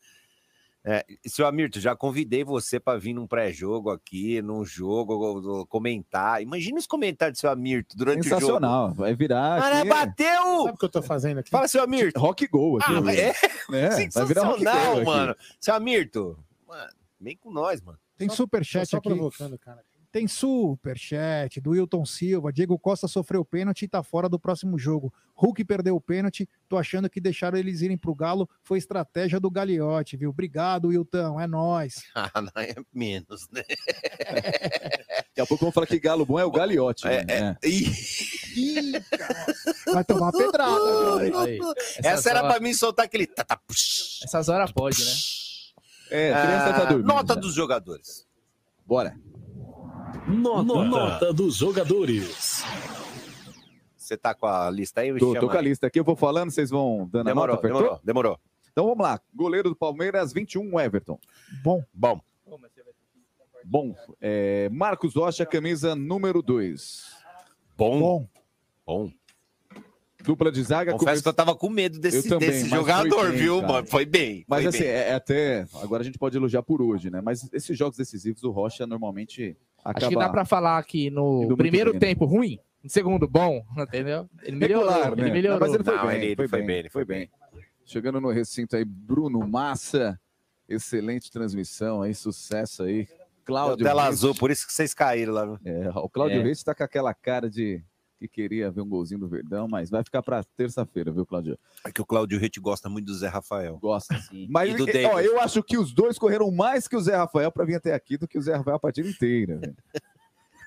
É, 0.84 1.04
seu 1.26 1.46
Amirto, 1.46 1.80
já 1.80 1.94
convidei 1.94 2.44
você 2.44 2.78
para 2.80 2.98
vir 2.98 3.12
num 3.12 3.26
pré-jogo 3.26 3.90
aqui, 3.90 4.40
num 4.40 4.64
jogo, 4.64 5.66
comentar. 5.66 6.40
Imagina 6.40 6.78
os 6.78 6.86
comentários 6.86 7.38
do 7.38 7.40
seu 7.40 7.50
Amirto 7.50 7.96
durante 7.96 8.20
o 8.20 8.22
jogo. 8.24 8.40
Sensacional. 8.40 8.94
Vai 8.94 9.14
virar. 9.14 9.60
Cara, 9.60 9.78
aqui- 9.80 9.88
bateu! 9.88 10.62
Sabe 10.62 10.70
o 10.70 10.76
que 10.78 10.84
eu 10.84 10.88
tô 10.88 11.02
fazendo 11.02 11.38
aqui? 11.38 11.50
Fala, 11.50 11.68
seu 11.68 11.82
Amirto. 11.82 12.18
Rock 12.18 12.46
Go 12.46 12.78
aqui. 12.78 12.92
Ah, 12.92 13.00
né? 13.00 13.16
é? 13.16 13.28
É, 13.72 14.08
vai 14.10 14.24
virar 14.24 14.44
rock 14.44 14.58
Sensacional, 14.60 14.92
go 14.94 14.96
aqui. 14.98 15.04
mano. 15.04 15.36
Seu 15.60 15.74
Amirto, 15.74 16.38
mano, 16.66 16.90
vem 17.20 17.36
com 17.36 17.50
nós, 17.50 17.82
mano. 17.82 17.98
Tem 18.16 18.28
superchat 18.28 18.84
tô 18.86 18.90
só 18.90 18.96
aqui. 18.98 19.08
provocando, 19.08 19.58
cara. 19.58 19.84
Tem 20.10 20.26
superchat 20.26 21.60
do 21.60 21.70
Wilton 21.70 22.04
Silva. 22.06 22.50
Diego 22.52 22.78
Costa 22.78 23.06
sofreu 23.06 23.44
pênalti 23.44 23.82
e 23.84 23.88
tá 23.88 24.02
fora 24.02 24.26
do 24.28 24.38
próximo 24.38 24.78
jogo. 24.78 25.12
Hulk 25.34 25.62
perdeu 25.66 25.94
o 25.96 26.00
pênalti. 26.00 26.48
Tô 26.66 26.78
achando 26.78 27.10
que 27.10 27.20
deixaram 27.20 27.58
eles 27.58 27.82
irem 27.82 27.96
pro 27.98 28.14
Galo. 28.14 28.48
Foi 28.64 28.78
estratégia 28.78 29.38
do 29.38 29.50
Galiote, 29.50 30.16
viu? 30.16 30.30
Obrigado, 30.30 30.88
Wilton. 30.88 31.38
É 31.38 31.46
nóis. 31.46 32.02
Ah, 32.14 32.40
não 32.40 32.50
é 32.62 32.74
menos, 32.92 33.48
né? 33.50 33.62
Daqui 35.28 35.40
a 35.40 35.46
pouco 35.46 35.60
vamos 35.60 35.74
falar 35.74 35.86
que 35.86 36.00
galo 36.00 36.26
bom 36.26 36.38
é 36.38 36.44
o 36.44 36.50
galiote. 36.50 37.06
É, 37.06 37.24
né? 37.24 37.56
é. 37.62 37.68
Ih, 37.68 38.92
Vai 39.92 40.04
tomar 40.04 40.32
pedrada. 40.32 41.20
viu? 41.24 41.38
Aí. 41.38 41.58
Essa 42.02 42.30
era 42.30 42.40
horas- 42.40 42.52
pra 42.54 42.60
mim 42.62 42.74
soltar 42.74 43.04
aquele. 43.06 43.26
tá, 43.26 43.44
tá. 43.44 43.60
Essas 44.24 44.48
horas 44.48 44.72
pode, 44.72 44.98
né? 45.04 45.10
É, 46.10 46.30
criança 46.32 46.72
tá 46.72 46.82
Ah, 46.82 46.84
dormindo. 46.86 47.06
Nota 47.06 47.34
já. 47.34 47.40
dos 47.40 47.54
jogadores. 47.54 48.26
Bora. 48.86 49.16
Nota, 50.26 50.84
Nota 50.84 51.32
dos 51.32 51.56
jogadores. 51.56 52.64
Você 53.96 54.16
tá 54.16 54.34
com 54.34 54.46
a 54.46 54.70
lista 54.70 55.02
aí? 55.02 55.16
Tô, 55.18 55.34
tô 55.34 55.48
com 55.48 55.56
a 55.56 55.60
lista 55.60 55.86
aqui, 55.86 56.00
eu 56.00 56.04
vou 56.04 56.16
falando, 56.16 56.50
vocês 56.50 56.70
vão 56.70 57.08
dando 57.10 57.26
Demorou, 57.26 57.54
a 57.54 57.56
nota, 57.56 57.66
apertou? 57.66 57.80
demorou, 57.82 58.00
demorou. 58.04 58.40
Então 58.72 58.86
vamos 58.86 59.02
lá. 59.02 59.20
Goleiro 59.34 59.68
do 59.68 59.76
Palmeiras, 59.76 60.32
21, 60.32 60.80
Everton. 60.80 61.18
Bom. 61.62 61.84
Bom. 61.92 62.20
Bom. 63.64 63.94
É, 64.20 64.68
Marcos 64.70 65.14
Rocha, 65.14 65.44
camisa 65.44 65.94
número 65.94 66.40
2. 66.40 67.04
Bom. 67.76 67.98
Bom. 67.98 68.28
Bom. 68.86 69.12
Dupla 70.24 70.50
de 70.50 70.62
zaga. 70.62 70.92
Confesso 70.92 71.22
que 71.22 71.28
eu 71.28 71.34
tava 71.34 71.54
com 71.54 71.68
medo 71.68 71.98
desse, 71.98 72.28
também, 72.28 72.48
desse 72.48 72.68
jogador, 72.68 73.30
bem, 73.30 73.38
viu, 73.38 73.60
cara. 73.60 73.72
mano? 73.72 73.86
Foi 73.86 74.06
bem. 74.06 74.44
Mas 74.48 74.62
foi 74.62 74.68
assim, 74.68 74.78
bem. 74.80 74.88
é, 74.88 75.08
é 75.10 75.14
até. 75.14 75.66
Agora 75.82 76.02
a 76.02 76.04
gente 76.04 76.18
pode 76.18 76.36
elogiar 76.36 76.62
por 76.62 76.80
hoje, 76.80 77.10
né? 77.10 77.20
Mas 77.20 77.48
esses 77.52 77.76
jogos 77.76 77.96
decisivos, 77.96 78.42
o 78.42 78.50
Rocha 78.50 78.86
normalmente 78.86 79.56
acaba. 79.84 79.98
Acho 80.06 80.08
que 80.08 80.16
dá 80.16 80.28
pra 80.28 80.44
falar 80.44 80.82
que 80.84 81.10
no 81.10 81.56
primeiro 81.56 81.92
bem, 81.92 82.00
né? 82.00 82.06
tempo 82.08 82.24
ruim, 82.24 82.58
no 82.82 82.90
segundo 82.90 83.26
bom, 83.28 83.64
entendeu? 83.78 84.28
Ele 84.42 84.56
melhorou, 84.56 84.88
Regular, 84.90 85.16
né? 85.16 85.22
ele 85.24 85.32
melhorou. 85.32 85.60
Mas 85.60 85.74
ele 85.74 85.84
foi 85.84 85.96
Não, 85.96 86.06
bem, 86.06 86.16
ele- 86.22 86.36
foi, 86.36 86.48
foi 86.48 86.58
bem, 86.58 86.66
bem, 86.66 86.76
ele 86.78 86.90
foi 86.90 87.04
bem. 87.04 87.30
Chegando 87.84 88.20
no 88.20 88.30
recinto 88.30 88.76
aí, 88.76 88.84
Bruno 88.84 89.46
Massa. 89.48 90.20
Excelente 90.68 91.30
transmissão 91.30 92.02
aí, 92.02 92.14
sucesso 92.14 92.82
aí. 92.82 93.08
Cláudio. 93.44 93.82
tela 93.86 94.02
Reis. 94.02 94.16
azul, 94.16 94.34
por 94.34 94.50
isso 94.50 94.66
que 94.66 94.72
vocês 94.74 94.92
caíram 94.92 95.32
lá. 95.32 95.46
viu? 95.46 95.58
É, 95.64 95.88
o 95.94 96.06
Cláudio 96.10 96.40
É. 96.40 96.42
Reis 96.42 96.62
tá 96.62 96.74
com 96.74 96.84
aquela 96.84 97.14
cara 97.14 97.48
de 97.48 97.82
que 98.18 98.26
queria 98.28 98.70
ver 98.70 98.80
um 98.80 98.88
golzinho 98.88 99.20
do 99.20 99.28
Verdão, 99.28 99.68
mas 99.68 99.88
vai 99.90 100.02
ficar 100.02 100.22
para 100.22 100.42
terça-feira, 100.42 101.12
viu, 101.12 101.24
Cláudio? 101.24 101.58
É 101.86 101.92
que 101.92 102.02
o 102.02 102.04
Cláudio 102.06 102.38
Rete 102.38 102.58
gosta 102.58 102.88
muito 102.88 103.06
do 103.06 103.14
Zé 103.14 103.28
Rafael. 103.28 103.78
Gosta. 103.78 104.18
Sim. 104.22 104.46
Mas 104.50 104.74
e 104.74 104.76
do 104.76 104.86
Davis. 104.86 105.04
ó, 105.06 105.20
eu 105.20 105.40
acho 105.40 105.62
que 105.62 105.78
os 105.78 105.92
dois 105.92 106.18
correram 106.18 106.50
mais 106.50 106.88
que 106.88 106.96
o 106.96 107.00
Zé 107.00 107.14
Rafael 107.16 107.52
para 107.52 107.64
vir 107.64 107.76
até 107.76 107.94
aqui 107.94 108.16
do 108.18 108.26
que 108.26 108.36
o 108.36 108.42
Zé 108.42 108.56
Rafael 108.56 108.76
a 108.76 108.80
partida 108.80 109.08
inteira. 109.08 109.60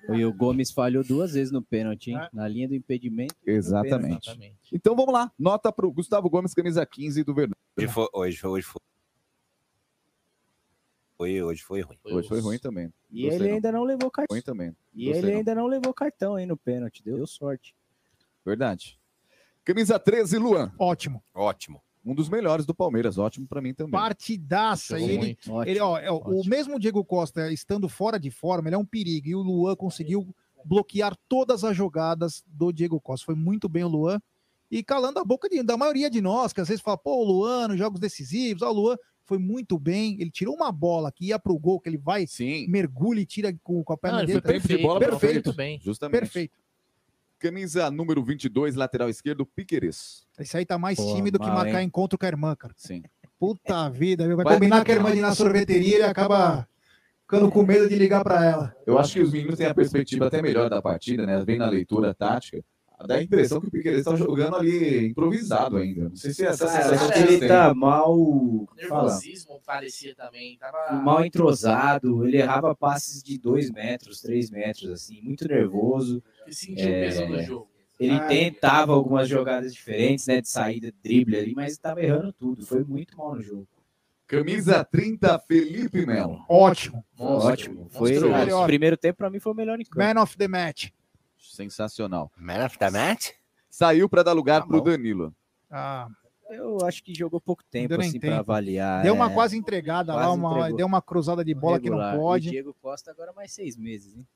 E 0.10 0.26
o 0.26 0.34
Gomes 0.34 0.72
falhou 0.72 1.04
duas 1.04 1.34
vezes 1.34 1.52
no 1.52 1.62
pênalti, 1.62 2.12
hein? 2.12 2.20
Na 2.34 2.47
linha 2.47 2.68
do 2.68 2.74
impedimento. 2.74 3.36
Exatamente. 3.45 4.32
pênalti. 4.36 4.56
Então 4.74 4.95
vamos 4.95 5.14
lá. 5.14 5.32
Nota 5.38 5.72
para 5.72 5.86
o 5.86 5.91
Gustavo 5.91 6.30
Gomes, 6.30 6.54
camisa 6.54 6.86
15 6.86 7.24
do 7.24 7.34
Verdão. 7.36 7.56
Hoje 7.78 7.88
foi, 7.88 8.08
hoje, 8.14 8.64
foi- 8.66 8.82
foi. 11.22 11.41
Hoje 11.43 11.61
foi 11.63 11.82
ruim. 11.82 11.97
Hoje 12.05 12.28
foi 12.28 12.39
ruim 12.39 12.57
também. 12.59 12.93
E 13.09 13.24
Gostei, 13.24 13.39
ele 13.39 13.47
não. 13.49 13.55
ainda 13.55 13.72
não 13.72 13.84
levou 13.84 14.09
cartão. 14.11 14.34
Ruim 14.36 14.41
também. 14.41 14.76
E 14.93 15.05
Gostei, 15.05 15.22
ele 15.24 15.32
não. 15.32 15.38
ainda 15.39 15.55
não 15.55 15.67
levou 15.67 15.93
cartão 15.93 16.36
aí 16.36 16.45
no 16.45 16.57
pênalti. 16.57 17.03
Deu 17.03 17.26
sorte. 17.28 17.76
Verdade. 18.45 18.99
Camisa 19.63 19.99
13, 19.99 20.38
Luan. 20.38 20.72
Ótimo. 20.80 21.24
Ótimo. 21.34 21.82
Um 22.03 22.15
dos 22.15 22.30
melhores 22.30 22.65
do 22.65 22.74
Palmeiras, 22.74 23.19
ótimo 23.19 23.45
para 23.47 23.61
mim 23.61 23.76
também. 23.76 23.91
Partidaça. 23.91 24.99
Ele, 24.99 25.38
ele, 25.67 25.80
ó, 25.80 25.99
é, 25.99 26.09
o 26.11 26.43
mesmo 26.47 26.80
Diego 26.80 27.05
Costa 27.05 27.51
estando 27.51 27.88
fora 27.88 28.19
de 28.19 28.32
forma, 28.32 28.67
ele 28.69 28.76
é 28.76 28.80
um 28.80 28.86
perigo. 28.86 29.28
E 29.28 29.36
o 29.36 29.41
Luan 29.41 29.76
conseguiu 29.76 30.34
bloquear 30.65 31.15
todas 31.30 31.63
as 31.63 31.78
jogadas 31.78 32.43
do 32.47 32.72
Diego 32.72 32.99
Costa. 32.99 33.26
Foi 33.28 33.36
muito 33.36 33.69
bem 33.69 33.84
o 33.84 33.88
Luan. 33.88 34.19
E 34.72 34.82
calando 34.84 35.19
a 35.19 35.24
boca 35.24 35.47
de- 35.49 35.61
da 35.61 35.78
maioria 35.78 36.09
de 36.09 36.22
nós, 36.22 36.53
que 36.53 36.61
às 36.61 36.69
vezes 36.69 36.82
fala, 36.82 36.97
pô, 36.97 37.17
o 37.17 37.24
Luan, 37.24 37.67
nos 37.67 37.78
jogos 37.78 37.99
decisivos, 37.99 38.63
ó, 38.63 38.72
o 38.72 38.74
Luan 38.74 38.97
foi 39.32 39.38
muito 39.38 39.79
bem. 39.79 40.17
Ele 40.19 40.29
tirou 40.29 40.53
uma 40.53 40.73
bola 40.73 41.09
que 41.09 41.27
ia 41.27 41.39
pro 41.39 41.57
gol, 41.57 41.79
que 41.79 41.88
ele 41.88 41.97
vai, 41.97 42.25
mergulha 42.67 43.21
e 43.21 43.25
tira 43.25 43.55
com, 43.63 43.82
com 43.82 43.93
a 43.93 43.97
perna 43.97 44.17
Não, 44.17 44.23
ele 44.23 44.34
foi 44.34 44.41
tempo 44.41 44.67
de 44.67 44.77
bola 44.79 44.99
perfeito. 44.99 45.19
perfeito. 45.36 45.53
bem. 45.53 45.79
Justamente. 45.82 46.19
Perfeito. 46.19 46.53
Camisa 47.39 47.89
número 47.89 48.21
22, 48.21 48.75
lateral 48.75 49.09
esquerdo, 49.09 49.45
Piqueires. 49.45 50.27
Esse 50.38 50.57
aí 50.57 50.65
tá 50.65 50.77
mais 50.77 50.97
Pô, 50.97 51.15
tímido 51.15 51.39
que 51.39 51.45
mal, 51.47 51.55
marcar 51.55 51.79
hein? 51.79 51.88
encontro 51.88 52.19
com 52.19 52.25
a 52.25 52.27
irmã, 52.27 52.53
cara. 52.57 52.73
Sim. 52.75 53.03
Puta 53.39 53.89
vida, 53.89 54.27
viu? 54.27 54.36
vai, 54.36 54.43
Vai- 54.43 54.53
combinar 54.55 54.84
com 54.84 54.91
a 54.91 54.95
irmã 54.95 55.11
de 55.13 55.19
ir 55.19 55.21
na 55.21 55.34
sorveteria 55.34 55.99
e 55.99 56.03
acaba 56.03 56.67
ficando 57.21 57.49
com 57.49 57.63
medo 57.63 57.88
de 57.88 57.95
ligar 57.95 58.21
pra 58.21 58.43
ela. 58.45 58.75
Eu 58.86 58.99
acho 58.99 59.13
que 59.13 59.21
os 59.21 59.32
meninos 59.32 59.57
têm 59.57 59.65
a 59.67 59.73
perspectiva 59.73 60.27
até 60.27 60.41
melhor 60.41 60.69
da 60.69 60.82
partida, 60.82 61.25
né? 61.25 61.41
Vem 61.45 61.57
na 61.57 61.69
leitura 61.69 62.13
tática. 62.13 62.61
Dá 63.08 63.16
a 63.16 63.24
impressão 63.24 63.60
que 63.62 63.68
o 63.68 63.72
Piqueires 63.72 63.99
está 63.99 64.16
jogando 64.16 64.56
ali 64.56 65.08
improvisado 65.08 65.78
ainda. 65.78 66.10
Não 66.10 66.16
sei 66.16 66.34
se 66.34 66.45
é 66.45 66.49
essa 66.49 66.68
Cara, 66.68 66.84
sensação 66.84 67.08
acho 67.10 67.14
que 67.28 67.34
ele 67.34 67.47
tá 67.47 67.74
mal. 67.74 68.16
Fala. 68.88 69.04
Nervosismo 69.04 69.62
parecia 69.66 70.16
também. 70.16 70.58
Tava 70.58 70.93
mal 71.02 71.24
entrosado, 71.24 72.26
ele 72.28 72.38
errava 72.38 72.76
passes 72.76 73.22
de 73.24 73.38
2 73.38 73.72
metros, 73.72 74.22
3 74.22 74.49
metros, 74.49 74.89
assim, 74.91 75.22
muito 75.22 75.47
nervoso. 75.47 76.24
E 76.47 76.54
sentiu 76.54 76.86
o 76.86 76.89
peso 76.89 77.26
do 77.28 77.41
jogo. 77.43 77.68
Ele 77.99 78.16
Ah. 78.16 78.26
tentava 78.28 78.93
algumas 78.93 79.30
jogadas 79.30 79.74
diferentes, 79.74 80.26
né, 80.26 80.41
de 80.41 80.49
saída, 80.49 80.91
drible 81.04 81.38
ali, 81.38 81.54
mas 81.54 81.74
estava 81.74 82.02
errando 82.02 82.34
tudo. 82.34 82.66
Foi 82.66 82.84
muito 82.84 83.16
mal 83.18 83.36
no 83.36 83.41
jogo. 83.43 83.68
Camisa 84.26 84.84
30, 84.84 85.38
Felipe 85.39 86.06
Melo. 86.06 86.43
Ótimo. 86.49 87.04
Ótimo. 87.20 87.88
Foi 87.91 88.18
o 88.18 88.66
primeiro 88.66 88.95
tempo 88.95 89.18
para 89.18 89.30
mim 89.30 89.39
foi 89.39 89.52
o 89.52 89.56
melhor 89.56 89.80
em 89.80 89.84
campo. 89.84 89.99
Man 89.99 90.22
of 90.22 90.38
the 90.38 90.47
match. 90.47 90.88
Sensacional. 91.52 92.32
Man 92.38 92.66
of 92.66 92.78
the 92.78 92.89
match? 92.89 93.32
Saiu 93.70 94.10
para 94.10 94.24
dar 94.24 94.32
Tá 94.32 94.36
lugar 94.36 94.66
pro 94.68 94.82
Danilo. 94.82 95.34
Ah, 95.70 96.08
Eu 96.49 96.86
acho 96.86 97.02
que 97.04 97.14
jogou 97.16 97.39
pouco 97.39 97.64
tempo 97.64 97.93
assim 97.99 98.20
para 98.20 98.39
avaliar. 98.39 99.04
deu 99.04 99.14
uma 99.14 99.32
é. 99.32 99.34
quase 99.34 99.56
entregada 99.58 100.14
lá, 100.14 100.24
Quase 100.26 100.38
uma, 100.38 100.49
entregou. 100.58 100.78
deu 100.78 100.88
uma 100.88 101.02
cruzada 101.02 101.45
de 101.45 101.54
bola 101.54 101.78
Regular. 101.78 102.12
que 102.12 102.18
não 102.18 102.22
pode. 102.24 102.47
O 102.49 102.52
Diego 102.52 102.76
Costa 102.82 103.12
agora 103.12 103.32
mais 103.32 103.54
seis 103.54 103.78
meses, 103.78 104.18
hein? 104.18 104.28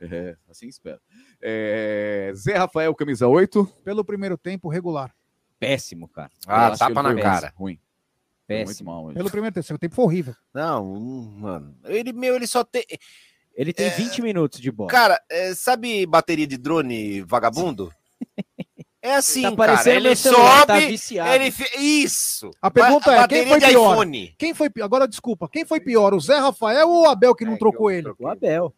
É, 0.00 0.36
assim 0.50 0.68
espero. 0.68 1.00
É, 1.40 2.30
Zé 2.34 2.54
Rafael, 2.58 2.94
camisa 2.94 3.26
8. 3.26 3.64
Pelo 3.82 4.04
primeiro 4.04 4.36
tempo, 4.36 4.68
regular. 4.68 5.14
Péssimo, 5.58 6.06
cara. 6.06 6.30
Ah, 6.46 6.68
Eu 6.68 6.76
tapa 6.76 7.02
na 7.02 7.14
cara. 7.18 7.52
Ruim. 7.56 7.76
Foi 8.46 8.56
Péssimo. 8.58 8.66
muito 8.66 8.84
mal 8.84 9.04
hoje. 9.06 9.14
Pelo 9.16 9.30
primeiro 9.30 9.54
tempo, 9.54 9.66
segundo 9.66 9.80
tempo 9.80 9.94
foi 9.94 10.04
horrível. 10.04 10.34
Não, 10.52 10.92
hum, 10.92 11.34
mano. 11.38 11.74
Ele, 11.84 12.12
meu, 12.12 12.36
ele 12.36 12.46
só 12.46 12.62
tem. 12.62 12.84
Ele 13.56 13.72
tem 13.72 13.88
20 13.90 14.20
minutos 14.22 14.60
de 14.60 14.70
bola. 14.70 14.90
Cara, 14.90 15.20
é, 15.30 15.54
sabe 15.54 16.04
bateria 16.06 16.46
de 16.46 16.56
drone 16.56 17.22
vagabundo? 17.22 17.92
É 19.00 19.16
assim, 19.16 19.42
Tá 19.42 19.54
cara. 19.54 19.90
Ele 19.94 20.16
celular, 20.16 20.60
sobe, 20.60 20.66
tá 20.66 20.78
viciado. 20.80 21.30
ele 21.30 21.52
isso. 21.78 22.50
A 22.62 22.70
pergunta 22.70 23.10
Ba- 23.10 23.24
é, 23.24 23.28
quem 23.28 23.44
bateria 23.44 23.48
foi 23.50 23.60
de 23.60 23.66
pior? 23.66 23.92
iPhone. 23.92 24.34
Quem 24.38 24.54
foi 24.54 24.70
pior? 24.70 24.84
Agora, 24.86 25.06
desculpa, 25.06 25.46
quem 25.46 25.62
foi 25.66 25.78
pior, 25.78 26.14
o 26.14 26.20
Zé 26.20 26.38
Rafael 26.38 26.88
ou 26.88 27.02
o 27.02 27.06
Abel 27.10 27.34
que 27.34 27.44
não 27.44 27.58
trocou 27.58 27.90
ele? 27.90 28.10
O 28.18 28.26
Abel. 28.26 28.72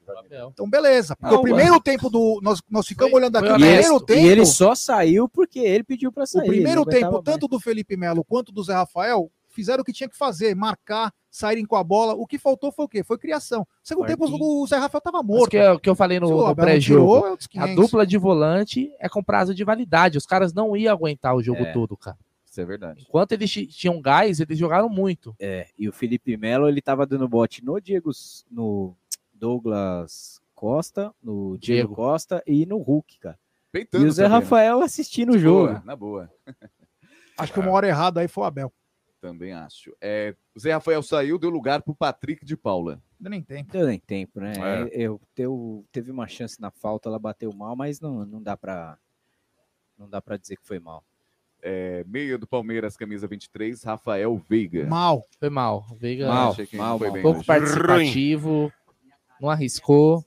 Então, 0.53 0.69
beleza. 0.69 1.15
Porque 1.15 1.33
Não, 1.33 1.39
o 1.41 1.45
primeiro 1.45 1.81
tempo 1.81 2.11
do... 2.11 2.41
Nós, 2.43 2.61
nós 2.69 2.89
ficamos 2.89 3.15
olhando 3.15 3.37
aqui, 3.37 3.47
E 3.47 3.53
o 3.53 3.55
ele- 3.55 3.65
primeiro 3.69 4.01
tempo... 4.01 4.21
E 4.21 4.29
ele 4.29 4.45
só 4.45 4.75
saiu 4.75 5.29
porque 5.29 5.61
ele 5.61 5.85
pediu 5.85 6.11
para 6.11 6.27
sair. 6.27 6.43
O 6.43 6.47
primeiro 6.49 6.85
tempo, 6.85 7.07
aguentava 7.07 7.23
tanto 7.23 7.47
do 7.47 7.61
Felipe 7.61 7.97
Melo 7.97 8.25
quanto 8.25 8.51
do 8.51 8.65
Zé 8.65 8.73
Rafael, 8.75 9.31
fizeram 9.57 9.83
o 9.83 9.85
que 9.85 9.93
tinha 9.93 10.09
que 10.09 10.17
fazer, 10.17 10.55
marcar, 10.55 11.13
saírem 11.31 11.65
com 11.67 11.75
a 11.75 11.83
bola. 11.83 12.15
O 12.15 12.27
que 12.27 12.39
faltou 12.39 12.71
foi 12.71 12.85
o 12.85 12.89
quê? 12.89 13.03
Foi 13.03 13.19
criação. 13.19 13.67
Segundo 13.83 14.07
tempo, 14.07 14.25
o 14.27 14.67
Zé 14.69 14.77
Rafael 14.77 15.01
tava 15.01 15.19
Mas 15.19 15.27
morto. 15.27 15.51
que 15.51 15.57
é 15.57 15.73
o 15.73 15.79
que 15.81 15.89
eu 15.91 15.97
falei 15.97 16.21
no, 16.21 16.47
no 16.49 16.55
pré-jogo. 16.55 17.27
é 17.27 17.33
A 17.33 17.37
500. 17.37 17.75
dupla 17.75 18.07
de 18.07 18.17
volante 18.19 18.93
é 19.01 19.09
com 19.09 19.25
prazo 19.25 19.53
de 19.55 19.65
validade. 19.65 20.17
Os 20.19 20.27
caras 20.27 20.53
não 20.55 20.77
iam 20.77 20.93
aguentar 20.95 21.35
o 21.35 21.43
jogo 21.43 21.63
É. 21.65 21.73
todo, 21.73 21.97
cara. 21.97 22.17
Isso 22.45 22.61
é 22.61 22.65
verdade. 22.65 23.05
Enquanto 23.09 23.33
eles 23.33 23.51
ti- 23.51 23.67
tinham 23.67 24.01
gás, 24.01 24.39
eles 24.41 24.57
jogaram 24.59 24.89
muito. 24.89 25.35
É, 25.41 25.67
e 25.79 25.89
o 25.89 25.93
Felipe 25.93 26.37
Melo, 26.37 26.69
ele 26.69 26.81
tava 26.81 27.05
dando 27.05 27.29
bote 27.29 27.65
no 27.65 27.81
Diego, 27.81 28.11
no 28.51 28.95
Douglas 29.35 30.41
Costa, 30.55 31.13
no 31.23 31.57
Diego, 31.59 31.89
Diego. 31.89 31.95
Costa 31.95 32.43
e 32.47 32.65
no 32.67 32.79
Hulk, 32.79 33.19
cara. 33.19 33.39
Peitando 33.71 34.05
e 34.05 34.09
o 34.09 34.13
Zé 34.13 34.23
também, 34.25 34.39
né? 34.39 34.45
Rafael 34.45 34.81
assistindo 34.81 35.33
o 35.35 35.39
jogo. 35.39 35.67
boa, 35.69 35.83
na 35.85 35.95
boa. 35.97 36.31
Acho 37.37 37.53
que 37.53 37.61
uma 37.61 37.71
hora 37.73 37.87
errada 37.87 38.21
aí 38.21 38.29
foi 38.29 38.45
o 38.45 38.47
Abel. 38.47 38.73
Também 39.27 39.53
acho. 39.53 39.93
É, 40.01 40.37
o 40.55 40.61
Zé 40.61 40.73
Rafael 40.73 41.03
saiu, 41.03 41.37
deu 41.37 41.51
lugar 41.51 41.83
pro 41.83 41.95
Patrick 41.95 42.45
de 42.45 42.57
Paula. 42.57 43.03
Ainda 43.19 43.31
nem 43.31 43.43
tempo. 43.43 43.73
Deu 43.73 43.85
nem 43.87 43.99
tempo, 43.99 44.39
né? 44.39 44.53
É. 44.57 44.89
Eu, 44.93 45.21
teu, 45.35 45.85
teve 45.91 46.13
uma 46.13 46.29
chance 46.29 46.61
na 46.61 46.71
falta, 46.71 47.09
ela 47.09 47.19
bateu 47.19 47.53
mal, 47.53 47.75
mas 47.75 48.01
não, 48.01 48.25
não 48.25 48.41
dá 48.41 48.57
pra 48.57 48.97
não 49.99 50.09
dá 50.09 50.23
para 50.23 50.37
dizer 50.37 50.57
que 50.57 50.65
foi 50.67 50.79
mal. 50.79 51.03
É, 51.61 52.05
meia 52.07 52.39
do 52.39 52.47
Palmeiras, 52.47 52.97
camisa 52.97 53.27
23, 53.27 53.83
Rafael 53.83 54.37
Veiga. 54.49 54.87
Mal. 54.87 55.27
Foi 55.41 55.51
mal. 55.51 55.85
O 55.91 55.97
Veiga 55.97 56.29
Mal, 56.29 56.53
Achei 56.53 56.67
que 56.67 56.77
mal, 56.77 56.99
foi 56.99 57.09
mal. 57.09 57.15
bem 57.15 57.23
pouco 57.23 57.39
hoje. 57.41 57.47
participativo, 57.49 58.73
não 59.41 59.51
arriscou. 59.51 60.25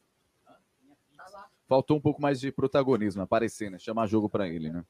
Faltou 1.67 1.95
um 1.95 2.01
pouco 2.01 2.21
mais 2.21 2.39
de 2.41 2.51
protagonismo, 2.51 3.21
aparecer, 3.21 3.71
né? 3.71 3.77
Chamar 3.79 4.07
jogo 4.07 4.27
pra 4.27 4.49
ele, 4.49 4.69
né? 4.71 4.83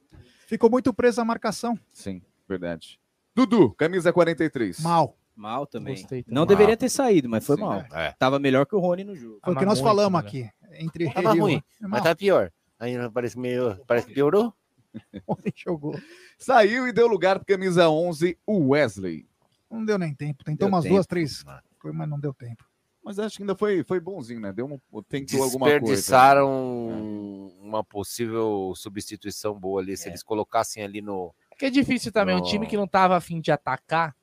Ficou 0.47 0.67
muito 0.69 0.91
preso 0.93 1.21
à 1.21 1.25
marcação. 1.25 1.77
Sim, 1.91 2.23
verdade. 2.47 2.99
Dudu, 3.45 3.71
camisa 3.75 4.11
43. 4.11 4.79
Mal. 4.81 5.15
Mal 5.35 5.65
também. 5.65 5.95
Gostei. 5.95 6.25
Não 6.27 6.41
Mal. 6.41 6.45
deveria 6.45 6.75
ter 6.75 6.89
saído, 6.89 7.29
mas 7.29 7.45
foi 7.45 7.55
Sim, 7.55 7.61
mal. 7.61 7.79
é. 7.93 8.11
Tava 8.19 8.37
melhor 8.39 8.65
que 8.65 8.75
o 8.75 8.79
Rony 8.79 9.03
no 9.05 9.15
jogo. 9.15 9.39
Foi 9.43 9.53
o 9.53 9.57
que 9.57 9.65
nós 9.65 9.79
falamos 9.79 10.19
aqui. 10.19 10.49
Entre 10.73 11.05
ele 11.05 11.13
Tava 11.13 11.35
e 11.35 11.39
o- 11.39 11.43
ruim, 11.43 11.63
mas 11.81 12.03
tá 12.03 12.13
pior. 12.15 12.51
Ainda 12.77 13.09
parece 13.09 13.39
meio. 13.39 13.79
Parece 13.87 14.07
que 14.07 14.13
piorou. 14.13 14.53
Ontem 15.27 15.53
jogou. 15.55 15.97
Saiu 16.37 16.87
e 16.87 16.91
deu 16.91 17.07
lugar 17.07 17.37
para 17.39 17.45
camisa 17.55 17.89
11, 17.89 18.37
o 18.45 18.69
Wesley. 18.69 19.25
Não 19.71 19.85
deu 19.85 19.97
nem 19.97 20.13
tempo. 20.13 20.43
Tentou 20.43 20.67
Deu 20.67 20.75
umas 20.75 20.83
tempo, 20.83 20.95
duas, 20.95 21.05
três, 21.07 21.43
coisas, 21.79 21.97
mas 21.97 22.09
não 22.09 22.19
deu 22.19 22.33
tempo. 22.33 22.65
Mas 23.03 23.17
acho 23.19 23.37
que 23.37 23.43
ainda 23.43 23.55
foi, 23.55 23.83
foi 23.83 23.99
bonzinho, 23.99 24.41
né? 24.41 24.51
Deu 24.51 24.65
um, 24.65 25.01
tentou 25.03 25.43
alguma 25.43 25.65
coisa. 25.67 25.79
Desperdiçaram 25.79 27.47
uma 27.61 27.83
possível 27.83 28.73
substituição 28.75 29.57
boa 29.57 29.81
ali. 29.81 29.95
Se 29.95 30.07
É. 30.07 30.11
eles 30.11 30.23
colocassem 30.23 30.83
ali 30.83 31.01
no. 31.01 31.33
Que 31.59 31.65
é 31.65 31.69
difícil 31.69 32.11
também, 32.11 32.35
um 32.35 32.41
time 32.41 32.65
que 32.65 32.77
não 32.77 32.87
tava 32.87 33.15
afim 33.17 33.39
de 33.41 33.51
atacar. 33.51 34.15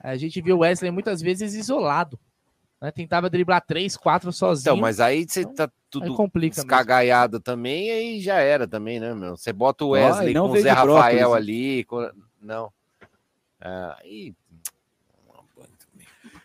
A 0.00 0.16
gente 0.16 0.42
viu 0.42 0.56
o 0.56 0.58
Wesley 0.60 0.90
muitas 0.90 1.22
vezes 1.22 1.54
isolado. 1.54 2.18
né? 2.82 2.90
Tentava 2.90 3.30
driblar 3.30 3.64
três, 3.64 3.96
quatro 3.96 4.30
sozinho. 4.32 4.72
Então, 4.72 4.76
mas 4.76 5.00
aí 5.00 5.24
você 5.26 5.46
tá 5.46 5.70
tudo 5.88 6.04
aí 6.10 6.14
complica 6.14 6.56
mesmo. 6.56 6.70
escagaiado 6.70 7.40
também, 7.40 7.90
aí 7.90 8.20
já 8.20 8.40
era 8.40 8.66
também, 8.68 9.00
né, 9.00 9.14
meu? 9.14 9.36
Você 9.36 9.52
bota 9.52 9.84
o 9.86 9.96
e 9.96 10.00
Wesley 10.02 10.34
não 10.34 10.48
com 10.48 10.54
o 10.54 10.60
Zé 10.60 10.74
brócolis, 10.74 10.94
Rafael 10.96 11.34
ali. 11.34 11.84
com- 11.84 12.10
Não. 12.42 12.70
Ah, 13.60 13.96
Aí. 14.02 14.34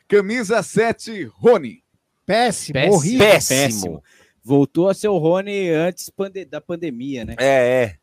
Camisa 0.07 0.63
7, 0.63 1.23
Rony. 1.25 1.83
Péssimo, 2.25 2.73
Péssimo. 2.73 2.95
horrível. 2.95 3.27
Péssimo. 3.27 4.03
Voltou 4.43 4.89
a 4.89 4.93
ser 4.93 5.07
o 5.09 5.17
Rony 5.17 5.69
antes 5.69 6.09
pande- 6.09 6.45
da 6.45 6.61
pandemia, 6.61 7.25
né? 7.25 7.35
É, 7.37 7.83
é. 7.83 7.98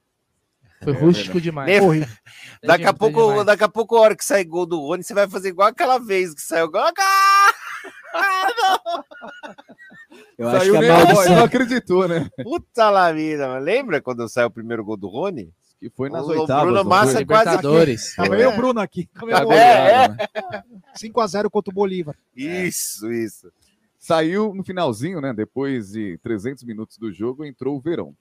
Foi 0.92 1.02
rústico 1.02 1.40
demais. 1.40 1.82
Horrível. 1.82 2.08
Daqui 2.62 2.84
a 2.84 2.92
pouco, 2.92 3.28
demais. 3.28 3.46
daqui 3.46 3.64
a 3.64 3.68
pouco, 3.68 3.96
a 3.96 4.00
hora 4.00 4.16
que 4.16 4.24
sair 4.24 4.44
gol 4.44 4.66
do 4.66 4.80
Rony, 4.80 5.02
você 5.02 5.14
vai 5.14 5.28
fazer 5.28 5.50
igual 5.50 5.68
aquela 5.68 5.98
vez 5.98 6.34
que 6.34 6.40
saiu 6.40 6.70
gol. 6.70 6.80
Ah, 6.80 8.48
não! 8.56 9.04
Eu 10.38 10.48
acho 10.48 10.58
Saiu 10.60 10.78
que 10.78 10.86
a 10.88 10.96
maldição... 10.96 11.36
não 11.36 11.44
acreditou, 11.44 12.08
né? 12.08 12.30
Puta 12.42 12.90
lá 12.90 13.12
vida, 13.12 13.46
mano. 13.46 13.64
Lembra 13.64 14.00
quando 14.00 14.28
saiu 14.28 14.48
o 14.48 14.50
primeiro 14.50 14.84
gol 14.84 14.96
do 14.96 15.08
Rony? 15.08 15.52
Que 15.78 15.90
foi 15.90 16.08
nas 16.08 16.24
o 16.26 16.30
oitavas, 16.30 16.64
Bruno 16.64 16.84
Massa 16.84 17.24
quase. 17.24 17.50
Libertadores. 17.50 18.14
Tava 18.14 18.34
eu 18.36 18.50
e 18.50 18.54
o 18.54 18.56
Bruno 18.56 18.80
aqui. 18.80 19.08
É, 19.50 20.04
é. 20.04 20.62
5x0 20.98 21.50
contra 21.50 21.70
o 21.70 21.74
Bolívar. 21.74 22.16
Isso, 22.34 23.12
isso. 23.12 23.52
Saiu 23.98 24.54
no 24.54 24.64
finalzinho, 24.64 25.20
né? 25.20 25.34
Depois 25.34 25.90
de 25.90 26.18
300 26.22 26.64
minutos 26.64 26.96
do 26.96 27.12
jogo, 27.12 27.44
entrou 27.44 27.76
o 27.76 27.80
Verão. 27.80 28.14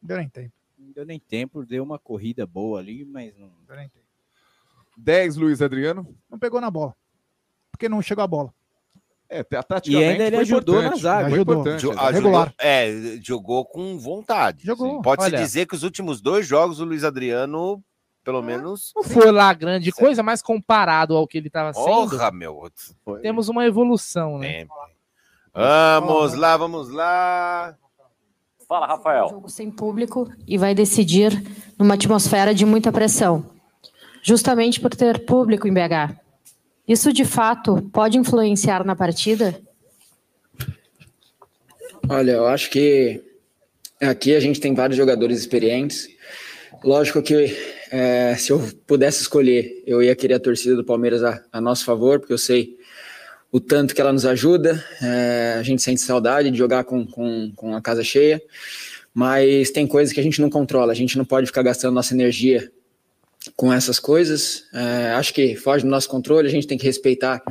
Deu 0.00 0.16
nem 0.16 0.28
tempo. 0.28 0.52
Não 0.82 0.92
deu 0.92 1.06
nem 1.06 1.18
tempo, 1.18 1.64
deu 1.64 1.82
uma 1.82 1.98
corrida 1.98 2.46
boa 2.46 2.78
ali, 2.80 3.04
mas 3.04 3.36
não. 3.38 3.50
Deu 3.66 3.76
nem 3.76 3.88
tempo. 3.88 4.04
10, 4.96 5.36
Luiz 5.36 5.62
Adriano. 5.62 6.06
Não 6.30 6.38
pegou 6.38 6.60
na 6.60 6.70
bola. 6.70 6.94
Porque 7.70 7.88
não 7.88 8.02
chegou 8.02 8.22
a 8.22 8.26
bola. 8.26 8.52
É, 9.28 9.42
taticamente 9.42 9.90
E 9.92 10.04
ainda 10.04 10.24
ele 10.24 10.36
foi 10.36 10.42
ajudou 10.42 10.74
importante. 10.76 11.02
na 11.02 11.10
zaga. 11.10 11.24
Foi 11.30 11.32
Ajudou. 11.38 11.54
importante. 11.54 11.86
Ajudou- 11.86 12.10
Regular. 12.12 12.54
É, 12.58 13.18
jogou 13.22 13.64
com 13.64 13.98
vontade. 13.98 14.66
Jogou. 14.66 15.00
Pode-se 15.00 15.30
dizer 15.30 15.66
que 15.66 15.74
os 15.74 15.82
últimos 15.82 16.20
dois 16.20 16.46
jogos 16.46 16.80
o 16.80 16.84
Luiz 16.84 17.02
Adriano, 17.02 17.82
pelo 18.22 18.42
menos. 18.42 18.92
Não 18.94 19.02
foi 19.02 19.30
lá 19.32 19.54
grande 19.54 19.90
coisa, 19.90 20.22
mas 20.22 20.42
comparado 20.42 21.16
ao 21.16 21.26
que 21.26 21.38
ele 21.38 21.48
tava 21.48 21.72
sendo, 21.72 21.86
Porra, 21.86 22.30
meu. 22.30 22.70
Foi 23.02 23.20
temos 23.22 23.48
uma 23.48 23.64
evolução, 23.64 24.36
né? 24.38 24.66
Vamos 25.54 26.34
lá, 26.34 26.56
vamos 26.58 26.88
lá. 26.90 27.74
Fala, 28.72 28.86
Rafael. 28.86 29.28
jogo 29.28 29.50
sem 29.50 29.70
público 29.70 30.32
e 30.48 30.56
vai 30.56 30.74
decidir 30.74 31.30
numa 31.78 31.92
atmosfera 31.92 32.54
de 32.54 32.64
muita 32.64 32.90
pressão, 32.90 33.44
justamente 34.22 34.80
por 34.80 34.96
ter 34.96 35.26
público 35.26 35.68
em 35.68 35.74
BH. 35.74 36.16
Isso 36.88 37.12
de 37.12 37.22
fato 37.26 37.82
pode 37.92 38.16
influenciar 38.16 38.82
na 38.82 38.96
partida? 38.96 39.60
Olha, 42.08 42.30
eu 42.30 42.46
acho 42.46 42.70
que 42.70 43.22
aqui 44.00 44.34
a 44.34 44.40
gente 44.40 44.58
tem 44.58 44.74
vários 44.74 44.96
jogadores 44.96 45.38
experientes. 45.38 46.08
Lógico 46.82 47.20
que 47.20 47.54
é, 47.90 48.34
se 48.36 48.52
eu 48.52 48.70
pudesse 48.86 49.20
escolher, 49.20 49.82
eu 49.86 50.02
ia 50.02 50.16
querer 50.16 50.36
a 50.36 50.40
torcida 50.40 50.74
do 50.74 50.82
Palmeiras 50.82 51.22
a, 51.22 51.44
a 51.52 51.60
nosso 51.60 51.84
favor, 51.84 52.18
porque 52.20 52.32
eu 52.32 52.38
sei 52.38 52.78
o 53.52 53.60
tanto 53.60 53.94
que 53.94 54.00
ela 54.00 54.12
nos 54.12 54.24
ajuda. 54.24 54.82
é, 55.02 55.56
a 55.58 55.62
gente 55.62 55.82
sente 55.82 56.00
saudade 56.00 56.50
de 56.50 56.56
jogar 56.56 56.84
com, 56.84 57.06
com, 57.06 57.52
com 57.54 57.76
a 57.76 57.82
casa 57.82 58.02
cheia, 58.02 58.42
mas 59.12 59.70
tem 59.70 59.86
coisas 59.86 60.12
que 60.12 60.18
a 60.18 60.22
gente 60.22 60.40
não 60.40 60.48
controla. 60.48 60.90
A 60.90 60.96
gente 60.96 61.18
não 61.18 61.24
pode 61.24 61.46
ficar 61.46 61.62
gastando 61.62 61.94
nossa 61.94 62.14
energia 62.14 62.72
com 63.54 63.70
essas 63.70 64.00
coisas. 64.00 64.64
É, 64.72 65.12
acho 65.12 65.34
que 65.34 65.54
foge 65.54 65.84
do 65.84 65.90
nosso 65.90 66.08
controle, 66.08 66.48
a 66.48 66.50
gente 66.50 66.66
tem 66.66 66.78
que 66.78 66.86
respeitar 66.86 67.42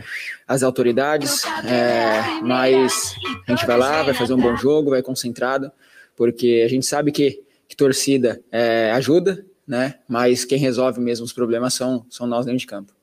as 0.47 0.64
autoridades, 0.64 1.43
é, 1.66 2.41
mas 2.41 3.14
a 3.47 3.52
gente 3.52 3.68
vai 3.68 3.78
lá, 3.78 4.02
vai 4.02 4.14
fazer 4.16 4.34
um 4.34 4.41
bom 4.41 4.56
jogo, 4.56 4.89
vai 4.89 5.04
concentrado, 5.04 5.72
porque 6.16 6.64
a 6.66 6.70
gente 6.70 6.86
sabe 6.86 7.12
que, 7.12 7.43
que 7.68 7.76
torcida 7.76 8.41
é, 8.52 8.91
ajuda, 8.91 9.45
né? 9.68 9.95
Mas 10.08 10.43
quem 10.45 10.58
resolve 10.58 10.99
mesmo 10.99 11.26
os 11.26 11.34
problemas 11.34 11.74
são, 11.76 12.06
são 12.10 12.26
nós 12.26 12.45
dentro 12.45 12.60
de 12.60 12.68
campo. 12.68 12.93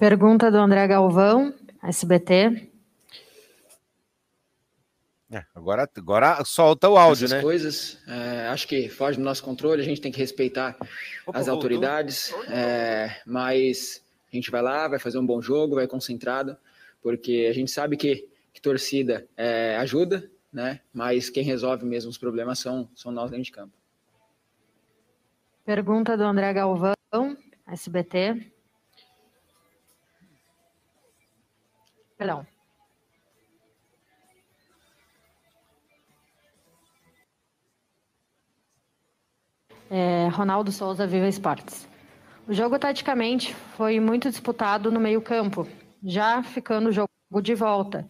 Pergunta 0.00 0.50
do 0.50 0.56
André 0.56 0.86
Galvão, 0.86 1.52
SBT. 1.82 2.70
É, 5.30 5.44
agora, 5.54 5.86
agora 5.94 6.42
solta 6.42 6.88
o 6.88 6.96
áudio, 6.96 7.26
essas 7.26 7.36
né? 7.36 7.42
coisas, 7.42 7.98
é, 8.08 8.48
acho 8.48 8.66
que 8.66 8.88
foge 8.88 9.18
do 9.18 9.22
nosso 9.22 9.44
controle, 9.44 9.82
a 9.82 9.84
gente 9.84 10.00
tem 10.00 10.10
que 10.10 10.18
respeitar 10.18 10.74
as 11.34 11.48
autoridades, 11.48 12.32
é, 12.48 13.20
mas 13.26 14.02
a 14.32 14.34
gente 14.34 14.50
vai 14.50 14.62
lá, 14.62 14.88
vai 14.88 14.98
fazer 14.98 15.18
um 15.18 15.26
bom 15.26 15.42
jogo, 15.42 15.74
vai 15.74 15.86
concentrado, 15.86 16.56
porque 17.02 17.46
a 17.50 17.52
gente 17.52 17.70
sabe 17.70 17.98
que, 17.98 18.26
que 18.54 18.60
torcida 18.62 19.28
é, 19.36 19.76
ajuda, 19.76 20.30
né? 20.50 20.80
Mas 20.94 21.28
quem 21.28 21.44
resolve 21.44 21.84
mesmo 21.84 22.08
os 22.08 22.16
problemas 22.16 22.58
são, 22.58 22.88
são 22.94 23.12
nós 23.12 23.30
dentro 23.30 23.44
de 23.44 23.52
campo. 23.52 23.74
Pergunta 25.62 26.16
do 26.16 26.24
André 26.24 26.54
Galvão, 26.54 26.94
SBT. 27.66 28.50
Perdão. 32.20 32.46
É, 39.88 40.28
Ronaldo 40.28 40.70
Souza, 40.70 41.06
Viva 41.06 41.26
Esportes. 41.26 41.88
O 42.46 42.52
jogo, 42.52 42.78
taticamente, 42.78 43.54
foi 43.54 43.98
muito 43.98 44.28
disputado 44.28 44.92
no 44.92 45.00
meio-campo, 45.00 45.66
já 46.04 46.42
ficando 46.42 46.90
o 46.90 46.92
jogo 46.92 47.08
de 47.40 47.54
volta. 47.54 48.06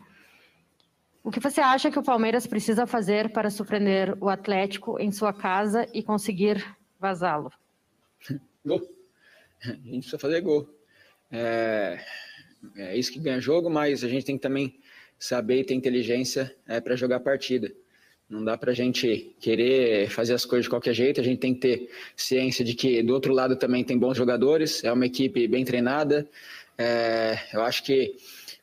O 1.23 1.31
que 1.31 1.39
você 1.39 1.61
acha 1.61 1.89
que 1.89 1.99
o 1.99 2.03
Palmeiras 2.03 2.49
precisa 2.49 2.89
fazer 2.89 3.33
para 3.33 3.49
surpreender 3.49 4.19
o 4.21 4.29
Atlético 4.29 4.99
em 4.99 5.13
sua 5.13 5.33
casa 5.33 5.87
e 5.95 6.03
conseguir 6.03 6.67
vazá-lo? 6.99 7.53
Gol. 8.67 8.81
A 9.63 9.69
gente 9.69 10.01
precisa 10.01 10.19
fazer 10.19 10.41
gol. 10.41 10.69
É, 11.31 12.05
é 12.77 12.97
isso 12.97 13.13
que 13.13 13.19
ganha 13.19 13.41
jogo, 13.41 13.71
mas 13.71 14.05
a 14.05 14.09
gente 14.09 14.25
tem 14.25 14.37
que 14.37 14.43
também 14.43 14.79
saber 15.19 15.61
e 15.61 15.65
ter 15.65 15.75
inteligência 15.75 16.55
é, 16.67 16.81
para 16.81 16.97
jogar 16.97 17.17
a 17.17 17.21
partida. 17.21 17.71
Não 18.29 18.45
dá 18.45 18.57
para 18.57 18.71
a 18.71 18.75
gente 18.75 19.35
querer 19.41 20.09
fazer 20.09 20.35
as 20.35 20.45
coisas 20.45 20.65
de 20.65 20.71
qualquer 20.71 20.95
jeito, 20.95 21.21
a 21.21 21.25
gente 21.25 21.41
tem 21.41 21.53
que 21.53 21.61
ter 21.61 21.91
ciência 22.17 22.65
de 22.65 22.75
que 22.75 23.03
do 23.03 23.13
outro 23.13 23.35
lado 23.35 23.57
também 23.57 23.83
tem 23.83 23.99
bons 23.99 24.17
jogadores, 24.17 24.85
é 24.85 24.93
uma 24.93 25.05
equipe 25.05 25.49
bem 25.49 25.65
treinada. 25.65 26.29
É, 26.79 27.39
eu 27.53 27.63
acho 27.63 27.83
que 27.83 28.17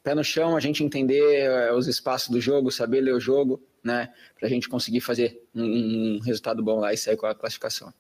pé 0.03 0.15
no 0.15 0.23
chão, 0.23 0.55
a 0.55 0.59
gente 0.59 0.83
entender 0.83 1.21
é, 1.35 1.73
os 1.73 1.85
espaços 1.85 2.29
do 2.29 2.39
jogo, 2.39 2.71
saber 2.71 3.01
ler 3.01 3.13
o 3.13 3.19
jogo, 3.19 3.61
né, 3.83 4.09
para 4.39 4.47
a 4.47 4.49
gente 4.49 4.69
conseguir 4.69 5.01
fazer 5.01 5.41
um, 5.53 6.15
um 6.15 6.19
resultado 6.19 6.63
bom 6.63 6.79
lá 6.79 6.93
e 6.93 6.97
sair 6.97 7.17
com 7.17 7.25
a 7.25 7.35
classificação. 7.35 7.93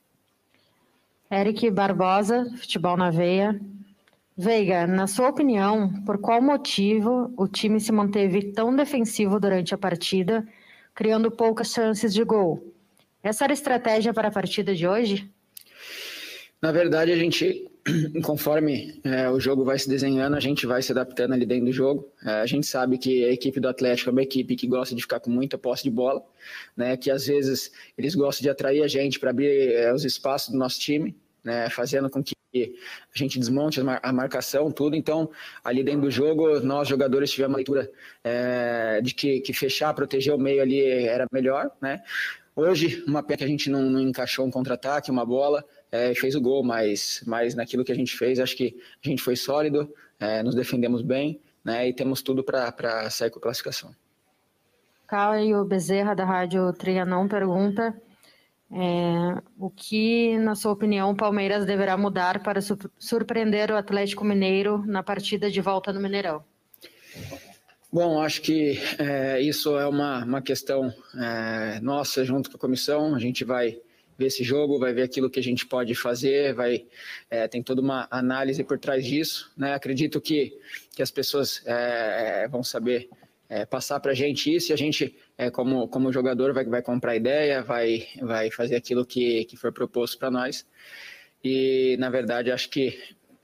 Eric 1.29 1.69
Barbosa, 1.69 2.49
Futebol 2.57 2.95
na 2.95 3.11
Veia. 3.11 3.59
Veiga, 4.39 4.85
na 4.85 5.07
sua 5.07 5.29
opinião, 5.29 5.91
por 6.05 6.19
qual 6.19 6.39
motivo 6.39 7.33
o 7.35 7.47
time 7.47 7.79
se 7.79 7.91
manteve 7.91 8.51
tão 8.53 8.75
defensivo 8.75 9.39
durante 9.39 9.73
a 9.73 9.77
partida, 9.79 10.47
criando 10.93 11.31
poucas 11.31 11.71
chances 11.71 12.13
de 12.13 12.23
gol? 12.23 12.71
Essa 13.23 13.45
era 13.45 13.53
a 13.53 13.55
estratégia 13.55 14.13
para 14.13 14.27
a 14.27 14.31
partida 14.31 14.75
de 14.75 14.87
hoje? 14.87 15.27
Na 16.61 16.71
verdade, 16.71 17.11
a 17.11 17.15
gente, 17.15 17.67
conforme 18.23 19.01
é, 19.03 19.27
o 19.27 19.39
jogo 19.39 19.65
vai 19.65 19.79
se 19.79 19.89
desenhando, 19.89 20.35
a 20.35 20.39
gente 20.39 20.67
vai 20.67 20.83
se 20.83 20.91
adaptando 20.91 21.33
ali 21.33 21.45
dentro 21.45 21.65
do 21.65 21.73
jogo. 21.73 22.07
É, 22.23 22.41
a 22.41 22.45
gente 22.45 22.67
sabe 22.67 22.99
que 22.99 23.25
a 23.25 23.31
equipe 23.31 23.59
do 23.59 23.67
Atlético 23.67 24.11
é 24.11 24.11
uma 24.11 24.21
equipe 24.21 24.55
que 24.55 24.67
gosta 24.67 24.93
de 24.93 25.01
ficar 25.01 25.19
com 25.19 25.31
muita 25.31 25.57
posse 25.57 25.81
de 25.81 25.89
bola, 25.89 26.23
né? 26.75 26.95
Que 26.95 27.09
às 27.09 27.25
vezes 27.25 27.71
eles 27.97 28.13
gostam 28.13 28.43
de 28.43 28.51
atrair 28.51 28.83
a 28.83 28.87
gente 28.87 29.19
para 29.19 29.31
abrir 29.31 29.73
é, 29.73 29.91
os 29.91 30.05
espaços 30.05 30.51
do 30.51 30.59
nosso 30.59 30.79
time, 30.79 31.15
né? 31.47 31.69
Fazendo 31.69 32.09
com 32.09 32.21
que 32.21 32.35
a 32.53 33.17
gente 33.17 33.39
desmonte 33.39 33.79
a 33.79 33.83
mar- 33.83 33.99
a 34.03 34.11
marcação, 34.11 34.69
tudo. 34.71 34.95
Então, 34.95 35.29
ali 35.63 35.83
dentro 35.83 36.01
do 36.01 36.11
jogo, 36.11 36.59
nós 36.59 36.87
jogadores 36.87 37.31
tivemos 37.31 37.53
uma 37.53 37.57
leitura 37.57 37.89
é, 38.23 38.99
de 39.01 39.13
que, 39.13 39.39
que 39.39 39.53
fechar, 39.53 39.93
proteger 39.93 40.33
o 40.33 40.37
meio 40.37 40.61
ali 40.61 40.83
era 40.83 41.25
melhor, 41.31 41.71
né? 41.81 42.01
Hoje, 42.55 43.03
uma 43.07 43.21
pena 43.21 43.37
que 43.37 43.43
a 43.43 43.47
gente 43.47 43.69
não, 43.69 43.83
não 43.83 44.01
encaixou 44.01 44.45
um 44.45 44.49
contra-ataque, 44.51 45.11
uma 45.11 45.23
bola, 45.23 45.63
é, 45.91 46.15
fez 46.15 46.33
o 46.35 46.41
gol, 46.41 46.63
mas, 46.63 47.23
mas 47.27 47.53
naquilo 47.53 47.85
que 47.85 47.91
a 47.91 47.95
gente 47.95 48.17
fez, 48.17 48.39
acho 48.39 48.57
que 48.57 48.75
a 49.05 49.07
gente 49.07 49.21
foi 49.21 49.35
sólido, 49.35 49.93
é, 50.19 50.41
nos 50.41 50.55
defendemos 50.55 51.03
bem, 51.03 51.39
né? 51.63 51.87
E 51.87 51.93
temos 51.93 52.21
tudo 52.23 52.43
para 52.43 53.09
sair 53.11 53.29
com 53.29 53.39
a 53.39 53.41
classificação. 53.41 53.95
Caio 55.05 55.63
Bezerra, 55.63 56.15
da 56.15 56.25
Rádio 56.25 56.73
Trianon, 56.73 57.27
pergunta 57.27 57.95
é, 58.71 59.41
o 59.57 59.69
que, 59.69 60.37
na 60.39 60.55
sua 60.55 60.71
opinião, 60.71 61.11
o 61.11 61.15
Palmeiras 61.15 61.65
deverá 61.65 61.95
mudar 61.97 62.43
para 62.43 62.61
su- 62.61 62.77
surpreender 62.99 63.71
o 63.71 63.75
Atlético 63.77 64.25
Mineiro 64.25 64.83
na 64.85 65.01
partida 65.01 65.49
de 65.49 65.61
volta 65.61 65.93
no 65.93 66.01
Mineirão? 66.01 66.43
Bom, 67.91 68.21
acho 68.21 68.41
que 68.41 68.77
é, 68.99 69.39
isso 69.41 69.77
é 69.77 69.87
uma, 69.87 70.23
uma 70.23 70.41
questão 70.41 70.93
é, 71.15 71.79
nossa 71.79 72.25
junto 72.25 72.51
com 72.51 72.57
a 72.57 72.59
comissão. 72.59 73.15
A 73.15 73.19
gente 73.19 73.45
vai 73.45 73.79
ver 74.17 74.25
esse 74.25 74.43
jogo, 74.43 74.77
vai 74.77 74.93
ver 74.93 75.03
aquilo 75.03 75.29
que 75.29 75.39
a 75.39 75.43
gente 75.43 75.65
pode 75.65 75.95
fazer, 75.95 76.53
vai 76.53 76.85
é, 77.29 77.47
tem 77.47 77.63
toda 77.63 77.81
uma 77.81 78.07
análise 78.11 78.63
por 78.63 78.77
trás 78.77 79.05
disso. 79.05 79.49
Né? 79.55 79.73
Acredito 79.73 80.19
que, 80.19 80.59
que 80.93 81.01
as 81.01 81.11
pessoas 81.11 81.61
é, 81.65 82.47
vão 82.49 82.61
saber 82.61 83.09
é, 83.49 83.65
passar 83.65 83.99
para 83.99 84.11
a 84.11 84.15
gente 84.15 84.53
isso 84.53 84.71
e 84.71 84.73
a 84.73 84.77
gente, 84.77 85.15
é, 85.37 85.49
como, 85.49 85.87
como 85.87 86.11
jogador, 86.11 86.53
vai, 86.53 86.65
vai 86.65 86.81
comprar 86.81 87.15
ideia, 87.15 87.61
vai, 87.61 88.07
vai 88.21 88.51
fazer 88.51 88.75
aquilo 88.75 89.05
que, 89.05 89.45
que 89.45 89.55
for 89.55 89.71
proposto 89.71 90.17
para 90.17 90.29
nós. 90.29 90.65
E, 91.43 91.95
na 91.99 92.09
verdade, 92.09 92.51
acho 92.51 92.69
que 92.69 92.97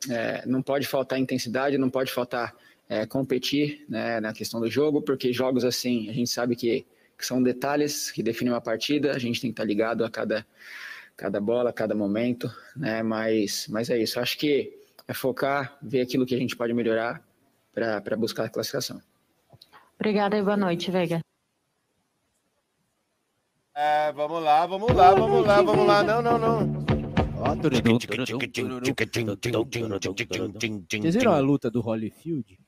é, 0.10 0.46
não 0.46 0.62
pode 0.62 0.88
faltar 0.88 1.20
intensidade, 1.20 1.78
não 1.78 1.90
pode 1.90 2.12
faltar 2.12 2.56
é, 2.90 3.06
competir 3.06 3.86
né, 3.88 4.20
na 4.20 4.34
questão 4.34 4.60
do 4.60 4.70
jogo, 4.70 5.02
porque 5.02 5.32
jogos 5.32 5.64
assim, 5.64 6.10
a 6.10 6.14
gente 6.14 6.30
sabe 6.30 6.56
que, 6.56 6.86
que 7.18 7.26
são 7.26 7.42
detalhes 7.42 8.12
que 8.12 8.22
definem 8.22 8.54
uma 8.54 8.62
partida, 8.62 9.12
a 9.14 9.20
gente 9.20 9.40
tem 9.40 9.52
que 9.52 9.54
estar 9.54 9.64
ligado 9.64 10.04
a 10.04 10.10
cada, 10.10 10.46
cada 11.16 11.40
bola, 11.40 11.70
a 11.70 11.74
cada 11.74 11.96
momento, 11.96 12.54
né, 12.76 13.02
mas, 13.02 13.68
mas 13.70 13.90
é 13.90 13.98
isso. 13.98 14.20
Acho 14.20 14.38
que 14.38 14.78
é 15.08 15.14
focar, 15.14 15.78
ver 15.82 16.02
aquilo 16.02 16.26
que 16.26 16.36
a 16.36 16.40
gente 16.40 16.56
pode 16.56 16.74
melhorar 16.74 17.26
para 17.74 18.16
buscar 18.16 18.46
a 18.46 18.50
classificação. 18.50 19.02
Obrigada 19.96 20.38
e 20.38 20.44
boa 20.44 20.58
noite, 20.58 20.92
Veiga. 20.92 21.22
É, 23.76 24.12
vamos 24.12 24.44
lá, 24.44 24.66
vamos 24.66 24.92
lá, 24.94 25.14
vamos 25.16 25.46
lá, 25.46 25.62
vamos 25.62 25.88
lá. 25.88 26.04
Não, 26.04 26.22
não, 26.22 26.38
não. 26.38 26.84
Vocês 31.02 31.16
viram 31.16 31.34
a 31.34 31.40
luta 31.40 31.70
do 31.72 31.82
Holyfield? 31.82 32.60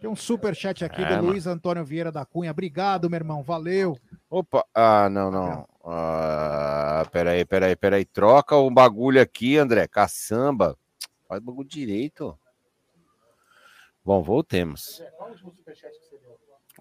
Tem 0.00 0.08
um 0.08 0.16
superchat 0.16 0.82
aqui 0.84 1.02
É, 1.02 1.08
do 1.08 1.16
mano. 1.16 1.28
Luiz 1.28 1.46
Antônio 1.46 1.84
Vieira 1.84 2.10
da 2.10 2.24
Cunha. 2.24 2.50
Obrigado, 2.50 3.10
meu 3.10 3.18
irmão. 3.18 3.42
Valeu. 3.42 3.98
Opa, 4.30 4.64
ah, 4.74 5.10
não, 5.10 5.30
não. 5.30 5.68
Ah, 5.84 7.06
peraí, 7.12 7.44
peraí, 7.44 7.76
peraí. 7.76 8.04
Troca 8.06 8.56
o 8.56 8.70
bagulho 8.70 9.20
aqui, 9.20 9.58
André. 9.58 9.86
Caçamba. 9.86 10.76
Faz 11.28 11.42
o 11.42 11.44
bagulho 11.44 11.68
direito. 11.68 12.36
Bom, 14.04 14.22
voltemos. 14.22 15.02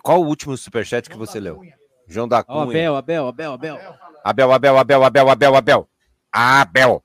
Qual 0.02 0.22
o 0.22 0.28
último 0.28 0.58
superchat 0.58 1.10
que 1.10 1.18
você 1.18 1.40
leu? 1.40 1.62
João 2.08 2.28
da 2.28 2.44
Cunha. 2.44 2.64
Abel, 2.64 2.96
Abel, 2.96 3.28
Abel, 3.28 3.54
Abel. 3.54 3.80
Abel, 4.24 4.52
Abel, 4.52 4.78
Abel, 4.78 5.04
Abel, 5.04 5.30
Abel, 5.30 5.56
Abel. 5.56 5.90
Abel. 6.32 7.04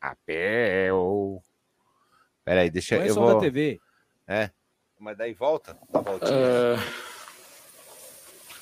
Abel. 0.00 1.42
Peraí, 2.44 2.70
deixa 2.70 2.96
eu 2.96 3.14
vou... 3.14 3.34
da 3.34 3.40
TV. 3.40 3.80
É. 4.26 4.50
Mas 4.98 5.16
daí 5.16 5.32
volta? 5.32 5.78
Eh, 6.22 6.76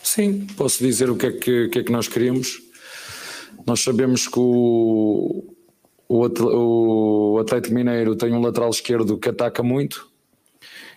sim, 0.03 0.47
posso 0.57 0.83
dizer 0.85 1.11
o 1.11 1.17
que 1.17 1.27
é 1.27 1.33
que, 1.33 1.65
o 1.65 1.71
que, 1.71 1.79
é 1.79 1.83
que 1.83 1.93
nós 1.93 2.09
queríamos. 2.09 2.61
Nós 3.67 3.81
sabemos 3.81 4.29
que 4.29 4.39
o, 4.39 5.55
o, 6.09 7.35
o 7.35 7.39
Atlético 7.39 7.75
Mineiro 7.75 8.17
tem 8.17 8.33
um 8.33 8.41
lateral 8.41 8.71
esquerdo 8.71 9.19
que 9.19 9.29
ataca 9.29 9.63
muito 9.63 10.10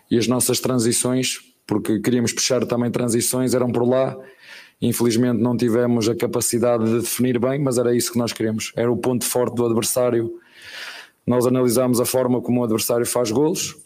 e 0.10 0.18
as 0.18 0.28
nossas 0.28 0.60
transições, 0.60 1.40
porque 1.66 2.00
queríamos 2.00 2.34
puxar 2.34 2.66
também 2.66 2.92
transições, 2.92 3.54
eram 3.54 3.72
por 3.72 3.88
lá. 3.88 4.18
Infelizmente 4.82 5.40
não 5.42 5.56
tivemos 5.56 6.10
a 6.10 6.16
capacidade 6.16 6.84
de 6.86 7.00
definir 7.00 7.40
bem, 7.40 7.60
mas 7.60 7.78
era 7.78 7.96
isso 7.96 8.12
que 8.12 8.18
nós 8.18 8.34
queríamos. 8.34 8.72
Era 8.76 8.92
o 8.92 8.98
ponto 8.98 9.24
forte 9.26 9.56
do 9.56 9.66
adversário. 9.66 10.34
Nós 11.26 11.46
analisámos 11.48 12.02
a 12.02 12.06
forma 12.06 12.42
como 12.42 12.60
o 12.62 12.64
adversário 12.64 13.06
faz 13.06 13.32
golos, 13.32 13.78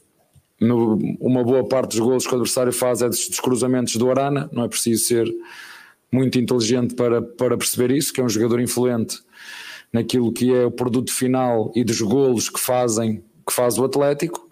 no- 0.59 0.97
uma 1.20 1.43
boa 1.43 1.68
parte 1.68 1.91
dos 1.91 1.99
gols 1.99 2.26
que 2.26 2.34
o 2.34 2.36
adversário 2.36 2.74
faz 2.74 3.01
é 3.03 3.07
dos, 3.09 3.28
dos 3.30 3.39
cruzamentos 3.39 3.95
do 3.95 4.09
Arana, 4.09 4.49
não 4.51 4.63
é 4.63 4.68
preciso 4.68 5.05
ser 5.05 5.32
muito 6.11 6.39
inteligente 6.39 6.95
para, 6.95 7.22
para 7.22 7.55
perceber 7.57 7.91
isso, 7.91 8.11
que 8.11 8.20
é 8.20 8.24
um 8.24 8.30
jogador 8.30 8.59
influente 8.59 9.20
naquilo 9.93 10.32
que 10.34 10.51
é 10.51 10.65
o 10.65 10.72
produto 10.72 11.13
final 11.13 11.72
e 11.76 11.84
dos 11.84 12.01
golos 12.01 12.49
que 12.49 12.59
fazem 12.59 13.24
que 13.45 13.53
faz 13.53 13.78
o 13.78 13.86
Atlético. 13.86 14.46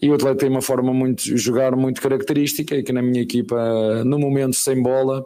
E 0.00 0.10
o 0.10 0.14
Atlético 0.14 0.40
tem 0.40 0.50
uma 0.50 0.62
forma 0.62 0.92
muito 0.92 1.22
jogar 1.36 1.76
muito 1.76 2.00
característica 2.00 2.74
e 2.74 2.82
que 2.82 2.92
na 2.92 3.00
minha 3.00 3.22
equipa, 3.22 4.04
no 4.04 4.18
momento 4.18 4.56
sem 4.56 4.82
bola, 4.82 5.24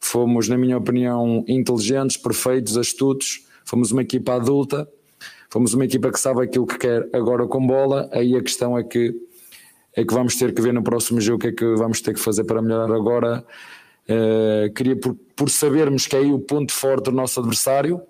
fomos, 0.00 0.48
na 0.48 0.56
minha 0.56 0.78
opinião, 0.78 1.44
inteligentes, 1.48 2.16
perfeitos, 2.16 2.76
astutos, 2.76 3.44
fomos 3.64 3.90
uma 3.90 4.02
equipa 4.02 4.34
adulta, 4.34 4.88
fomos 5.50 5.74
uma 5.74 5.84
equipa 5.84 6.10
que 6.10 6.20
sabe 6.20 6.42
aquilo 6.42 6.66
que 6.66 6.78
quer 6.78 7.08
agora 7.12 7.46
com 7.46 7.66
bola, 7.66 8.08
aí 8.12 8.36
a 8.36 8.42
questão 8.42 8.78
é 8.78 8.84
que 8.84 9.14
é 9.96 10.04
que 10.04 10.12
vamos 10.12 10.36
ter 10.36 10.52
que 10.52 10.60
ver 10.60 10.74
no 10.74 10.82
próximo 10.82 11.18
jogo 11.22 11.38
o 11.38 11.40
que 11.40 11.46
é 11.48 11.52
que 11.52 11.74
vamos 11.74 12.02
ter 12.02 12.12
que 12.12 12.20
fazer 12.20 12.44
para 12.44 12.60
melhorar 12.60 12.94
agora. 12.94 13.42
Eh, 14.06 14.70
queria, 14.76 14.94
por, 14.94 15.16
por 15.34 15.48
sabermos 15.48 16.06
que 16.06 16.14
é 16.14 16.18
aí 16.18 16.30
o 16.30 16.38
ponto 16.38 16.70
forte 16.70 17.04
do 17.04 17.12
nosso 17.12 17.40
adversário, 17.40 18.02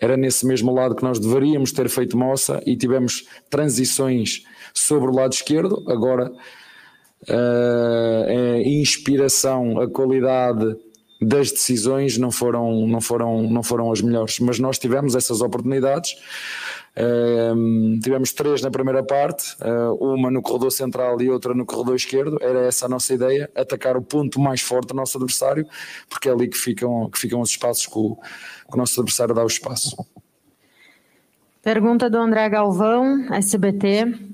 era 0.00 0.16
nesse 0.16 0.46
mesmo 0.46 0.72
lado 0.72 0.94
que 0.94 1.02
nós 1.02 1.18
deveríamos 1.18 1.72
ter 1.72 1.88
feito 1.88 2.16
moça 2.16 2.62
e 2.64 2.76
tivemos 2.76 3.26
transições 3.50 4.44
sobre 4.74 5.08
o 5.08 5.14
lado 5.14 5.32
esquerdo. 5.32 5.84
Agora, 5.88 6.30
eh, 7.28 8.62
a 8.64 8.68
inspiração, 8.68 9.80
a 9.80 9.88
qualidade 9.88 10.76
das 11.20 11.50
decisões 11.50 12.18
não 12.18 12.30
foram, 12.30 12.86
não 12.86 13.00
foram, 13.00 13.42
não 13.42 13.62
foram 13.62 13.90
as 13.90 14.02
melhores, 14.02 14.38
mas 14.40 14.58
nós 14.58 14.78
tivemos 14.78 15.14
essas 15.14 15.40
oportunidades. 15.40 16.16
Um, 16.96 17.98
tivemos 18.00 18.32
três 18.32 18.62
na 18.62 18.70
primeira 18.70 19.02
parte, 19.02 19.56
uh, 19.60 19.94
uma 19.94 20.30
no 20.30 20.40
corredor 20.40 20.70
central 20.70 21.20
e 21.20 21.28
outra 21.28 21.52
no 21.52 21.66
corredor 21.66 21.96
esquerdo. 21.96 22.38
Era 22.40 22.66
essa 22.66 22.86
a 22.86 22.88
nossa 22.88 23.12
ideia: 23.12 23.50
atacar 23.54 23.96
o 23.96 24.02
ponto 24.02 24.38
mais 24.38 24.60
forte 24.60 24.88
do 24.88 24.94
nosso 24.94 25.18
adversário, 25.18 25.66
porque 26.08 26.28
é 26.28 26.32
ali 26.32 26.48
que 26.48 26.56
ficam, 26.56 27.10
que 27.10 27.18
ficam 27.18 27.40
os 27.40 27.50
espaços 27.50 27.86
que 27.86 27.98
o, 27.98 28.14
que 28.14 28.74
o 28.74 28.76
nosso 28.76 29.00
adversário 29.00 29.34
dá 29.34 29.42
o 29.42 29.46
espaço. 29.48 29.96
Pergunta 31.62 32.08
do 32.08 32.18
André 32.18 32.48
Galvão, 32.48 33.26
SBT. 33.32 34.33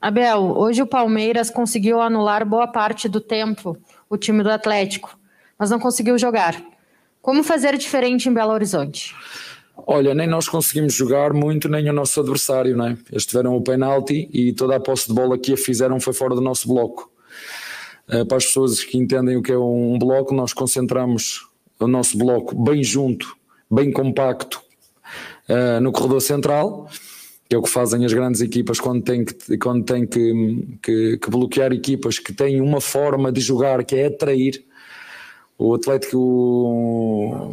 Abel, 0.00 0.56
hoje 0.56 0.80
o 0.80 0.86
Palmeiras 0.86 1.50
conseguiu 1.50 2.00
anular 2.00 2.46
boa 2.46 2.66
parte 2.66 3.06
do 3.06 3.20
tempo 3.20 3.76
o 4.08 4.16
time 4.16 4.42
do 4.42 4.50
Atlético, 4.50 5.18
mas 5.58 5.70
não 5.70 5.78
conseguiu 5.78 6.16
jogar. 6.16 6.60
Como 7.20 7.44
fazer 7.44 7.76
diferente 7.76 8.26
em 8.26 8.32
Belo 8.32 8.52
Horizonte? 8.52 9.14
Olha, 9.86 10.14
nem 10.14 10.26
nós 10.26 10.48
conseguimos 10.48 10.94
jogar 10.94 11.34
muito, 11.34 11.68
nem 11.68 11.88
o 11.90 11.92
nosso 11.92 12.18
adversário, 12.18 12.76
né? 12.76 12.96
Eles 13.10 13.26
tiveram 13.26 13.54
o 13.54 13.62
penalti 13.62 14.28
e 14.32 14.54
toda 14.54 14.76
a 14.76 14.80
posse 14.80 15.08
de 15.08 15.14
bola 15.14 15.38
que 15.38 15.52
a 15.52 15.56
fizeram 15.56 16.00
foi 16.00 16.14
fora 16.14 16.34
do 16.34 16.40
nosso 16.40 16.66
bloco. 16.66 17.10
Uh, 18.08 18.24
para 18.24 18.38
as 18.38 18.46
pessoas 18.46 18.82
que 18.82 18.96
entendem 18.96 19.36
o 19.36 19.42
que 19.42 19.52
é 19.52 19.58
um 19.58 19.98
bloco, 19.98 20.34
nós 20.34 20.54
concentramos 20.54 21.46
o 21.78 21.86
nosso 21.86 22.16
bloco 22.16 22.54
bem 22.54 22.82
junto, 22.82 23.36
bem 23.70 23.92
compacto, 23.92 24.62
uh, 25.48 25.80
no 25.80 25.92
corredor 25.92 26.20
central, 26.20 26.88
que 27.50 27.56
é 27.56 27.58
o 27.58 27.62
que 27.62 27.68
fazem 27.68 28.04
as 28.04 28.12
grandes 28.12 28.40
equipas 28.40 28.78
quando 28.78 29.02
têm, 29.02 29.24
que, 29.24 29.58
quando 29.58 29.84
têm 29.84 30.06
que, 30.06 30.78
que, 30.80 31.18
que 31.18 31.30
bloquear 31.30 31.72
equipas 31.72 32.16
que 32.16 32.32
têm 32.32 32.60
uma 32.60 32.80
forma 32.80 33.32
de 33.32 33.40
jogar 33.40 33.84
que 33.84 33.96
é 33.96 34.06
atrair. 34.06 34.64
O 35.58 35.74
Atlético, 35.74 36.16
o, 36.16 37.52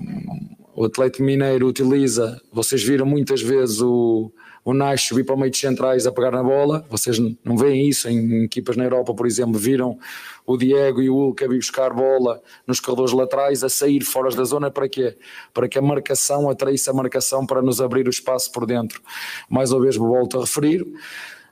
o 0.75 0.85
Atlético 0.85 1.23
Mineiro 1.23 1.67
utiliza, 1.67 2.39
vocês 2.53 2.83
viram 2.83 3.07
muitas 3.07 3.41
vezes 3.41 3.81
o, 3.81 4.31
o 4.67 4.73
Nacho 4.73 5.15
vir 5.15 5.23
para 5.23 5.33
o 5.33 5.39
meio 5.39 5.49
de 5.49 5.57
centrais 5.57 6.05
a 6.05 6.11
pegar 6.11 6.29
na 6.29 6.43
bola, 6.43 6.85
vocês 6.89 7.17
não 7.17 7.55
veem 7.55 7.87
isso 7.87 8.09
em 8.09 8.43
equipas 8.43 8.75
na 8.75 8.83
Europa, 8.83 9.13
por 9.13 9.25
exemplo, 9.25 9.57
viram 9.57 9.97
o 10.45 10.57
Diego 10.57 11.01
e 11.01 11.09
o 11.09 11.15
Hulk 11.15 11.41
a 11.41 11.47
vir 11.47 11.55
buscar 11.55 11.93
bola 11.93 12.41
nos 12.67 12.81
corredores 12.81 13.13
laterais, 13.13 13.63
a 13.63 13.69
sair 13.69 14.03
fora 14.03 14.29
da 14.29 14.43
zona, 14.43 14.69
para 14.69 14.89
quê? 14.89 15.15
Para 15.53 15.69
que 15.69 15.79
a 15.79 15.81
marcação 15.81 16.49
atraísse 16.49 16.89
a 16.89 16.93
marcação 16.93 17.45
para 17.45 17.61
nos 17.61 17.79
abrir 17.79 18.07
o 18.07 18.09
espaço 18.09 18.51
por 18.51 18.65
dentro. 18.65 19.01
Mais 19.49 19.71
uma 19.71 19.81
vez 19.81 19.95
volto 19.95 20.37
a 20.37 20.41
referir, 20.41 20.85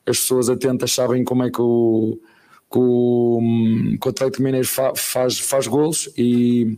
as 0.05 0.20
pessoas 0.20 0.49
atentas 0.49 0.91
sabem 0.91 1.24
como 1.24 1.43
é 1.43 1.49
que 1.49 1.61
o 1.61 2.20
que 2.70 2.80
o, 2.80 3.39
o 4.03 4.09
Atlético 4.09 4.43
Mineiro 4.43 4.68
fa, 4.68 4.91
faz, 4.93 5.39
faz 5.39 5.68
golos 5.68 6.09
e 6.18 6.78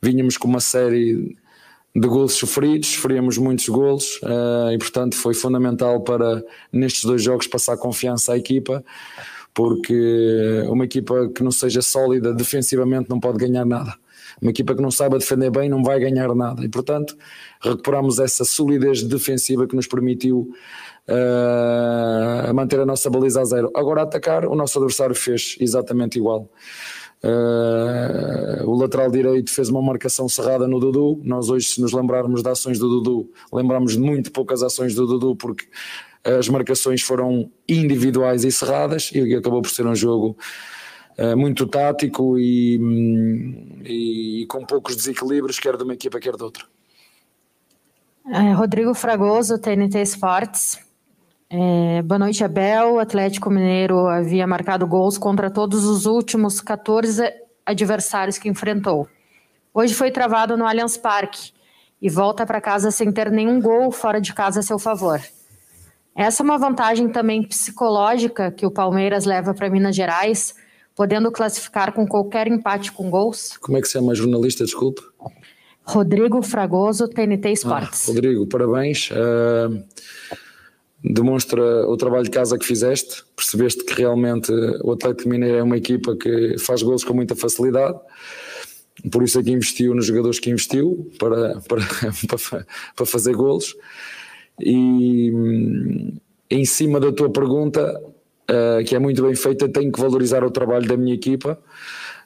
vinhamos 0.00 0.38
com 0.38 0.48
uma 0.48 0.60
série 0.60 1.36
de 1.94 2.08
gols 2.08 2.32
sofridos, 2.32 2.88
sofríamos 2.88 3.38
muitos 3.38 3.68
gols 3.68 4.20
uh, 4.22 4.72
e, 4.72 4.78
portanto, 4.78 5.16
foi 5.16 5.32
fundamental 5.32 6.00
para 6.02 6.42
nestes 6.72 7.04
dois 7.04 7.22
jogos 7.22 7.46
passar 7.46 7.76
confiança 7.76 8.32
à 8.32 8.36
equipa, 8.36 8.84
porque 9.54 10.64
uma 10.68 10.84
equipa 10.84 11.28
que 11.28 11.44
não 11.44 11.52
seja 11.52 11.80
sólida 11.80 12.34
defensivamente 12.34 13.08
não 13.08 13.20
pode 13.20 13.38
ganhar 13.38 13.64
nada. 13.64 13.94
Uma 14.42 14.50
equipa 14.50 14.74
que 14.74 14.82
não 14.82 14.90
saiba 14.90 15.18
defender 15.18 15.50
bem 15.50 15.68
não 15.68 15.84
vai 15.84 16.00
ganhar 16.00 16.34
nada 16.34 16.64
e, 16.64 16.68
portanto, 16.68 17.16
recuperamos 17.62 18.18
essa 18.18 18.44
solidez 18.44 19.04
defensiva 19.04 19.66
que 19.66 19.76
nos 19.76 19.86
permitiu 19.86 20.50
uh, 21.08 22.52
manter 22.54 22.80
a 22.80 22.86
nossa 22.86 23.08
baliza 23.08 23.40
a 23.40 23.44
zero. 23.44 23.70
Agora, 23.74 24.00
a 24.00 24.04
atacar, 24.04 24.44
o 24.46 24.56
nosso 24.56 24.78
adversário 24.78 25.14
fez 25.14 25.56
exatamente 25.60 26.18
igual. 26.18 26.50
Uh, 27.22 28.68
o 28.68 28.74
lateral 28.74 29.10
direito 29.10 29.50
fez 29.50 29.70
uma 29.70 29.80
marcação 29.80 30.28
cerrada 30.28 30.68
no 30.68 30.78
Dudu. 30.78 31.20
Nós 31.24 31.48
hoje, 31.48 31.66
se 31.66 31.80
nos 31.80 31.92
lembrarmos 31.92 32.42
das 32.42 32.58
ações 32.58 32.78
do 32.78 32.88
Dudu, 32.88 33.30
lembramos 33.52 33.92
de 33.92 34.00
muito 34.00 34.30
poucas 34.30 34.62
ações 34.62 34.94
do 34.94 35.06
Dudu, 35.06 35.34
porque 35.36 35.66
as 36.24 36.48
marcações 36.48 37.02
foram 37.02 37.50
individuais 37.68 38.44
e 38.44 38.50
cerradas, 38.50 39.10
e 39.12 39.34
acabou 39.34 39.60
por 39.60 39.70
ser 39.70 39.86
um 39.86 39.94
jogo 39.94 40.36
uh, 41.18 41.36
muito 41.36 41.66
tático 41.66 42.38
e, 42.38 42.76
e, 43.84 44.42
e, 44.42 44.46
com 44.46 44.64
poucos 44.64 44.96
desequilíbrios, 44.96 45.58
quer 45.58 45.76
de 45.76 45.84
uma 45.84 45.94
equipa, 45.94 46.18
quer 46.18 46.36
de 46.36 46.42
outra. 46.42 46.64
É, 48.26 48.52
Rodrigo 48.52 48.94
Fragoso, 48.94 49.58
TNT 49.58 50.00
Sports. 50.02 50.78
É, 51.56 52.02
boa 52.02 52.18
noite, 52.18 52.42
Abel. 52.42 52.94
O 52.94 52.98
Atlético 52.98 53.48
Mineiro 53.48 54.08
havia 54.08 54.44
marcado 54.44 54.84
gols 54.88 55.16
contra 55.16 55.48
todos 55.48 55.84
os 55.84 56.04
últimos 56.04 56.60
14 56.60 57.22
adversários 57.64 58.38
que 58.38 58.48
enfrentou. 58.48 59.06
Hoje 59.72 59.94
foi 59.94 60.10
travado 60.10 60.56
no 60.56 60.66
Allianz 60.66 60.96
Parque 60.96 61.52
e 62.02 62.10
volta 62.10 62.44
para 62.44 62.60
casa 62.60 62.90
sem 62.90 63.12
ter 63.12 63.30
nenhum 63.30 63.60
gol 63.60 63.92
fora 63.92 64.20
de 64.20 64.34
casa 64.34 64.58
a 64.58 64.62
seu 64.64 64.80
favor. 64.80 65.20
Essa 66.16 66.42
é 66.42 66.44
uma 66.44 66.58
vantagem 66.58 67.08
também 67.08 67.46
psicológica 67.46 68.50
que 68.50 68.66
o 68.66 68.70
Palmeiras 68.72 69.24
leva 69.24 69.54
para 69.54 69.70
Minas 69.70 69.94
Gerais, 69.94 70.56
podendo 70.96 71.30
classificar 71.30 71.92
com 71.92 72.04
qualquer 72.04 72.48
empate 72.48 72.90
com 72.90 73.08
gols. 73.08 73.56
Como 73.58 73.78
é 73.78 73.80
que 73.80 73.86
se 73.86 73.92
chama 73.92 74.10
a 74.10 74.14
jornalista, 74.16 74.64
desculpe? 74.64 75.02
Rodrigo 75.84 76.42
Fragoso, 76.42 77.06
TNT 77.06 77.52
Esportes. 77.52 78.08
Ah, 78.08 78.12
Rodrigo, 78.12 78.44
parabéns. 78.48 79.10
Uh, 79.10 79.84
demonstra 81.04 81.62
o 81.86 81.96
trabalho 81.98 82.24
de 82.24 82.30
casa 82.30 82.58
que 82.58 82.64
fizeste, 82.64 83.22
percebeste 83.36 83.84
que 83.84 83.92
realmente 83.94 84.50
o 84.82 84.92
Atlético 84.92 85.28
Mineiro 85.28 85.58
é 85.58 85.62
uma 85.62 85.76
equipa 85.76 86.16
que 86.16 86.56
faz 86.58 86.82
gols 86.82 87.04
com 87.04 87.12
muita 87.12 87.36
facilidade, 87.36 87.98
por 89.12 89.22
isso 89.22 89.38
é 89.38 89.42
que 89.42 89.50
investiu 89.50 89.94
nos 89.94 90.06
jogadores 90.06 90.38
que 90.38 90.50
investiu 90.50 91.10
para, 91.18 91.60
para, 91.68 92.66
para 92.96 93.06
fazer 93.06 93.34
gols. 93.34 93.76
E 94.58 95.30
em 96.48 96.64
cima 96.64 96.98
da 96.98 97.12
tua 97.12 97.28
pergunta, 97.28 98.00
uh, 98.50 98.84
que 98.84 98.94
é 98.94 98.98
muito 98.98 99.22
bem 99.22 99.34
feita, 99.34 99.68
tenho 99.68 99.92
que 99.92 100.00
valorizar 100.00 100.42
o 100.42 100.50
trabalho 100.50 100.88
da 100.88 100.96
minha 100.96 101.14
equipa 101.14 101.58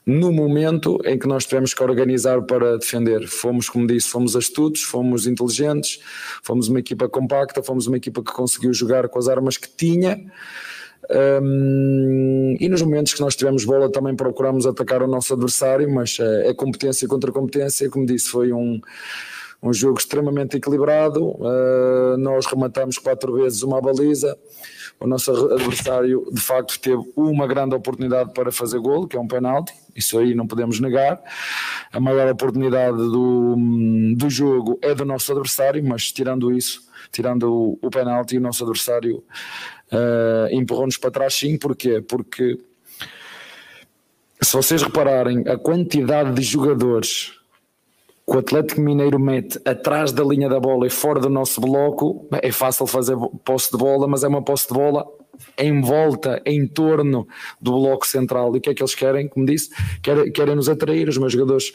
no 0.08 0.32
momento 0.32 0.98
em 1.04 1.18
que 1.18 1.28
nós 1.28 1.44
tivemos 1.44 1.74
que 1.74 1.82
organizar 1.82 2.40
para 2.40 2.78
defender. 2.78 3.28
Fomos, 3.28 3.68
como 3.68 3.86
disse, 3.86 4.08
fomos 4.08 4.34
astutos, 4.34 4.82
fomos 4.82 5.26
inteligentes, 5.26 6.00
fomos 6.42 6.68
uma 6.68 6.80
equipa 6.80 7.06
compacta, 7.10 7.62
fomos 7.62 7.86
uma 7.86 7.98
equipa 7.98 8.22
que 8.22 8.32
conseguiu 8.32 8.72
jogar 8.72 9.06
com 9.10 9.18
as 9.18 9.28
armas 9.28 9.58
que 9.58 9.68
tinha. 9.68 10.18
Um, 11.42 12.56
e 12.58 12.68
nos 12.70 12.80
momentos 12.80 13.12
que 13.12 13.20
nós 13.20 13.36
tivemos 13.36 13.66
bola 13.66 13.92
também 13.92 14.16
procuramos 14.16 14.66
atacar 14.66 15.02
o 15.02 15.06
nosso 15.06 15.34
adversário, 15.34 15.92
mas 15.92 16.16
é, 16.18 16.48
é 16.48 16.54
competência 16.54 17.06
contra 17.06 17.30
competência, 17.30 17.90
como 17.90 18.06
disse, 18.06 18.30
foi 18.30 18.50
um, 18.50 18.80
um 19.62 19.74
jogo 19.74 19.98
extremamente 19.98 20.56
equilibrado. 20.56 21.22
Uh, 21.22 22.16
nós 22.16 22.46
rematamos 22.46 22.96
quatro 22.96 23.34
vezes 23.34 23.62
uma 23.62 23.78
baliza 23.78 24.34
o 25.00 25.06
nosso 25.06 25.30
adversário 25.30 26.26
de 26.32 26.40
facto 26.40 26.78
teve 26.80 27.02
uma 27.14 27.46
grande 27.46 27.74
oportunidade 27.74 28.32
para 28.32 28.50
fazer 28.50 28.78
golo, 28.80 29.06
que 29.06 29.16
é 29.16 29.20
um 29.20 29.28
penalti, 29.28 29.72
isso 29.98 30.18
aí 30.18 30.34
não 30.34 30.46
podemos 30.46 30.80
negar. 30.80 31.20
A 31.92 32.00
maior 32.00 32.28
oportunidade 32.30 32.96
do, 32.96 33.56
do 34.16 34.30
jogo 34.30 34.78
é 34.82 34.94
do 34.94 35.04
nosso 35.04 35.32
adversário, 35.32 35.82
mas 35.84 36.12
tirando 36.12 36.52
isso, 36.52 36.82
tirando 37.10 37.52
o, 37.52 37.78
o 37.82 37.90
penalti, 37.90 38.38
o 38.38 38.40
nosso 38.40 38.62
adversário 38.62 39.24
uh, 39.92 40.52
empurrou-nos 40.52 40.96
para 40.96 41.10
trás 41.10 41.34
sim, 41.34 41.58
porquê? 41.58 42.00
Porque 42.00 42.58
se 44.40 44.56
vocês 44.56 44.82
repararem 44.82 45.44
a 45.48 45.58
quantidade 45.58 46.32
de 46.32 46.42
jogadores 46.42 47.32
que 48.28 48.36
o 48.36 48.38
Atlético 48.38 48.80
Mineiro 48.80 49.18
mete 49.18 49.58
atrás 49.64 50.12
da 50.12 50.22
linha 50.22 50.48
da 50.48 50.60
bola 50.60 50.86
e 50.86 50.90
fora 50.90 51.18
do 51.18 51.30
nosso 51.30 51.60
bloco, 51.60 52.28
é 52.42 52.52
fácil 52.52 52.86
fazer 52.86 53.16
posse 53.42 53.72
de 53.72 53.78
bola, 53.78 54.06
mas 54.06 54.22
é 54.22 54.28
uma 54.28 54.42
posse 54.42 54.68
de 54.68 54.74
bola 54.74 55.06
em 55.56 55.80
volta, 55.80 56.40
em 56.44 56.66
torno 56.66 57.26
do 57.60 57.72
bloco 57.72 58.06
central. 58.06 58.54
E 58.54 58.58
o 58.58 58.60
que 58.60 58.70
é 58.70 58.74
que 58.74 58.82
eles 58.82 58.94
querem? 58.94 59.28
Como 59.28 59.46
disse, 59.46 59.70
querem, 60.02 60.30
querem 60.30 60.54
nos 60.54 60.68
atrair. 60.68 61.08
Os 61.08 61.18
meus 61.18 61.32
jogadores 61.32 61.72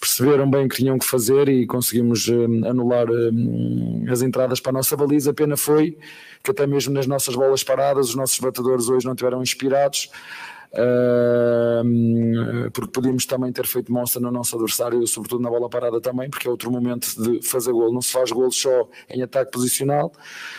perceberam 0.00 0.48
bem 0.48 0.66
o 0.66 0.68
que 0.68 0.76
tinham 0.76 0.98
que 0.98 1.04
fazer 1.04 1.48
e 1.48 1.66
conseguimos 1.66 2.28
um, 2.28 2.66
anular 2.66 3.10
um, 3.10 4.04
as 4.08 4.22
entradas 4.22 4.60
para 4.60 4.70
a 4.70 4.74
nossa 4.74 4.96
baliza. 4.96 5.30
A 5.30 5.34
pena 5.34 5.56
foi 5.56 5.96
que 6.42 6.50
até 6.50 6.66
mesmo 6.66 6.94
nas 6.94 7.06
nossas 7.06 7.34
bolas 7.34 7.64
paradas, 7.64 8.10
os 8.10 8.14
nossos 8.14 8.38
batedores 8.38 8.88
hoje 8.88 9.06
não 9.06 9.14
tiveram 9.14 9.42
inspirados 9.42 10.10
porque 12.72 12.90
podíamos 12.90 13.26
também 13.26 13.52
ter 13.52 13.66
feito 13.66 13.92
mostra 13.92 14.20
no 14.20 14.30
nosso 14.30 14.56
adversário, 14.56 15.06
sobretudo 15.06 15.42
na 15.42 15.50
bola 15.50 15.68
parada 15.68 16.00
também, 16.00 16.28
porque 16.28 16.48
é 16.48 16.50
outro 16.50 16.70
momento 16.70 17.08
de 17.22 17.42
fazer 17.46 17.72
gol. 17.72 17.92
Não 17.92 18.02
se 18.02 18.12
faz 18.12 18.30
gol 18.30 18.50
só 18.50 18.88
em 19.08 19.22
ataque 19.22 19.52
posicional, 19.52 20.12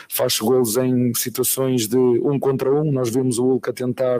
faz 0.10 0.40
golos 0.40 0.78
em 0.78 1.14
situações 1.14 1.88
de 1.88 1.98
um 1.98 2.40
contra 2.40 2.74
um. 2.74 2.92
Nós 2.92 3.10
vimos 3.10 3.38
o 3.38 3.44
Hulk 3.44 3.70
a 3.70 3.74
tentar 3.74 4.20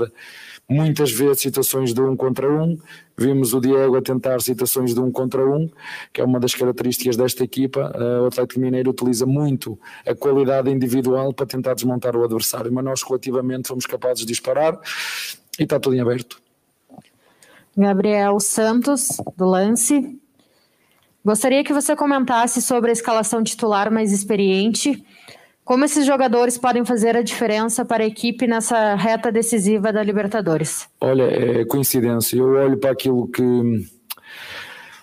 muitas 0.70 1.12
vezes 1.12 1.40
situações 1.40 1.94
de 1.94 2.02
um 2.02 2.16
contra 2.16 2.52
um, 2.52 2.78
vimos 3.18 3.54
o 3.54 3.62
Diego 3.62 3.96
a 3.96 4.02
tentar 4.02 4.42
situações 4.42 4.94
de 4.94 5.00
um 5.00 5.10
contra 5.12 5.46
um, 5.46 5.70
que 6.12 6.20
é 6.20 6.24
uma 6.24 6.40
das 6.40 6.54
características 6.54 7.16
desta 7.16 7.44
equipa. 7.44 7.92
Uh, 7.96 8.24
o 8.24 8.28
Atlético 8.28 8.60
Mineiro 8.60 8.92
utiliza 8.92 9.26
muito 9.26 9.80
a 10.06 10.14
qualidade 10.14 10.70
individual 10.70 11.34
para 11.34 11.46
tentar 11.46 11.74
desmontar 11.74 12.16
o 12.16 12.24
adversário, 12.24 12.72
mas 12.72 12.84
nós 12.84 13.04
coletivamente 13.04 13.70
fomos 13.70 13.86
capazes 13.86 14.20
de 14.20 14.28
disparar 14.28 14.78
e 15.60 15.64
está 15.64 15.80
tudo 15.80 15.96
em 15.96 16.00
aberto. 16.00 16.42
Gabriel 17.76 18.40
Santos, 18.40 19.22
do 19.36 19.46
Lance. 19.46 20.20
Gostaria 21.24 21.64
que 21.64 21.74
você 21.74 21.96
comentasse 21.96 22.62
sobre 22.62 22.90
a 22.90 22.94
escalação 22.94 23.44
titular 23.44 23.92
mais 23.92 24.12
experiente. 24.12 25.04
Como 25.64 25.84
esses 25.84 26.06
jogadores 26.06 26.58
podem 26.58 26.86
fazer 26.86 27.16
a 27.18 27.22
diferença 27.22 27.84
para 27.84 28.04
a 28.04 28.08
equipe 28.08 28.48
nessa 28.48 28.96
reta 28.96 29.32
decisiva 29.32 29.92
da 29.92 30.02
Libertadores? 30.02 30.88
Olha, 31.02 31.24
é 31.24 31.66
coincidência. 31.66 32.38
Eu 32.38 32.48
olho 32.54 32.78
para 32.78 32.92
aquilo 32.92 33.28
que, 33.28 33.44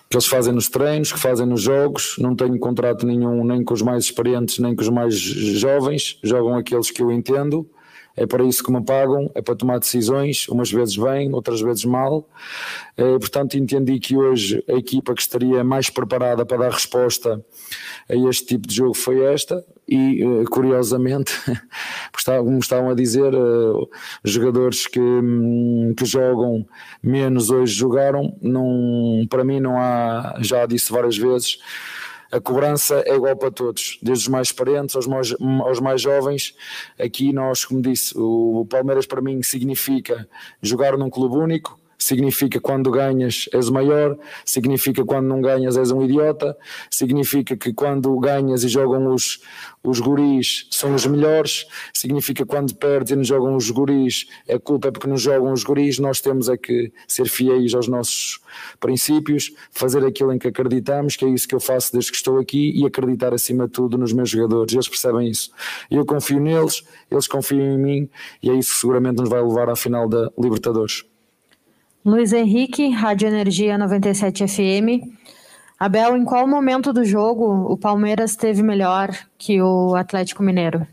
que 0.09 0.17
eles 0.17 0.25
fazem 0.25 0.51
nos 0.51 0.67
treinos, 0.67 1.13
que 1.13 1.19
fazem 1.19 1.45
nos 1.45 1.61
jogos. 1.61 2.15
Não 2.17 2.35
tenho 2.35 2.57
contrato 2.57 3.05
nenhum 3.05 3.45
nem 3.45 3.63
com 3.63 3.75
os 3.75 3.83
mais 3.83 4.05
experientes, 4.05 4.57
nem 4.57 4.75
com 4.75 4.81
os 4.81 4.89
mais 4.89 5.13
jovens. 5.13 6.19
Jogam 6.23 6.57
aqueles 6.57 6.89
que 6.89 7.03
eu 7.03 7.11
entendo 7.11 7.69
é 8.15 8.25
para 8.25 8.43
isso 8.43 8.63
que 8.63 8.71
me 8.71 8.83
pagam, 8.83 9.29
é 9.35 9.41
para 9.41 9.55
tomar 9.55 9.79
decisões, 9.79 10.47
umas 10.47 10.71
vezes 10.71 10.95
bem, 10.95 11.33
outras 11.33 11.61
vezes 11.61 11.85
mal. 11.85 12.27
É, 12.97 13.03
portanto, 13.19 13.57
entendi 13.57 13.99
que 13.99 14.15
hoje 14.15 14.63
a 14.69 14.73
equipa 14.73 15.13
que 15.13 15.21
estaria 15.21 15.63
mais 15.63 15.89
preparada 15.89 16.45
para 16.45 16.57
dar 16.57 16.71
resposta 16.71 17.43
a 18.09 18.15
este 18.29 18.45
tipo 18.45 18.67
de 18.67 18.75
jogo 18.75 18.93
foi 18.93 19.21
esta, 19.23 19.63
e 19.87 20.23
eh, 20.23 20.45
curiosamente, 20.49 21.33
como 22.25 22.59
estavam 22.59 22.89
a 22.89 22.95
dizer, 22.95 23.33
eh, 23.33 23.87
jogadores 24.23 24.87
que, 24.87 24.99
hum, 24.99 25.93
que 25.95 26.05
jogam 26.05 26.65
menos 27.03 27.49
hoje 27.51 27.73
jogaram, 27.73 28.35
não, 28.41 29.25
para 29.29 29.43
mim 29.43 29.59
não 29.59 29.77
há, 29.77 30.37
já 30.39 30.65
disse 30.65 30.91
várias 30.91 31.17
vezes, 31.17 31.59
a 32.31 32.39
cobrança 32.39 33.03
é 33.05 33.15
igual 33.15 33.35
para 33.35 33.51
todos, 33.51 33.99
desde 34.01 34.25
os 34.25 34.27
mais 34.27 34.47
experientes 34.47 34.95
aos 34.95 35.07
mais, 35.07 35.33
aos 35.63 35.79
mais 35.79 36.01
jovens. 36.01 36.55
Aqui 36.99 37.31
nós, 37.31 37.65
como 37.65 37.81
disse, 37.81 38.13
o 38.17 38.65
Palmeiras 38.69 39.05
para 39.05 39.21
mim 39.21 39.41
significa 39.43 40.27
jogar 40.61 40.97
num 40.97 41.09
clube 41.09 41.35
único, 41.35 41.79
significa 42.05 42.61
quando 42.61 42.91
ganhas 42.91 43.49
és 43.51 43.67
o 43.67 43.73
maior, 43.73 44.15
significa 44.45 45.03
quando 45.03 45.25
não 45.25 45.41
ganhas 45.41 45.75
és 45.75 45.89
um 45.89 46.03
idiota, 46.03 46.55
significa 46.91 47.57
que 47.57 47.73
quando 47.73 48.15
ganhas 48.19 48.63
e 48.63 48.67
jogam 48.67 49.11
os, 49.11 49.41
os 49.83 49.99
guris 49.99 50.67
são 50.69 50.93
os 50.93 51.07
melhores, 51.07 51.65
significa 51.91 52.45
quando 52.45 52.75
perdes 52.75 53.13
e 53.13 53.15
não 53.15 53.23
jogam 53.23 53.55
os 53.55 53.71
guris, 53.71 54.27
a 54.47 54.59
culpa 54.59 54.89
é 54.89 54.91
porque 54.91 55.07
não 55.07 55.17
jogam 55.17 55.51
os 55.51 55.63
guris, 55.63 55.97
nós 55.97 56.21
temos 56.21 56.47
é 56.47 56.55
que 56.55 56.93
ser 57.07 57.27
fiéis 57.27 57.73
aos 57.73 57.87
nossos 57.87 58.39
princípios, 58.79 59.51
fazer 59.71 60.05
aquilo 60.05 60.31
em 60.31 60.37
que 60.37 60.47
acreditamos, 60.47 61.15
que 61.15 61.25
é 61.25 61.29
isso 61.29 61.47
que 61.47 61.55
eu 61.55 61.59
faço 61.59 61.91
desde 61.91 62.11
que 62.11 62.17
estou 62.17 62.37
aqui 62.37 62.71
e 62.79 62.85
acreditar 62.85 63.33
acima 63.33 63.65
de 63.65 63.71
tudo 63.71 63.97
nos 63.97 64.13
meus 64.13 64.29
jogadores, 64.29 64.75
eles 64.75 64.87
percebem 64.87 65.27
isso. 65.27 65.49
Eu 65.89 66.05
confio 66.05 66.39
neles, 66.39 66.83
eles 67.09 67.27
confiam 67.27 67.65
em 67.65 67.79
mim 67.79 68.09
e 68.43 68.51
é 68.51 68.53
isso 68.53 68.73
que 68.73 68.79
seguramente 68.81 69.21
nos 69.21 69.29
vai 69.29 69.41
levar 69.41 69.71
à 69.71 69.75
final 69.75 70.07
da 70.07 70.29
Libertadores. 70.37 71.14
Luiz 72.05 72.31
Henrique, 72.33 72.87
Rádio 72.89 73.27
Energia 73.27 73.79
97 73.79 74.47
FM. 74.47 75.09
Abel, 75.79 76.15
em 76.15 76.23
qual 76.23 76.47
momento 76.47 76.93
do 76.93 77.03
jogo 77.03 77.65
o 77.67 77.75
Palmeiras 77.75 78.31
esteve 78.31 78.61
melhor 78.61 79.09
que 79.39 79.59
o 79.59 79.95
Atlético 79.95 80.43
Mineiro? 80.43 80.85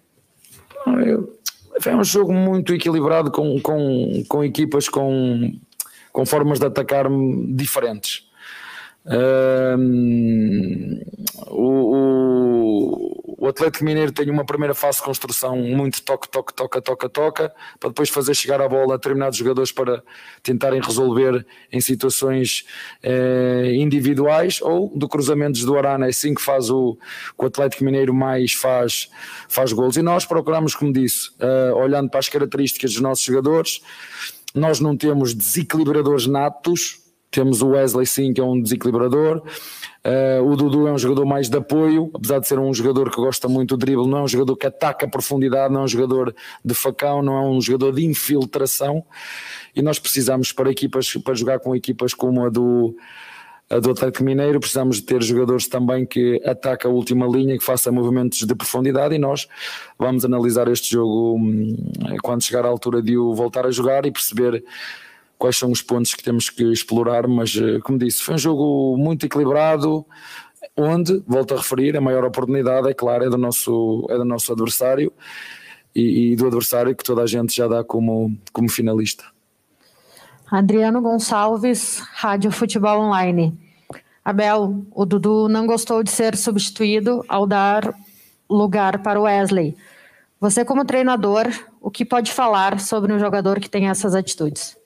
Foi 1.83 1.95
um 1.95 2.03
jogo 2.03 2.33
muito 2.33 2.73
equilibrado 2.73 3.31
com, 3.31 3.61
com, 3.61 4.25
com 4.27 4.43
equipas 4.43 4.89
com, 4.89 5.53
com 6.11 6.25
formas 6.25 6.59
de 6.59 6.65
atacar 6.65 7.07
diferentes. 7.49 8.27
Um, 9.05 10.99
o, 11.49 11.95
o, 11.95 13.22
o 13.43 13.49
Atlético 13.49 13.85
Mineiro 13.85 14.13
tem 14.13 14.31
uma 14.31 14.45
primeira 14.47 14.73
fase 14.73 14.99
de 14.99 15.03
construção 15.03 15.57
muito 15.57 16.01
toque, 16.03 16.29
toque, 16.29 16.55
toca, 16.55 16.81
toca, 16.81 17.09
toca, 17.09 17.53
para 17.81 17.89
depois 17.89 18.09
fazer 18.09 18.35
chegar 18.37 18.61
a 18.61 18.69
bola 18.69 18.95
a 18.95 18.97
determinados 18.97 19.37
jogadores 19.37 19.73
para 19.73 20.01
tentarem 20.45 20.81
resolver 20.81 21.45
em 21.73 21.81
situações 21.81 22.65
eh, 23.03 23.73
individuais 23.75 24.63
ou 24.63 24.97
do 24.97 25.09
cruzamentos 25.09 25.65
do 25.65 25.77
Arana, 25.77 26.07
é 26.07 26.11
assim 26.11 26.35
que 26.35 26.41
faz 26.41 26.71
o, 26.71 26.97
o 27.37 27.45
Atlético 27.45 27.83
Mineiro 27.83 28.15
mais 28.15 28.53
faz, 28.53 29.11
faz 29.49 29.73
gols. 29.73 29.97
E 29.97 30.03
nós 30.03 30.25
procuramos, 30.25 30.77
como 30.77 30.93
disse, 30.93 31.31
uh, 31.41 31.75
olhando 31.75 32.09
para 32.09 32.21
as 32.21 32.29
características 32.29 32.93
dos 32.93 33.01
nossos 33.01 33.25
jogadores, 33.25 33.83
nós 34.55 34.79
não 34.79 34.97
temos 34.97 35.35
desequilibradores 35.35 36.29
natos, 36.29 37.02
temos 37.33 37.63
o 37.63 37.69
Wesley 37.71 38.07
sim, 38.07 38.33
que 38.33 38.41
é 38.41 38.45
um 38.45 38.61
desequilibrador. 38.61 39.43
Uh, 40.05 40.45
o 40.45 40.55
Dudu 40.55 40.87
é 40.87 40.93
um 40.93 40.99
jogador 40.99 41.25
mais 41.25 41.49
de 41.49 41.57
apoio, 41.57 42.11
apesar 42.13 42.39
de 42.39 42.47
ser 42.47 42.59
um 42.59 42.73
jogador 42.75 43.11
que 43.11 43.17
gosta 43.17 43.49
muito 43.49 43.77
do 43.77 43.81
drible, 43.81 44.07
não 44.07 44.19
é 44.19 44.23
um 44.23 44.29
jogador 44.29 44.55
que 44.57 44.67
ataca 44.67 45.07
a 45.07 45.09
profundidade, 45.09 45.73
não 45.73 45.81
é 45.81 45.85
um 45.85 45.89
jogador 45.89 46.35
de 46.63 46.75
facão, 46.75 47.23
não 47.23 47.37
é 47.37 47.41
um 47.49 47.61
jogador 47.61 47.95
de 47.95 48.05
infiltração. 48.05 49.05
E 49.75 49.81
nós 49.81 49.99
precisamos 49.99 50.53
para 50.53 50.71
equipas, 50.71 51.13
para 51.17 51.35
jogar 51.35 51.59
com 51.61 51.75
equipas 51.75 52.13
como 52.13 52.45
a 52.45 52.51
do, 52.51 52.95
a 53.71 53.79
do 53.79 53.93
Atlético 53.93 54.25
Mineiro, 54.25 54.61
precisamos 54.61 54.97
de 54.97 55.03
ter 55.03 55.23
jogadores 55.23 55.67
também 55.67 56.05
que 56.05 56.43
atacam 56.45 56.91
a 56.91 56.95
última 56.95 57.27
linha, 57.27 57.57
que 57.57 57.65
façam 57.65 57.93
movimentos 57.95 58.41
de 58.41 58.55
profundidade 58.55 59.15
e 59.15 59.19
nós 59.19 59.49
vamos 59.99 60.25
analisar 60.25 60.69
este 60.69 60.91
jogo 60.91 61.37
hum, 61.39 61.77
quando 62.23 62.43
chegar 62.43 62.67
à 62.67 62.69
altura 62.69 63.01
de 63.01 63.17
o 63.17 63.33
voltar 63.35 63.65
a 63.65 63.71
jogar 63.71 64.05
e 64.05 64.11
perceber 64.11 64.63
quais 65.43 65.59
são 65.59 65.73
os 65.73 65.83
pontos 65.83 66.15
que 66.15 66.23
temos 66.23 66.49
que 66.49 66.63
explorar, 66.71 67.27
mas 67.27 67.57
eh, 67.57 67.81
como 67.81 67.99
disse, 67.99 68.23
foi 68.23 68.37
um 68.37 68.39
jogo 68.39 68.97
muito 68.97 69.27
equilibrado, 69.27 70.07
onde, 70.77 71.21
volto 71.27 71.55
a 71.55 71.57
referir, 71.57 71.97
a 71.97 72.01
maior 72.01 72.25
oportunidade, 72.25 72.89
é 72.89 72.95
claro, 72.95 73.25
é 73.25 73.29
do 73.29 73.37
nosso, 73.37 74.07
é 74.09 74.17
do 74.17 74.25
nosso 74.25 74.53
adversário 74.53 75.13
e, 75.93 76.31
e 76.31 76.37
do 76.37 76.47
adversário 76.47 76.95
que 76.95 77.03
toda 77.03 77.23
a 77.23 77.27
gente 77.27 77.57
já 77.57 77.67
dá 77.67 77.83
como, 77.83 78.39
como 78.53 78.71
finalista. 78.71 79.25
Adriano 80.49 81.03
Gonçalves, 81.03 81.99
Rádio 82.13 82.53
Futebol 82.53 83.01
Online. 83.01 83.53
Abel, 84.25 84.87
o 84.93 85.05
Dudu 85.05 85.49
não 85.49 85.67
gostou 85.67 86.05
de 86.05 86.11
ser 86.13 86.37
substituído 86.37 87.25
ao 87.29 87.49
dar 87.49 87.93
lugar 88.49 89.03
para 89.03 89.19
o 89.19 89.25
Wesley. 89.25 89.77
Você, 90.39 90.65
como 90.65 90.85
treinador, 90.85 91.49
o 91.81 91.91
que 91.91 92.05
pode 92.05 92.31
falar 92.31 92.79
sobre 92.79 93.13
um 93.13 93.19
jogador 93.19 93.59
que 93.59 93.69
tem 93.69 93.89
essas 93.89 94.15
atitudes? 94.15 94.81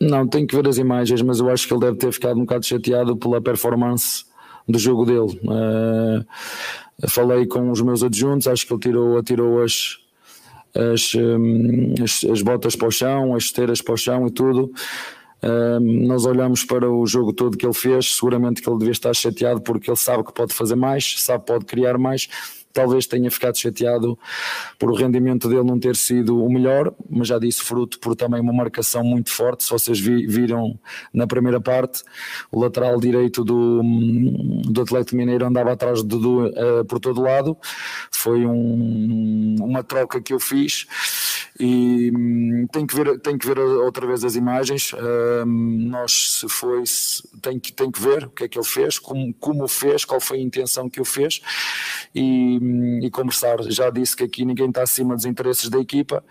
Não, 0.00 0.26
tenho 0.26 0.46
que 0.46 0.56
ver 0.56 0.66
as 0.66 0.78
imagens, 0.78 1.20
mas 1.20 1.40
eu 1.40 1.50
acho 1.50 1.68
que 1.68 1.74
ele 1.74 1.80
deve 1.80 1.98
ter 1.98 2.10
ficado 2.10 2.38
um 2.38 2.40
bocado 2.40 2.64
chateado 2.64 3.16
pela 3.16 3.40
performance 3.40 4.24
do 4.66 4.78
jogo 4.78 5.04
dele. 5.04 5.38
Uh, 5.44 7.08
falei 7.08 7.46
com 7.46 7.70
os 7.70 7.82
meus 7.82 8.02
adjuntos, 8.02 8.46
acho 8.48 8.66
que 8.66 8.72
ele 8.72 9.22
tirou, 9.22 9.62
as, 9.62 9.98
as, 10.74 11.14
um, 11.14 11.94
as, 12.02 12.24
as, 12.24 12.40
botas 12.40 12.74
para 12.76 12.88
o 12.88 12.90
chão, 12.90 13.34
as 13.34 13.44
esteiras 13.44 13.82
para 13.82 13.94
o 13.94 13.96
chão 13.96 14.26
e 14.26 14.30
tudo. 14.30 14.72
Um, 15.42 16.06
nós 16.06 16.24
olhamos 16.24 16.64
para 16.64 16.90
o 16.90 17.06
jogo 17.06 17.32
todo 17.32 17.56
que 17.56 17.66
ele 17.66 17.74
fez, 17.74 18.14
seguramente 18.14 18.62
que 18.62 18.68
ele 18.68 18.78
devia 18.78 18.92
estar 18.92 19.14
chateado 19.14 19.60
porque 19.60 19.90
ele 19.90 19.96
sabe 19.96 20.24
que 20.24 20.32
pode 20.32 20.54
fazer 20.54 20.76
mais, 20.76 21.20
sabe 21.20 21.44
que 21.44 21.52
pode 21.52 21.64
criar 21.66 21.98
mais 21.98 22.28
talvez 22.72 23.06
tenha 23.06 23.30
ficado 23.30 23.56
chateado 23.56 24.18
por 24.78 24.90
o 24.90 24.94
rendimento 24.94 25.48
dele 25.48 25.64
não 25.64 25.78
ter 25.78 25.96
sido 25.96 26.42
o 26.42 26.52
melhor, 26.52 26.92
mas 27.08 27.28
já 27.28 27.38
disse 27.38 27.62
fruto 27.62 27.98
por 27.98 28.14
também 28.14 28.40
uma 28.40 28.52
marcação 28.52 29.02
muito 29.02 29.30
forte. 29.30 29.64
Se 29.64 29.70
vocês 29.70 29.98
vi, 29.98 30.26
viram 30.26 30.78
na 31.12 31.26
primeira 31.26 31.60
parte, 31.60 32.02
o 32.50 32.60
lateral 32.60 32.98
direito 33.00 33.44
do, 33.44 33.82
do 34.68 34.82
Atlético 34.82 35.16
Mineiro 35.16 35.46
andava 35.46 35.72
atrás 35.72 36.02
de 36.02 36.08
Dudu 36.08 36.46
uh, 36.46 36.84
por 36.86 37.00
todo 37.00 37.20
lado. 37.20 37.56
Foi 38.10 38.46
um, 38.46 39.56
uma 39.60 39.82
troca 39.82 40.20
que 40.20 40.32
eu 40.32 40.40
fiz 40.40 40.86
e 41.60 42.10
hum, 42.10 42.66
tem 42.72 42.86
que 42.86 42.94
ver 42.96 43.20
tem 43.20 43.36
que 43.36 43.46
ver 43.46 43.58
outra 43.58 44.06
vez 44.06 44.24
as 44.24 44.34
imagens. 44.34 44.92
Hum, 44.94 45.88
nós 45.90 46.38
se 46.40 46.48
foi 46.48 46.82
tem 47.42 47.58
que 47.58 47.70
tem 47.72 47.90
que 47.90 48.00
ver 48.00 48.24
o 48.24 48.30
que 48.30 48.44
é 48.44 48.48
que 48.48 48.58
ele 48.58 48.66
fez 48.66 48.98
como 48.98 49.34
como 49.34 49.64
o 49.64 49.68
fez 49.68 50.04
qual 50.06 50.20
foi 50.20 50.38
a 50.38 50.42
intenção 50.42 50.88
que 50.88 51.00
o 51.00 51.04
fez. 51.04 51.42
E, 52.14 52.58
hum, 52.60 53.00
e 53.02 53.10
conversar. 53.10 53.62
Já 53.64 53.90
disse 53.90 54.16
que 54.16 54.24
aqui 54.24 54.44
ninguém 54.44 54.68
está 54.68 54.82
acima 54.82 55.14
dos 55.14 55.26
interesses 55.26 55.68
da 55.68 55.78
equipa 55.78 56.24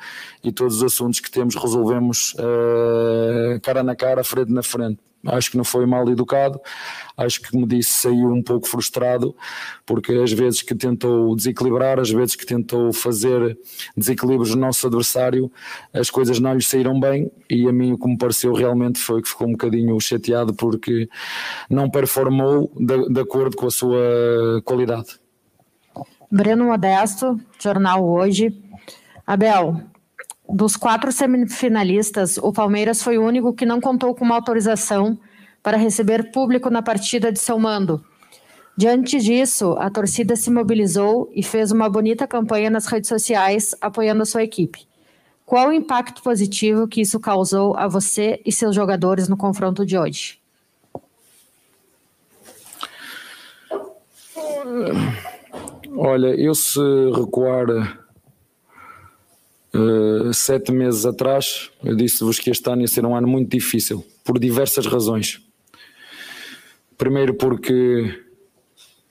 e 0.43 0.51
todos 0.51 0.77
os 0.77 0.83
assuntos 0.83 1.19
que 1.19 1.29
temos 1.29 1.55
resolvemos 1.55 2.33
uh, 2.33 3.59
cara 3.61 3.83
na 3.83 3.95
cara 3.95 4.23
frente 4.23 4.51
na 4.51 4.63
frente 4.63 4.99
acho 5.27 5.51
que 5.51 5.57
não 5.57 5.63
foi 5.63 5.85
mal 5.85 6.07
educado, 6.09 6.59
acho 7.17 7.41
que, 7.41 7.51
como 7.51 7.67
disse, 7.67 7.91
saiu 7.91 8.29
um 8.31 8.41
pouco 8.41 8.67
frustrado, 8.67 9.35
porque 9.85 10.13
às 10.13 10.31
vezes 10.31 10.61
que 10.61 10.73
tentou 10.73 11.35
desequilibrar, 11.35 11.99
às 11.99 12.09
vezes 12.09 12.35
que 12.35 12.45
tentou 12.45 12.93
fazer 12.93 13.57
desequilíbrios 13.95 14.55
no 14.55 14.61
nosso 14.61 14.87
adversário, 14.87 15.51
as 15.93 16.09
coisas 16.09 16.39
não 16.39 16.53
lhe 16.53 16.61
saíram 16.61 16.99
bem, 16.99 17.31
e 17.49 17.67
a 17.67 17.71
mim 17.71 17.93
o 17.93 17.97
que 17.97 18.07
me 18.07 18.17
pareceu 18.17 18.53
realmente 18.53 18.99
foi 18.99 19.21
que 19.21 19.29
ficou 19.29 19.47
um 19.47 19.51
bocadinho 19.51 19.99
chateado 19.99 20.53
porque 20.53 21.09
não 21.69 21.89
performou 21.89 22.71
de, 22.75 23.09
de 23.09 23.19
acordo 23.19 23.57
com 23.57 23.67
a 23.67 23.71
sua 23.71 24.61
qualidade. 24.63 25.19
Breno 26.31 26.65
Modesto, 26.65 27.39
Jornal 27.59 28.07
Hoje. 28.07 28.53
Abel, 29.25 29.81
dos 30.49 30.75
quatro 30.75 31.11
semifinalistas, 31.11 32.37
o 32.37 32.51
Palmeiras 32.51 33.03
foi 33.03 33.17
o 33.17 33.23
único 33.23 33.53
que 33.53 33.65
não 33.65 33.79
contou 33.79 34.15
com 34.15 34.25
uma 34.25 34.35
autorização 34.35 35.17
para 35.61 35.77
receber 35.77 36.31
público 36.31 36.69
na 36.69 36.81
partida 36.81 37.31
de 37.31 37.39
seu 37.39 37.59
mando. 37.59 38.03
Diante 38.75 39.19
disso, 39.19 39.75
a 39.77 39.89
torcida 39.89 40.35
se 40.35 40.49
mobilizou 40.49 41.29
e 41.35 41.43
fez 41.43 41.71
uma 41.71 41.89
bonita 41.89 42.25
campanha 42.25 42.69
nas 42.69 42.85
redes 42.85 43.09
sociais 43.09 43.75
apoiando 43.81 44.23
a 44.23 44.25
sua 44.25 44.43
equipe. 44.43 44.87
Qual 45.45 45.67
o 45.67 45.73
impacto 45.73 46.23
positivo 46.23 46.87
que 46.87 47.01
isso 47.01 47.19
causou 47.19 47.75
a 47.75 47.87
você 47.87 48.41
e 48.45 48.51
seus 48.51 48.73
jogadores 48.73 49.27
no 49.27 49.35
confronto 49.35 49.85
de 49.85 49.97
hoje? 49.97 50.39
Olha, 55.97 56.27
eu 56.27 56.55
se 56.55 56.79
recuar 57.13 57.98
Uh, 59.71 60.33
sete 60.33 60.71
meses 60.71 61.05
atrás, 61.05 61.69
eu 61.83 61.95
disse-vos 61.95 62.39
que 62.39 62.49
este 62.49 62.67
ano 62.71 62.81
ia 62.81 62.87
ser 62.87 63.05
um 63.05 63.15
ano 63.15 63.27
muito 63.27 63.51
difícil, 63.51 64.03
por 64.23 64.39
diversas 64.39 64.87
razões. 64.87 65.39
Primeiro, 66.97 67.35
porque 67.35 68.19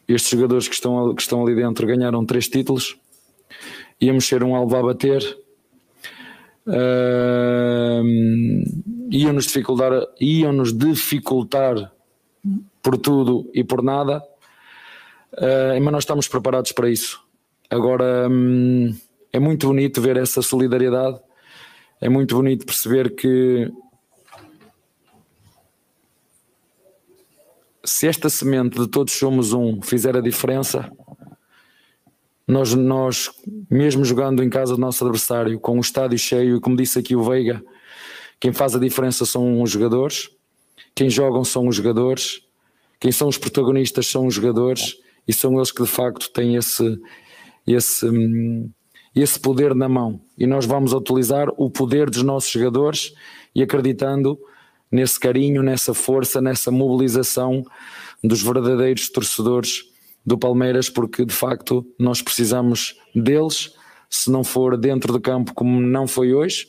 estes 0.09 0.31
jogadores 0.33 0.67
que 0.67 0.75
estão, 0.75 1.15
que 1.15 1.23
estão 1.23 1.43
ali 1.47 1.55
dentro 1.55 1.87
ganharam 1.87 2.27
três 2.27 2.49
títulos, 2.49 2.97
íamos 4.01 4.27
ser 4.27 4.43
um 4.43 4.57
alvo 4.57 4.77
a 4.77 4.83
bater, 4.83 5.23
uh, 6.67 8.03
iam-nos 9.13 9.45
dificultar, 9.47 9.93
iam-nos 10.21 10.77
dificultar 10.77 11.93
por 12.83 12.99
tudo 12.99 13.49
e 13.55 13.63
por 13.63 13.81
nada, 13.81 14.25
uh, 15.35 15.81
mas 15.81 15.93
nós 15.93 16.03
estamos 16.03 16.27
preparados 16.27 16.73
para 16.73 16.91
isso. 16.91 17.21
Agora. 17.71 18.29
Um, 18.29 18.93
é 19.33 19.39
muito 19.39 19.67
bonito 19.67 20.01
ver 20.01 20.17
essa 20.17 20.43
solidariedade, 20.43 21.21
é 22.01 22.09
muito 22.09 22.37
bonito 22.37 22.65
perceber 22.65 23.15
que 23.15 23.71
se 27.85 28.07
esta 28.07 28.29
semente 28.29 28.79
de 28.79 28.87
todos 28.87 29.13
somos 29.13 29.53
um 29.53 29.81
fizer 29.81 30.17
a 30.17 30.21
diferença, 30.21 30.91
nós, 32.47 32.73
nós 32.75 33.31
mesmo 33.71 34.05
jogando 34.05 34.43
em 34.43 34.49
casa 34.49 34.75
do 34.75 34.81
nosso 34.81 35.05
adversário, 35.05 35.59
com 35.61 35.77
o 35.77 35.81
estádio 35.81 36.19
cheio, 36.19 36.57
e 36.57 36.61
como 36.61 36.77
disse 36.77 36.99
aqui 36.99 37.15
o 37.15 37.23
Veiga, 37.23 37.63
quem 38.41 38.53
faz 38.53 38.75
a 38.75 38.79
diferença 38.79 39.27
são 39.27 39.61
os 39.61 39.71
jogadores, 39.71 40.31
quem 40.95 41.11
jogam 41.11 41.45
são 41.45 41.67
os 41.67 41.77
jogadores, 41.77 42.41
quem 43.01 43.13
são 43.13 43.29
os 43.29 43.37
protagonistas 43.37 44.07
são 44.07 44.27
os 44.27 44.35
jogadores, 44.35 44.97
e 45.27 45.33
são 45.33 45.57
eles 45.57 45.71
que 45.71 45.83
de 45.83 45.89
facto 45.89 46.31
têm 46.31 46.57
esse, 46.57 46.99
esse, 47.67 48.07
hum, 48.07 48.71
esse 49.21 49.39
poder 49.39 49.75
na 49.75 49.89
mão. 49.89 50.21
E 50.37 50.47
nós 50.47 50.67
vamos 50.67 50.93
utilizar 50.93 51.49
o 51.57 51.71
poder 51.71 52.11
dos 52.11 52.23
nossos 52.23 52.51
jogadores 52.51 53.15
e 53.55 53.63
acreditando 53.63 54.39
nesse 54.91 55.19
carinho, 55.19 55.63
nessa 55.63 55.93
força, 55.95 56.41
nessa 56.41 56.71
mobilização 56.71 57.65
dos 58.23 58.43
verdadeiros 58.43 59.09
torcedores 59.11 59.85
do 60.25 60.37
Palmeiras, 60.37 60.91
porque 60.91 61.25
de 61.25 61.35
facto 61.35 61.87
nós 61.99 62.21
precisamos 62.21 62.97
deles, 63.15 63.73
se 64.11 64.31
não 64.31 64.43
for 64.45 64.77
dentro 64.77 65.13
do 65.13 65.21
campo 65.21 65.55
como 65.55 65.81
não 65.81 66.07
foi 66.07 66.33
hoje, 66.35 66.67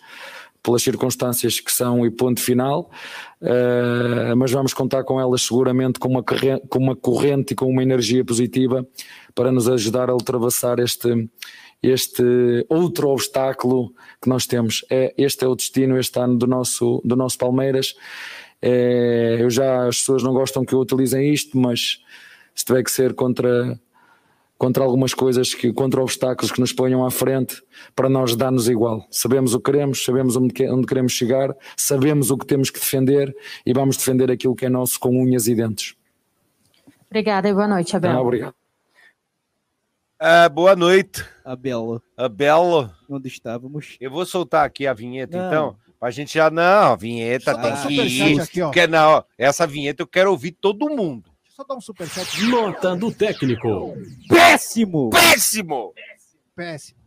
pelas 0.61 0.83
circunstâncias 0.83 1.59
que 1.61 1.71
são 1.71 2.05
e 2.05 2.11
ponto 2.11 2.41
final, 2.41 2.91
eh, 3.41 4.33
mas 4.35 4.51
vamos 4.51 4.73
contar 4.73 5.05
com 5.05 5.19
elas 5.19 5.43
seguramente 5.43 5.99
com 5.99 6.09
uma, 6.09 6.21
corre- 6.21 6.59
com 6.69 6.79
uma 6.79 6.95
corrente 6.95 7.53
e 7.53 7.55
com 7.55 7.65
uma 7.65 7.81
energia 7.81 8.23
positiva 8.25 8.85
para 9.33 9.51
nos 9.53 9.69
ajudar 9.69 10.09
a 10.09 10.13
ultrapassar 10.13 10.79
este, 10.79 11.29
este 11.82 12.23
outro 12.69 13.09
obstáculo 13.09 13.93
que 14.21 14.27
nós 14.30 14.45
temos. 14.45 14.86
É, 14.89 15.13
este 15.17 15.45
é 15.45 15.47
o 15.47 15.55
destino 15.55 15.97
este 15.97 16.19
ano 16.19 16.38
do 16.38 16.45
nosso, 16.47 17.01
do 17.05 17.15
nosso 17.15 17.38
Palmeiras. 17.38 17.95
É, 18.61 19.38
eu 19.39 19.49
já 19.49 19.88
as 19.88 19.99
pessoas 19.99 20.21
não 20.23 20.34
gostam 20.34 20.65
que 20.65 20.73
eu 20.73 20.80
utilize 20.80 21.17
isto, 21.21 21.57
mas 21.57 22.01
se 22.53 22.65
tiver 22.65 22.84
que 22.84 22.91
ser 22.91 23.13
contra 23.13 23.80
contra 24.57 24.84
algumas 24.84 25.13
coisas 25.13 25.53
que 25.53 25.71
contra 25.71 26.01
obstáculos 26.01 26.51
que 26.51 26.59
nos 26.59 26.73
ponham 26.73 27.05
à 27.05 27.09
frente 27.09 27.63
para 27.95 28.09
nós 28.09 28.36
dar-nos 28.36 28.67
igual. 28.67 29.07
Sabemos 29.09 29.53
o 29.53 29.59
que 29.61 29.71
queremos, 29.71 30.03
sabemos 30.03 30.36
onde, 30.36 30.53
que- 30.53 30.69
onde 30.69 30.86
queremos 30.86 31.13
chegar, 31.13 31.55
sabemos 31.77 32.30
o 32.30 32.38
que 32.38 32.45
temos 32.45 32.69
que 32.69 32.77
defender 32.77 33.34
e 33.65 33.71
vamos 33.71 33.95
defender 33.95 34.30
aquilo 34.30 34.53
que 34.53 34.65
é 34.65 34.69
nosso 34.69 34.99
com 34.99 35.11
unhas 35.17 35.47
e 35.47 35.55
dentes. 35.55 35.95
Obrigada 37.09 37.47
e 37.47 37.53
boa 37.53 37.69
noite, 37.69 37.95
Abel. 37.95 38.11
Ah, 38.11 38.21
obrigado. 38.21 38.53
Ah, 40.20 40.49
boa 40.49 40.76
noite. 40.76 41.26
Abelo. 41.45 42.01
Abelo. 42.17 42.91
Onde 43.09 43.30
estávamos? 43.30 43.95
Eu 44.01 44.11
vou 44.11 44.26
soltar 44.26 44.65
aqui 44.65 44.86
a 44.86 44.93
vinheta, 44.93 45.38
Não. 45.38 45.47
então. 45.47 45.78
Pra 45.99 46.11
gente 46.11 46.34
já. 46.34 46.49
Não, 46.49 46.93
a 46.93 46.95
vinheta 46.95 47.57
tem 47.57 47.74
um 47.74 47.88
que 47.88 47.93
ir. 47.93 48.39
aqui, 48.41 48.61
ó. 48.61 48.72
Quer, 48.72 48.88
não, 48.88 49.24
essa 49.38 49.67
vinheta 49.67 50.01
eu 50.03 50.07
quero 50.07 50.32
ouvir 50.32 50.51
todo 50.51 50.89
mundo. 50.89 51.30
Deixa 51.43 51.51
eu 51.51 51.55
só 51.55 51.63
dar 51.65 51.76
um 51.76 51.82
superchat. 51.82 52.41
Nota 52.45 52.95
do 52.95 53.11
técnico. 53.13 53.93
Péssimo! 54.30 55.09
Péssimo! 55.09 55.93
Péssimo. 56.55 56.99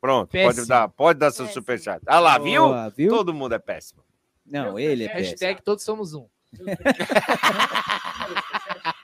Pronto, 0.00 0.28
pode 0.30 0.44
Péssimo. 0.46 0.66
dar, 0.66 0.88
pode 0.88 1.18
dar 1.18 1.30
seu 1.32 1.46
superchat. 1.48 2.00
Ah 2.06 2.20
lá, 2.20 2.38
viu? 2.38 2.62
Boa, 2.68 2.90
viu? 2.90 3.10
Todo 3.10 3.34
mundo 3.34 3.54
é 3.54 3.58
péssimo. 3.58 4.04
Não, 4.46 4.78
ele 4.78 5.04
é 5.04 5.08
péssimo. 5.08 5.30
Hashtag 5.30 5.62
todos 5.62 5.82
somos 5.82 6.14
um. 6.14 6.26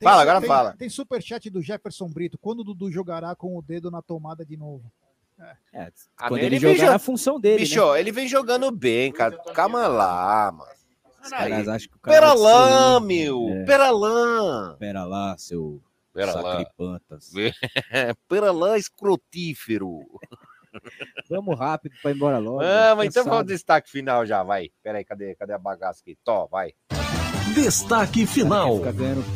Tem 0.00 0.08
Fala, 0.08 0.22
agora 0.22 0.40
tem- 0.40 0.48
fala. 0.48 0.72
Tem 0.78 0.88
superchat 0.88 1.50
do 1.50 1.60
Jefferson 1.60 2.08
Brito. 2.08 2.38
Quando 2.38 2.60
o 2.60 2.64
Dudu 2.64 2.90
jogará 2.90 3.34
com 3.36 3.54
o 3.56 3.60
dedo 3.60 3.90
na 3.90 4.00
tomada 4.00 4.44
de 4.46 4.56
novo? 4.56 4.90
É, 5.72 5.90
Ah, 6.18 6.28
quando 6.28 6.40
ele, 6.40 6.58
vem 6.58 6.74
jogar 6.74 6.86
jo- 6.86 6.92
na 6.92 6.98
função 6.98 7.38
dele, 7.38 7.58
Bicho, 7.64 7.92
né? 7.92 8.00
ele 8.00 8.10
vem 8.10 8.26
jogando 8.26 8.70
bem, 8.70 9.12
cara. 9.12 9.36
Calma 9.54 9.86
lá, 9.86 10.50
mano. 10.52 10.70
Os 11.22 11.28
caras 11.28 11.68
acham 11.68 11.88
que 11.90 11.96
o 11.96 12.00
cara 12.00 12.16
Pera 12.18 12.32
é 12.32 12.34
lá, 12.34 12.66
excelente. 12.96 13.06
meu. 13.06 13.48
É. 13.50 13.64
Pera 13.66 13.90
lá. 13.90 14.76
Pera 14.78 15.04
lá, 15.04 15.36
seu 15.38 15.82
Pera 16.14 16.34
lá. 16.34 16.42
sacripantas. 16.52 17.30
Pera 18.28 18.52
lá, 18.52 18.78
escrotífero. 18.78 20.00
Vamos 21.28 21.58
rápido 21.58 21.94
pra 22.00 22.10
ir 22.10 22.14
embora 22.16 22.38
logo. 22.38 22.60
Ah, 22.62 22.94
mas 22.96 23.08
então 23.08 23.24
vamos 23.24 23.38
ao 23.38 23.44
destaque 23.44 23.90
final 23.90 24.24
já, 24.24 24.42
vai. 24.42 24.70
Pera 24.82 24.96
aí, 24.98 25.04
cadê, 25.04 25.34
cadê 25.34 25.52
a 25.52 25.58
bagaça 25.58 26.00
aqui? 26.00 26.16
Tó, 26.24 26.46
vai. 26.46 26.72
Destaque 27.54 28.26
final. 28.26 28.80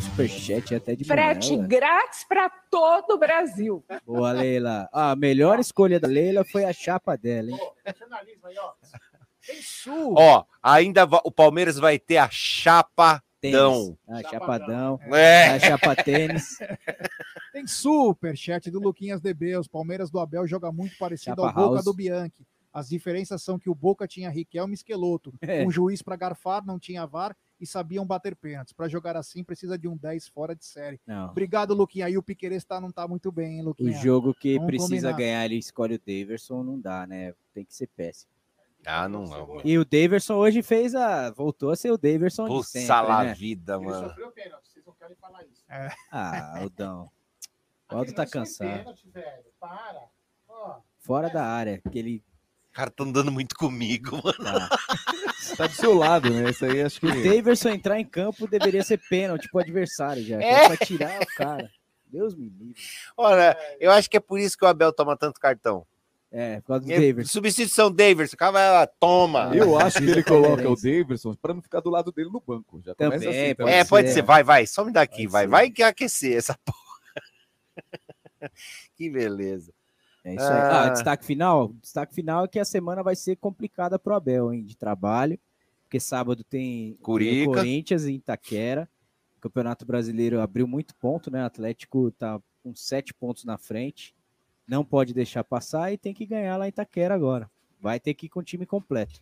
Superchat 0.02 0.74
até 0.74 0.94
de 0.94 1.04
Frete 1.04 1.56
grátis 1.56 2.24
para 2.28 2.48
todo 2.70 3.14
o 3.14 3.18
Brasil. 3.18 3.84
Boa, 4.06 4.32
Leila. 4.32 4.88
A 4.92 5.16
melhor 5.16 5.58
escolha 5.58 5.98
da 5.98 6.08
Leila 6.08 6.44
foi 6.44 6.64
a 6.64 6.72
chapa 6.72 7.16
dela, 7.16 7.50
hein? 7.50 7.58
Tem 9.46 9.60
sul. 9.60 10.14
Ó, 10.16 10.44
ainda 10.62 11.04
o 11.04 11.30
Palmeiras 11.30 11.78
vai 11.78 11.98
ter 11.98 12.16
a 12.16 12.28
chapa 12.30 13.22
Tênis. 13.44 13.58
Dão. 13.58 13.98
Ah, 14.08 14.22
chapadão. 14.22 14.98
É. 15.12 15.48
A 15.48 15.60
chapa 15.60 15.94
tênis. 15.96 16.56
Tem 17.52 17.66
superchat 17.66 18.70
do 18.70 18.80
Luquinhas 18.80 19.20
DB. 19.20 19.54
Os 19.58 19.68
Palmeiras 19.68 20.10
do 20.10 20.18
Abel 20.18 20.46
joga 20.46 20.72
muito 20.72 20.96
parecido 20.96 21.36
Chapa 21.36 21.48
ao 21.48 21.52
Boca 21.52 21.74
House. 21.74 21.84
do 21.84 21.92
Bianchi. 21.92 22.46
As 22.74 22.88
diferenças 22.88 23.40
são 23.40 23.56
que 23.56 23.70
o 23.70 23.74
Boca 23.74 24.06
tinha 24.08 24.28
Riquelme 24.28 24.72
e 24.72 24.74
Esqueloto. 24.74 25.32
É. 25.40 25.64
Um 25.64 25.70
juiz 25.70 26.02
para 26.02 26.16
garfar, 26.16 26.66
não 26.66 26.78
tinha 26.78 27.06
VAR 27.06 27.36
e 27.60 27.66
sabiam 27.66 28.04
bater 28.04 28.34
pênaltis. 28.34 28.72
Para 28.72 28.88
jogar 28.88 29.16
assim, 29.16 29.44
precisa 29.44 29.78
de 29.78 29.86
um 29.86 29.96
10 29.96 30.26
fora 30.28 30.56
de 30.56 30.64
série. 30.64 31.00
Não. 31.06 31.30
Obrigado, 31.30 31.72
Luquinha. 31.72 32.06
Aí 32.06 32.18
o 32.18 32.22
Piqueires 32.22 32.64
tá, 32.64 32.80
não 32.80 32.90
tá 32.90 33.06
muito 33.06 33.30
bem, 33.30 33.54
hein, 33.58 33.60
O 33.62 33.66
Luquinha? 33.66 33.92
jogo 34.02 34.34
que 34.34 34.54
Vamos 34.56 34.66
precisa 34.66 35.10
combinar. 35.12 35.16
ganhar, 35.16 35.44
ele 35.44 35.56
escolhe 35.56 35.94
o 35.94 36.00
Daverson, 36.04 36.64
não 36.64 36.80
dá, 36.80 37.06
né? 37.06 37.32
Tem 37.54 37.64
que 37.64 37.72
ser 37.74 37.86
péssimo. 37.86 38.32
Ah, 38.86 39.08
não, 39.08 39.24
não. 39.24 39.60
E 39.64 39.78
o 39.78 39.84
Daverson 39.84 40.34
hoje 40.34 40.60
fez 40.62 40.94
a. 40.94 41.30
Voltou 41.30 41.70
a 41.70 41.76
ser 41.76 41.90
o 41.90 41.96
Daverson 41.96 42.44
de 42.44 42.50
Puxa 42.50 42.68
sempre, 42.70 42.88
lá 43.08 43.24
né? 43.24 43.34
vida, 43.34 43.78
mano. 43.80 44.12
É. 45.68 45.88
Ah, 46.10 46.58
Aldão. 46.60 47.10
O 47.92 47.96
Aldo 47.98 48.12
tá 48.14 48.26
cansado. 48.26 48.96
Fora 50.98 51.28
da 51.28 51.44
área. 51.46 51.80
Aquele. 51.84 52.16
O 52.16 52.33
cara 52.74 52.90
tá 52.90 53.04
andando 53.04 53.32
muito 53.32 53.54
comigo, 53.54 54.20
mano. 54.22 54.34
Tá 55.56 55.66
do 55.66 55.74
seu 55.74 55.94
lado, 55.94 56.30
né? 56.30 56.50
Isso 56.50 56.64
aí 56.64 56.82
acho 56.82 56.98
que. 56.98 57.06
O 57.06 57.22
Daverson 57.22 57.68
entrar 57.68 58.00
em 58.00 58.04
campo 58.04 58.48
deveria 58.48 58.82
ser 58.82 58.98
pênalti 59.08 59.48
pro 59.50 59.60
adversário 59.60 60.24
já. 60.24 60.40
É. 60.42 60.64
É 60.64 60.68
pra 60.68 60.76
tirar 60.84 61.20
o 61.22 61.26
cara. 61.36 61.70
Deus 62.06 62.34
me 62.34 62.48
livre. 62.48 62.74
Olha, 63.16 63.56
eu 63.78 63.90
acho 63.92 64.08
que 64.08 64.16
é 64.16 64.20
por 64.20 64.40
isso 64.40 64.56
que 64.56 64.64
o 64.64 64.68
Abel 64.68 64.92
toma 64.92 65.16
tanto 65.16 65.38
cartão. 65.38 65.86
É, 66.32 66.60
por 66.62 66.68
causa 66.68 66.86
do 66.86 66.92
É, 66.92 66.98
Daverson. 66.98 67.30
Substituição 67.30 67.92
Daverson, 67.92 68.34
o 68.34 68.38
cara 68.38 68.52
vai 68.52 68.70
lá, 68.70 68.86
toma. 68.86 69.52
Eu 69.54 69.78
acho 69.78 69.98
que 69.98 70.10
ele 70.10 70.24
coloca 70.24 70.68
o. 70.68 70.74
Davidson 70.74 71.34
para 71.34 71.54
não 71.54 71.62
ficar 71.62 71.80
do 71.80 71.90
lado 71.90 72.10
dele 72.10 72.30
no 72.30 72.40
banco. 72.40 72.80
Já 72.82 72.94
Também, 72.94 73.18
começa 73.20 73.38
assim. 73.38 73.54
pode 73.54 73.70
é, 73.70 73.84
pode 73.84 74.08
ser. 74.08 74.14
ser, 74.14 74.22
vai, 74.22 74.42
vai, 74.42 74.66
só 74.66 74.82
me 74.84 74.92
dá 74.92 75.02
aqui, 75.02 75.24
Pode 75.24 75.28
vai, 75.28 75.44
ser. 75.44 75.50
vai 75.50 75.70
que 75.70 75.82
aquecer 75.82 76.36
essa 76.36 76.58
porra. 76.64 76.78
que 78.96 79.10
beleza. 79.10 79.73
É 80.24 80.34
isso 80.34 80.44
aí. 80.44 80.50
Ah, 80.60 80.84
Ah. 80.84 80.88
destaque 80.88 81.24
final? 81.24 81.68
Destaque 81.82 82.14
final 82.14 82.44
é 82.44 82.48
que 82.48 82.58
a 82.58 82.64
semana 82.64 83.02
vai 83.02 83.14
ser 83.14 83.36
complicada 83.36 83.98
pro 83.98 84.14
Abel, 84.14 84.52
hein? 84.52 84.64
De 84.64 84.76
trabalho. 84.76 85.38
Porque 85.82 86.00
sábado 86.00 86.42
tem 86.42 86.94
Curica. 87.02 87.30
tem 87.32 87.44
Corinthians 87.46 88.06
em 88.06 88.14
Itaquera. 88.14 88.88
O 89.36 89.40
Campeonato 89.40 89.84
Brasileiro 89.84 90.40
abriu 90.40 90.66
muito 90.66 90.94
ponto, 90.96 91.30
né? 91.30 91.42
O 91.42 91.46
Atlético 91.46 92.10
tá 92.12 92.40
com 92.62 92.74
sete 92.74 93.12
pontos 93.12 93.44
na 93.44 93.58
frente. 93.58 94.14
Não 94.66 94.82
pode 94.82 95.12
deixar 95.12 95.44
passar 95.44 95.92
e 95.92 95.98
tem 95.98 96.14
que 96.14 96.24
ganhar 96.24 96.56
lá 96.56 96.64
em 96.66 96.70
Itaquera 96.70 97.14
agora. 97.14 97.50
Vai 97.78 98.00
ter 98.00 98.14
que 98.14 98.26
ir 98.26 98.28
com 98.30 98.40
o 98.40 98.42
time 98.42 98.64
completo. 98.64 99.20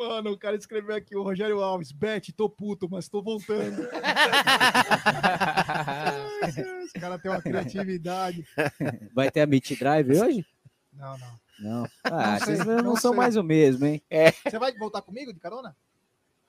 Mano, 0.00 0.30
o 0.32 0.38
cara 0.38 0.56
escreveu 0.56 0.96
aqui, 0.96 1.14
o 1.14 1.22
Rogério 1.22 1.60
Alves. 1.60 1.92
Bete, 1.92 2.32
tô 2.32 2.48
puto, 2.48 2.88
mas 2.90 3.06
tô 3.06 3.22
voltando. 3.22 3.82
Os 6.84 6.92
caras 6.92 7.20
têm 7.20 7.30
uma 7.30 7.42
criatividade. 7.42 8.46
Vai 9.14 9.30
ter 9.30 9.42
a 9.42 9.46
Meet 9.46 9.78
Drive 9.78 10.10
hoje? 10.18 10.46
Não, 10.94 11.18
não. 11.18 11.40
Não. 11.60 11.86
Ah, 12.04 12.38
sei, 12.38 12.56
vocês 12.56 12.66
não, 12.66 12.76
não 12.78 12.96
são 12.96 13.10
sei. 13.10 13.18
mais 13.18 13.36
o 13.36 13.42
mesmo, 13.42 13.84
hein? 13.84 14.02
É. 14.08 14.32
Você 14.32 14.58
vai 14.58 14.72
voltar 14.78 15.02
comigo 15.02 15.34
de 15.34 15.40
carona? 15.40 15.76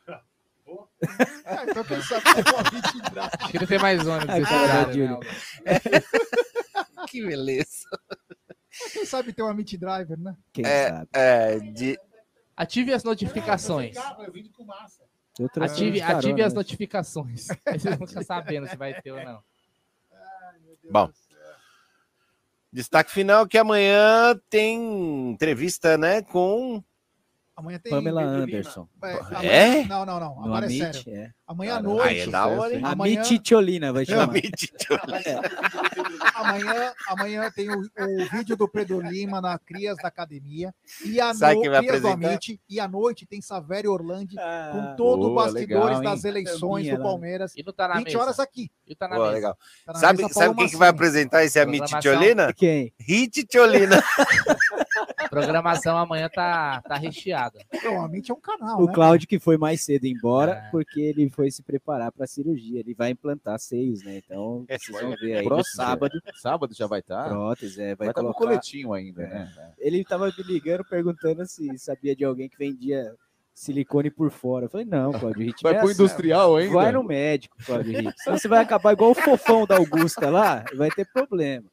Ah, 1.46 1.66
então 1.68 1.84
quem 1.84 2.02
sabe 2.02 2.24
você 2.24 2.44
pode 2.44 2.82
tirar. 3.10 3.30
Acho 3.42 3.52
que 3.52 3.60
não 3.60 3.68
tem 3.68 3.80
mais 3.80 4.08
ônibus 4.08 4.36
esse 4.36 4.46
cara, 4.50 4.94
Júlio. 4.94 5.20
né? 5.20 6.02
Que 7.10 7.26
beleza. 7.26 7.90
Quem 8.94 9.04
sabe 9.06 9.34
tem 9.34 9.44
uma 9.44 9.54
Meet 9.54 9.74
Driver, 9.78 10.18
né? 10.18 10.38
Quem 10.54 10.66
É, 10.66 10.88
sabe? 10.90 11.10
é, 11.12 11.60
de... 11.60 12.00
Ative 12.62 12.94
as 12.94 13.04
notificações. 13.04 13.96
Ative, 15.60 16.00
ative 16.00 16.44
as 16.44 16.54
notificações. 16.54 17.50
Aí 17.50 17.58
vocês 17.80 17.98
vão 17.98 18.08
ficar 18.08 18.24
sabendo 18.24 18.68
se 18.68 18.76
vai 18.78 19.02
ter 19.02 19.12
ou 19.12 19.26
não. 19.26 19.44
Bom. 20.92 21.12
Destaque 22.72 23.10
final 23.10 23.48
que 23.48 23.58
amanhã 23.58 24.40
tem 24.48 25.32
entrevista, 25.32 25.98
né, 25.98 26.22
com 26.22 26.84
Amanhã 27.62 27.80
tem. 27.80 27.92
Pamela. 27.92 28.24
Anderson. 28.24 28.88
É? 29.42 29.80
É? 29.82 29.86
Não, 29.86 30.06
não, 30.06 30.20
não. 30.20 30.36
No 30.36 30.46
Agora 30.46 30.66
é 30.66 30.68
Amit, 30.68 31.04
sério. 31.04 31.20
é. 31.20 31.32
Amanhã 31.48 31.76
à 31.76 31.82
noite. 31.82 32.08
Aí 32.08 32.20
é 32.22 32.28
da 32.28 32.48
hora, 32.48 32.74
hein? 32.74 32.82
A 32.84 32.92
Amanhã- 32.92 33.22
vai 33.94 34.06
chamar. 34.06 34.30
amanhã, 36.36 36.94
amanhã 37.08 37.52
tem 37.54 37.70
o, 37.70 37.80
o 37.82 38.30
vídeo 38.32 38.56
do 38.56 38.68
Pedro 38.68 39.00
Lima 39.02 39.40
na 39.42 39.58
Crias 39.60 39.98
da 39.98 40.08
Academia. 40.08 40.74
E 41.06 41.20
a 41.22 41.34
Sabe 41.34 41.56
no... 41.56 41.62
quem 41.62 41.70
vai 41.70 41.80
Crias 41.82 42.02
do 42.02 42.08
apresentar? 42.08 42.30
Amit. 42.34 42.60
E 42.70 42.80
à 42.80 42.88
noite 42.88 43.26
tem 43.26 43.42
Savério 43.42 43.92
Orlandi 43.92 44.36
Ah, 44.40 44.70
com 44.72 44.96
todo 44.96 45.28
o 45.28 45.34
boa, 45.34 45.44
bastidores 45.46 45.98
legal, 45.98 46.02
das 46.16 46.24
eleições 46.24 46.90
do. 46.90 47.02
Palmeiras. 47.02 47.54
E 47.56 47.64
não 47.64 47.74
tá 47.74 47.88
na 47.88 47.96
20 47.96 48.06
mesa. 48.08 48.20
horas 48.20 48.40
aqui. 48.40 48.72
E 48.88 48.96
tá 48.96 49.08
na 49.08 49.16
Pô, 49.18 49.22
mesa. 49.24 49.34
legal. 49.34 49.58
Tá 49.86 49.94
na 49.94 50.00
Sabe, 50.00 50.22
mesa 50.24 50.34
sabe 50.34 50.56
quem 50.56 50.70
que 50.70 50.78
vai 50.78 50.90
apresentar 50.90 51.44
esse 51.44 51.60
Amit. 51.60 52.00
Tiolina? 52.00 52.54
Quem? 52.54 52.94
Hit 53.00 53.44
Tiolina. 53.46 54.02
A 55.18 55.28
programação 55.30 55.98
amanhã 55.98 56.30
tá, 56.30 56.82
tá 56.82 56.96
recheada. 56.96 57.60
Amit 58.04 58.32
é 58.32 58.34
um 58.34 58.40
canal, 58.40 58.80
O 58.82 58.88
né? 58.88 58.94
Cláudio 58.94 59.28
que 59.28 59.40
foi 59.40 59.58
mais 59.58 59.84
cedo 59.84 60.06
embora, 60.06 60.54
É. 60.54 60.70
porque 60.72 61.00
ele 61.02 61.30
foi 61.30 61.50
se 61.52 61.62
preparar 61.64 62.12
para 62.12 62.26
a 62.26 62.28
cirurgia. 62.28 62.80
Ele 62.80 62.94
vai 62.94 63.12
implantar 63.12 63.60
seios, 63.60 64.04
né? 64.04 64.18
Então, 64.26 64.66
É, 64.68 64.78
vocês 64.78 65.00
vão 65.02 65.12
ver 65.16 65.38
aí 65.38 65.46
Próximo, 65.46 65.76
sábado. 65.76 66.22
Sábado 66.42 66.74
já 66.74 66.88
vai 66.88 67.00
estar. 67.00 67.30
Prótese, 67.30 67.82
é, 67.82 67.88
vai, 67.96 67.96
Vai 67.96 68.08
estar 68.10 68.22
com 68.22 68.28
colocar. 68.34 68.40
coletinho 68.46 68.94
ainda, 68.94 69.22
né? 69.28 69.52
Ele 69.78 70.04
tava 70.04 70.26
me 70.28 70.44
ligando 70.44 70.84
perguntando 70.86 71.46
se 71.46 71.78
sabia 71.78 72.16
de 72.16 72.24
alguém 72.24 72.50
que 72.50 72.58
vendia 72.58 73.14
silicone 73.54 74.10
por 74.10 74.32
fora. 74.32 74.66
Eu 74.66 74.70
falei, 74.70 74.86
não, 74.86 75.12
Cláudio 75.12 75.44
Hit. 75.46 75.62
Vai 75.62 75.74
é 75.74 75.80
pro 75.80 75.86
assim. 75.90 75.94
industrial 76.02 76.56
ainda? 76.56 76.74
Vai 76.74 76.92
no 76.92 77.04
médico, 77.04 77.56
Cláudio 77.66 77.92
Hit. 78.00 78.14
Senão 78.24 78.38
você 78.38 78.48
vai 78.48 78.60
acabar 78.60 78.94
igual 78.94 79.12
o 79.12 79.16
fofão 79.16 79.66
da 79.68 79.78
Augusta 79.78 80.30
lá, 80.30 80.64
vai 80.76 80.90
ter 80.90 81.06
problema. 81.12 81.70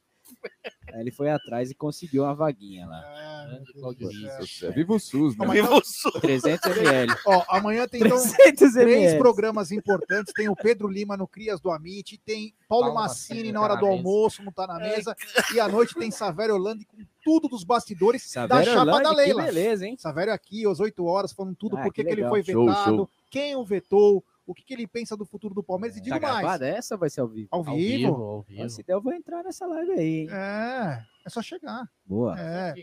Aí 0.93 1.01
ele 1.01 1.11
foi 1.11 1.31
atrás 1.31 1.71
e 1.71 1.75
conseguiu 1.75 2.23
uma 2.25 2.35
vaguinha 2.35 2.87
lá. 2.87 3.03
É, 3.07 4.71
Viva 4.73 4.95
o 4.95 4.99
SUS, 4.99 5.37
né? 5.37 5.47
Viva 5.47 5.75
o 5.75 5.85
SUS. 5.85 6.21
300 6.21 6.77
ml. 6.77 7.15
Ó, 7.27 7.45
amanhã 7.49 7.87
tem 7.87 8.01
então 8.03 8.17
300 8.19 8.73
três 8.75 9.15
programas 9.19 9.71
importantes. 9.71 10.33
Tem 10.33 10.49
o 10.49 10.57
Pedro 10.57 10.89
Lima 10.89 11.17
no 11.17 11.27
Crias 11.29 11.61
do 11.61 11.71
Amit, 11.71 12.19
tem 12.25 12.55
Paulo, 12.69 12.87
Paulo 12.87 13.01
Massini 13.01 13.39
Massini 13.39 13.53
na 13.53 13.61
hora 13.61 13.75
tá 13.75 13.81
do 13.81 13.87
almoço, 13.87 14.43
não 14.43 14.53
tá 14.53 14.67
na 14.67 14.79
mesa. 14.79 15.15
E 15.55 15.61
à 15.61 15.69
noite 15.69 15.95
tem 15.95 16.11
Savério 16.11 16.55
Orlando 16.55 16.85
com 16.87 16.99
tudo 17.25 17.49
dos 17.49 17.65
bastidores 17.65 18.23
da 18.33 18.49
Savério 18.49 18.73
chapa 18.73 18.81
Orlando, 18.81 19.03
da 19.03 19.11
que 19.11 19.17
Leila. 19.17 19.43
beleza, 19.45 19.87
hein? 19.87 19.97
Savério 19.99 20.33
aqui, 20.33 20.67
às 20.67 20.81
8 20.81 21.05
horas, 21.05 21.33
falando 21.33 21.55
tudo, 21.57 21.77
Ah, 21.77 21.83
por 21.83 21.93
que 21.93 22.03
que 22.03 22.11
ele 22.11 22.27
foi 22.29 22.43
Show, 22.43 22.67
vetado, 22.67 22.97
show. 22.97 23.11
quem 23.31 23.55
o 23.57 23.65
vetou, 23.65 24.25
o 24.51 24.55
que, 24.55 24.65
que 24.65 24.73
ele 24.75 24.87
pensa 24.87 25.17
do 25.17 25.25
futuro 25.27 25.55
do 25.55 25.63
Palmeiras 25.63 25.97
e 25.97 26.01
digo 26.01 26.19
Tá 26.19 26.43
mais. 26.43 26.61
essa 26.63 26.97
vai 26.97 27.11
ser 27.11 27.21
ao 27.21 27.29
vivo? 27.29 27.49
Ao 27.51 27.63
vivo? 27.63 28.47
Ó, 28.59 28.69
Se 28.69 28.83
der, 28.83 28.95
eu 28.95 29.01
vou 29.03 29.13
entrar 29.13 29.43
nessa 29.45 29.67
live 29.67 29.93
aí, 29.93 30.21
hein? 30.23 30.29
É, 30.33 31.05
é 31.27 31.29
só 31.31 31.43
chegar. 31.43 31.89
Boa. 32.07 32.35
É. 32.41 32.75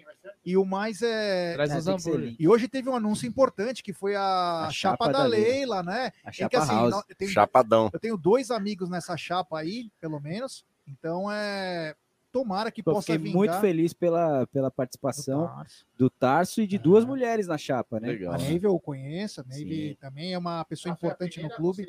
E 0.45 0.55
o 0.55 0.63
mais 0.63 1.01
é. 1.01 1.53
Traz 1.55 1.71
é, 1.71 1.77
os 1.77 1.87
hambúrguer. 1.87 2.35
E 2.39 2.47
hoje 2.47 2.67
teve 2.67 2.87
um 2.89 2.95
anúncio 2.95 3.27
importante 3.27 3.81
que 3.81 3.91
foi 3.91 4.15
a, 4.15 4.65
A 4.67 4.71
chapa, 4.71 5.05
chapa 5.05 5.11
da 5.11 5.19
da 5.23 5.25
Leila. 5.25 5.47
Leila, 5.81 5.83
né? 5.83 6.11
A 6.23 6.29
Em 6.29 6.31
que, 6.31 6.37
chapa 6.37 6.65
house. 6.65 7.03
eu 7.09 7.15
tenho- 7.15 7.31
Chapadão. 7.31 7.89
Eu 7.91 7.99
tenho 7.99 8.17
dois 8.17 8.51
amigos 8.51 8.89
nessa 8.89 9.17
chapa 9.17 9.59
aí, 9.59 9.89
pelo 9.99 10.19
menos. 10.19 10.63
Então 10.87 11.31
é. 11.31 11.95
Tomara 12.35 12.69
que 12.69 12.83
Pô, 12.83 12.91
possa 12.91 13.13
fiquei 13.13 13.17
vingar. 13.17 13.35
muito 13.37 13.61
feliz 13.61 13.93
pela, 13.93 14.45
pela 14.47 14.69
participação 14.69 15.63
do 15.97 16.09
Tarso, 16.09 16.59
e 16.61 16.67
de 16.67 16.77
duas 16.77 17.05
mulheres 17.05 17.47
na 17.47 17.57
chapa, 17.57 17.97
né? 17.97 18.09
A 18.27 18.37
Neiva 18.37 18.67
eu 18.67 18.77
conheço, 18.77 19.39
a 19.39 19.43
Neiva 19.45 19.97
também 20.01 20.33
é 20.33 20.37
uma 20.37 20.65
pessoa 20.65 20.91
importante 20.91 21.41
no 21.41 21.49
clube. 21.49 21.87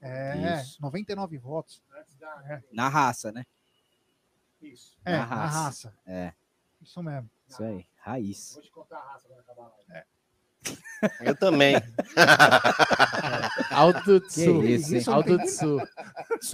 É, 0.00 0.60
Isso. 0.62 0.80
99 0.80 1.36
votos. 1.36 1.82
É, 2.46 2.62
Na 2.72 2.88
raça, 2.88 3.30
né? 3.30 3.44
Isso. 4.62 4.96
É, 5.04 5.12
Na 5.12 5.18
na 5.18 5.24
raça. 5.26 5.58
raça. 5.58 5.94
É, 6.06 6.32
Isso 6.80 7.02
mesmo. 7.02 7.30
isso 7.46 7.62
aí, 7.62 7.86
raiz. 7.96 8.52
Vou 8.54 8.62
te 8.62 8.70
contar 8.70 8.96
a 8.96 9.12
raça 9.12 9.28
quando 9.28 9.40
acabar 9.40 9.64
a 9.64 9.68
live. 9.68 9.92
É. 9.92 10.06
Eu 11.20 11.34
também. 11.36 11.76
Que 14.04 14.20
Tsu. 14.20 14.64
isso, 14.64 14.96
hein? 14.96 15.04
Aldo 15.06 15.38
Tsu. 15.38 15.78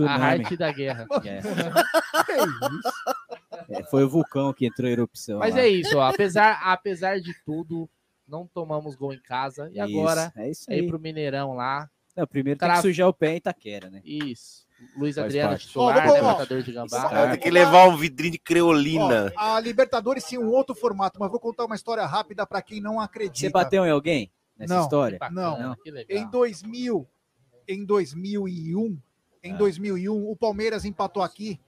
A 0.06 0.12
arte 0.12 0.56
da 0.56 0.70
guerra. 0.72 1.06
É. 1.24 1.38
Isso? 1.38 2.92
É, 3.68 3.82
foi 3.84 4.04
o 4.04 4.08
vulcão 4.08 4.52
que 4.52 4.66
entrou 4.66 4.88
em 4.88 4.92
erupção. 4.92 5.38
Mas 5.38 5.54
lá. 5.54 5.60
é 5.60 5.68
isso, 5.68 5.96
ó. 5.96 6.02
Apesar, 6.02 6.60
apesar 6.62 7.20
de 7.20 7.32
tudo, 7.44 7.88
não 8.26 8.46
tomamos 8.46 8.94
gol 8.94 9.12
em 9.12 9.20
casa. 9.20 9.70
E 9.72 9.80
Isso, 9.80 9.82
agora 9.82 10.32
é 10.36 10.50
isso 10.50 10.70
é 10.70 10.76
ir 10.76 10.80
aí. 10.80 10.86
pro 10.86 10.98
Mineirão 10.98 11.54
lá. 11.54 11.88
Não, 12.16 12.26
primeiro 12.26 12.58
tem 12.58 12.70
que 12.70 12.82
sujar 12.82 13.08
o 13.08 13.14
pé 13.14 13.32
em 13.32 13.36
Itaquera, 13.36 13.90
né? 13.90 14.00
Isso. 14.04 14.66
Luiz 14.96 15.14
Faz 15.14 15.26
Adriano 15.26 15.50
parte. 15.50 15.66
titular, 15.66 16.08
Ó, 16.08 16.12
né? 16.14 16.20
ó, 16.20 16.24
Matador 16.24 16.62
de 16.62 16.72
gambá. 16.72 17.28
Tem 17.30 17.40
que 17.40 17.50
levar 17.50 17.88
um 17.88 17.96
vidrinho 17.96 18.32
de 18.32 18.38
creolina. 18.38 19.32
Ó, 19.36 19.54
a 19.56 19.60
Libertadores 19.60 20.24
tinha 20.24 20.40
um 20.40 20.48
outro 20.50 20.74
formato, 20.74 21.18
mas 21.18 21.30
vou 21.30 21.40
contar 21.40 21.64
uma 21.64 21.74
história 21.74 22.04
rápida 22.06 22.46
para 22.46 22.62
quem 22.62 22.80
não 22.80 23.00
acredita. 23.00 23.38
Você 23.40 23.50
bateu 23.50 23.84
em 23.86 23.90
alguém 23.90 24.30
nessa 24.56 24.74
Não, 24.74 24.82
história? 24.82 25.18
Não. 25.30 25.58
Não. 25.60 25.76
Que 25.76 25.90
legal. 25.90 26.18
Em 26.22 26.30
2000, 26.30 27.08
em 27.68 27.84
2001, 27.84 28.98
em 29.42 29.52
Ah. 29.52 29.56
2001, 29.56 30.30
o 30.30 30.36
Palmeiras 30.36 30.84
empatou 30.84 31.22
aqui 31.22 31.60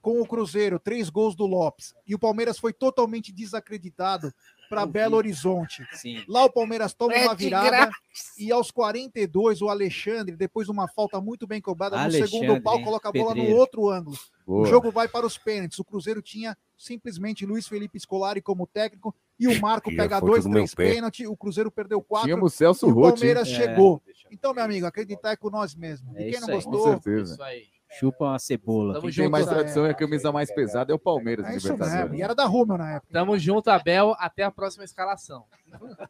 com 0.00 0.20
o 0.20 0.26
Cruzeiro, 0.26 0.80
três 0.80 1.08
gols 1.08 1.36
do 1.36 1.46
Lopes. 1.46 1.94
E 2.06 2.14
o 2.14 2.18
Palmeiras 2.18 2.58
foi 2.58 2.72
totalmente 2.72 3.32
desacreditado 3.32 4.32
para 4.72 4.86
Belo 4.86 5.16
Horizonte. 5.16 5.86
Sim. 5.92 6.24
Lá 6.26 6.44
o 6.44 6.50
Palmeiras 6.50 6.94
toma 6.94 7.12
É 7.14 7.24
uma 7.26 7.34
virada 7.34 7.68
graça. 7.70 7.92
e 8.38 8.50
aos 8.50 8.70
42 8.70 9.60
o 9.60 9.68
Alexandre, 9.68 10.34
depois 10.34 10.66
de 10.66 10.72
uma 10.72 10.88
falta 10.88 11.20
muito 11.20 11.46
bem 11.46 11.60
cobrada 11.60 11.96
no 11.96 12.02
Alexandre, 12.04 12.28
segundo 12.30 12.62
pau, 12.62 12.78
hein? 12.78 12.84
coloca 12.84 13.08
a 13.08 13.12
bola 13.12 13.34
Pedreiro. 13.34 13.50
no 13.54 13.56
outro 13.60 13.90
ângulo. 13.90 14.16
Boa. 14.46 14.62
O 14.62 14.66
jogo 14.66 14.90
vai 14.90 15.06
para 15.08 15.26
os 15.26 15.36
pênaltis. 15.36 15.78
O 15.78 15.84
Cruzeiro 15.84 16.22
tinha 16.22 16.56
simplesmente 16.76 17.44
Luiz 17.44 17.68
Felipe 17.68 18.00
Scolari 18.00 18.40
como 18.40 18.66
técnico 18.66 19.14
e 19.38 19.46
o 19.46 19.60
Marco 19.60 19.90
Ih, 19.90 19.96
pega 19.96 20.18
dois, 20.20 20.44
três 20.44 20.74
pênaltis. 20.74 21.26
O 21.28 21.36
Cruzeiro 21.36 21.70
perdeu 21.70 22.00
quatro. 22.00 22.26
Tínhamos 22.28 22.54
Celso 22.54 22.88
e 22.88 22.92
o? 22.92 23.00
Palmeiras 23.02 23.48
É. 23.48 23.54
chegou. 23.54 24.02
Então, 24.30 24.54
meu 24.54 24.64
amigo, 24.64 24.86
acreditar 24.86 25.32
é 25.32 25.36
com 25.36 25.50
nós 25.50 25.74
mesmos. 25.74 26.16
É 26.16 26.28
E 26.28 26.32
quem 26.32 26.40
não 26.40 26.48
gostou, 26.48 26.82
certeza. 26.84 27.34
Isso 27.34 27.42
aí. 27.42 27.66
Chupa 27.98 28.24
uma 28.24 28.38
cebola. 28.38 28.94
Tamo 28.94 29.02
Quem 29.02 29.12
junto. 29.12 29.24
tem 29.24 29.30
mais 29.30 29.46
tradição 29.46 29.86
e 29.86 29.90
a 29.90 29.94
camisa 29.94 30.32
mais 30.32 30.52
pesada 30.54 30.92
é 30.92 30.94
o 30.94 30.98
Palmeiras, 30.98 31.46
é 31.46 31.56
isso 31.56 31.76
mesmo. 31.76 32.14
E 32.14 32.22
era 32.22 32.34
da 32.34 32.44
Rúmel 32.46 32.78
na 32.78 32.92
época. 32.96 33.12
Tamo 33.12 33.38
junto, 33.38 33.68
Abel. 33.70 34.14
Até 34.18 34.42
a 34.44 34.50
próxima 34.50 34.82
escalação. 34.84 35.44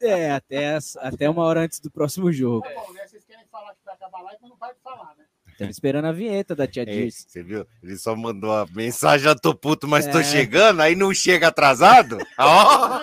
É, 0.01 0.31
até, 0.31 0.75
as- 0.77 0.97
até 0.99 1.29
uma 1.29 1.43
hora 1.45 1.61
antes 1.63 1.81
do 1.81 1.91
próximo 1.91 2.33
jogo. 2.33 2.63
Tá 2.63 2.71
bom, 2.75 2.93
né? 2.93 3.07
Vocês 3.07 3.25
querem 3.25 3.45
falar 3.51 3.73
que 3.75 3.81
vai 3.85 3.95
acabar 3.95 4.19
a 4.21 4.23
live, 4.23 4.39
mas 4.43 4.51
não 4.51 4.57
vai 4.59 4.71
falar, 4.83 5.15
né? 5.19 5.25
Estamos 5.51 5.77
esperando 5.77 6.05
a 6.07 6.13
vinheta 6.13 6.55
da 6.57 6.67
tia 6.67 6.83
É, 6.83 6.87
Dirce. 6.87 7.27
Você 7.29 7.43
viu? 7.43 7.67
Ele 7.83 7.97
só 7.99 8.17
mandou 8.17 8.53
a 8.53 8.67
mensagem, 8.75 9.25
já 9.25 9.35
tô 9.35 9.55
puto, 9.55 9.87
mas 9.87 10.07
tô 10.07 10.19
É. 10.21 10.25
chegando, 10.25 10.81
aí 10.81 10.95
não 10.97 11.13
chega 11.13 11.49
atrasado. 11.49 12.17
Ó, 12.39 12.99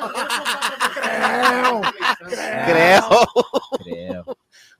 creu. 2.65 3.83
Creu. 3.83 4.23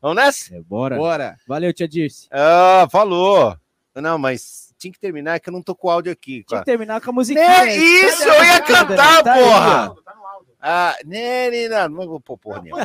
Vamos 0.02 0.16
nessa? 0.18 0.56
É, 0.56 0.62
bora. 0.62 0.96
Bora. 0.98 1.36
Valeu, 1.48 1.74
tia 1.74 1.88
Dirce. 1.88 2.28
Ah, 2.32 2.88
falou. 2.92 3.56
Não, 4.02 4.18
mas 4.18 4.74
tinha 4.78 4.92
que 4.92 5.00
terminar, 5.00 5.36
é 5.36 5.40
que 5.40 5.50
eu 5.50 5.54
não 5.54 5.62
tô 5.62 5.76
com 5.76 5.88
o 5.88 5.92
áudio 5.92 6.12
aqui. 6.12 6.44
Tinha 6.48 6.60
que 6.60 6.66
terminar 6.66 7.02
com 7.02 7.10
a 7.10 7.14
musiquinha. 7.14 7.66
Né? 7.66 7.76
Isso, 7.76 8.24
eu 8.24 8.44
ia 8.44 8.62
cantar, 8.62 9.24
Tá 9.24 9.34
aí, 9.34 9.44
porra. 9.44 9.92
ó. 9.92 10.10
Ah, 10.62 10.98
né, 11.06 11.50
né, 11.50 11.70
não, 11.70 11.90
não 11.90 12.08
vou 12.08 12.20
pôr 12.20 12.38
porra 12.38 12.62
nenhuma. 12.62 12.84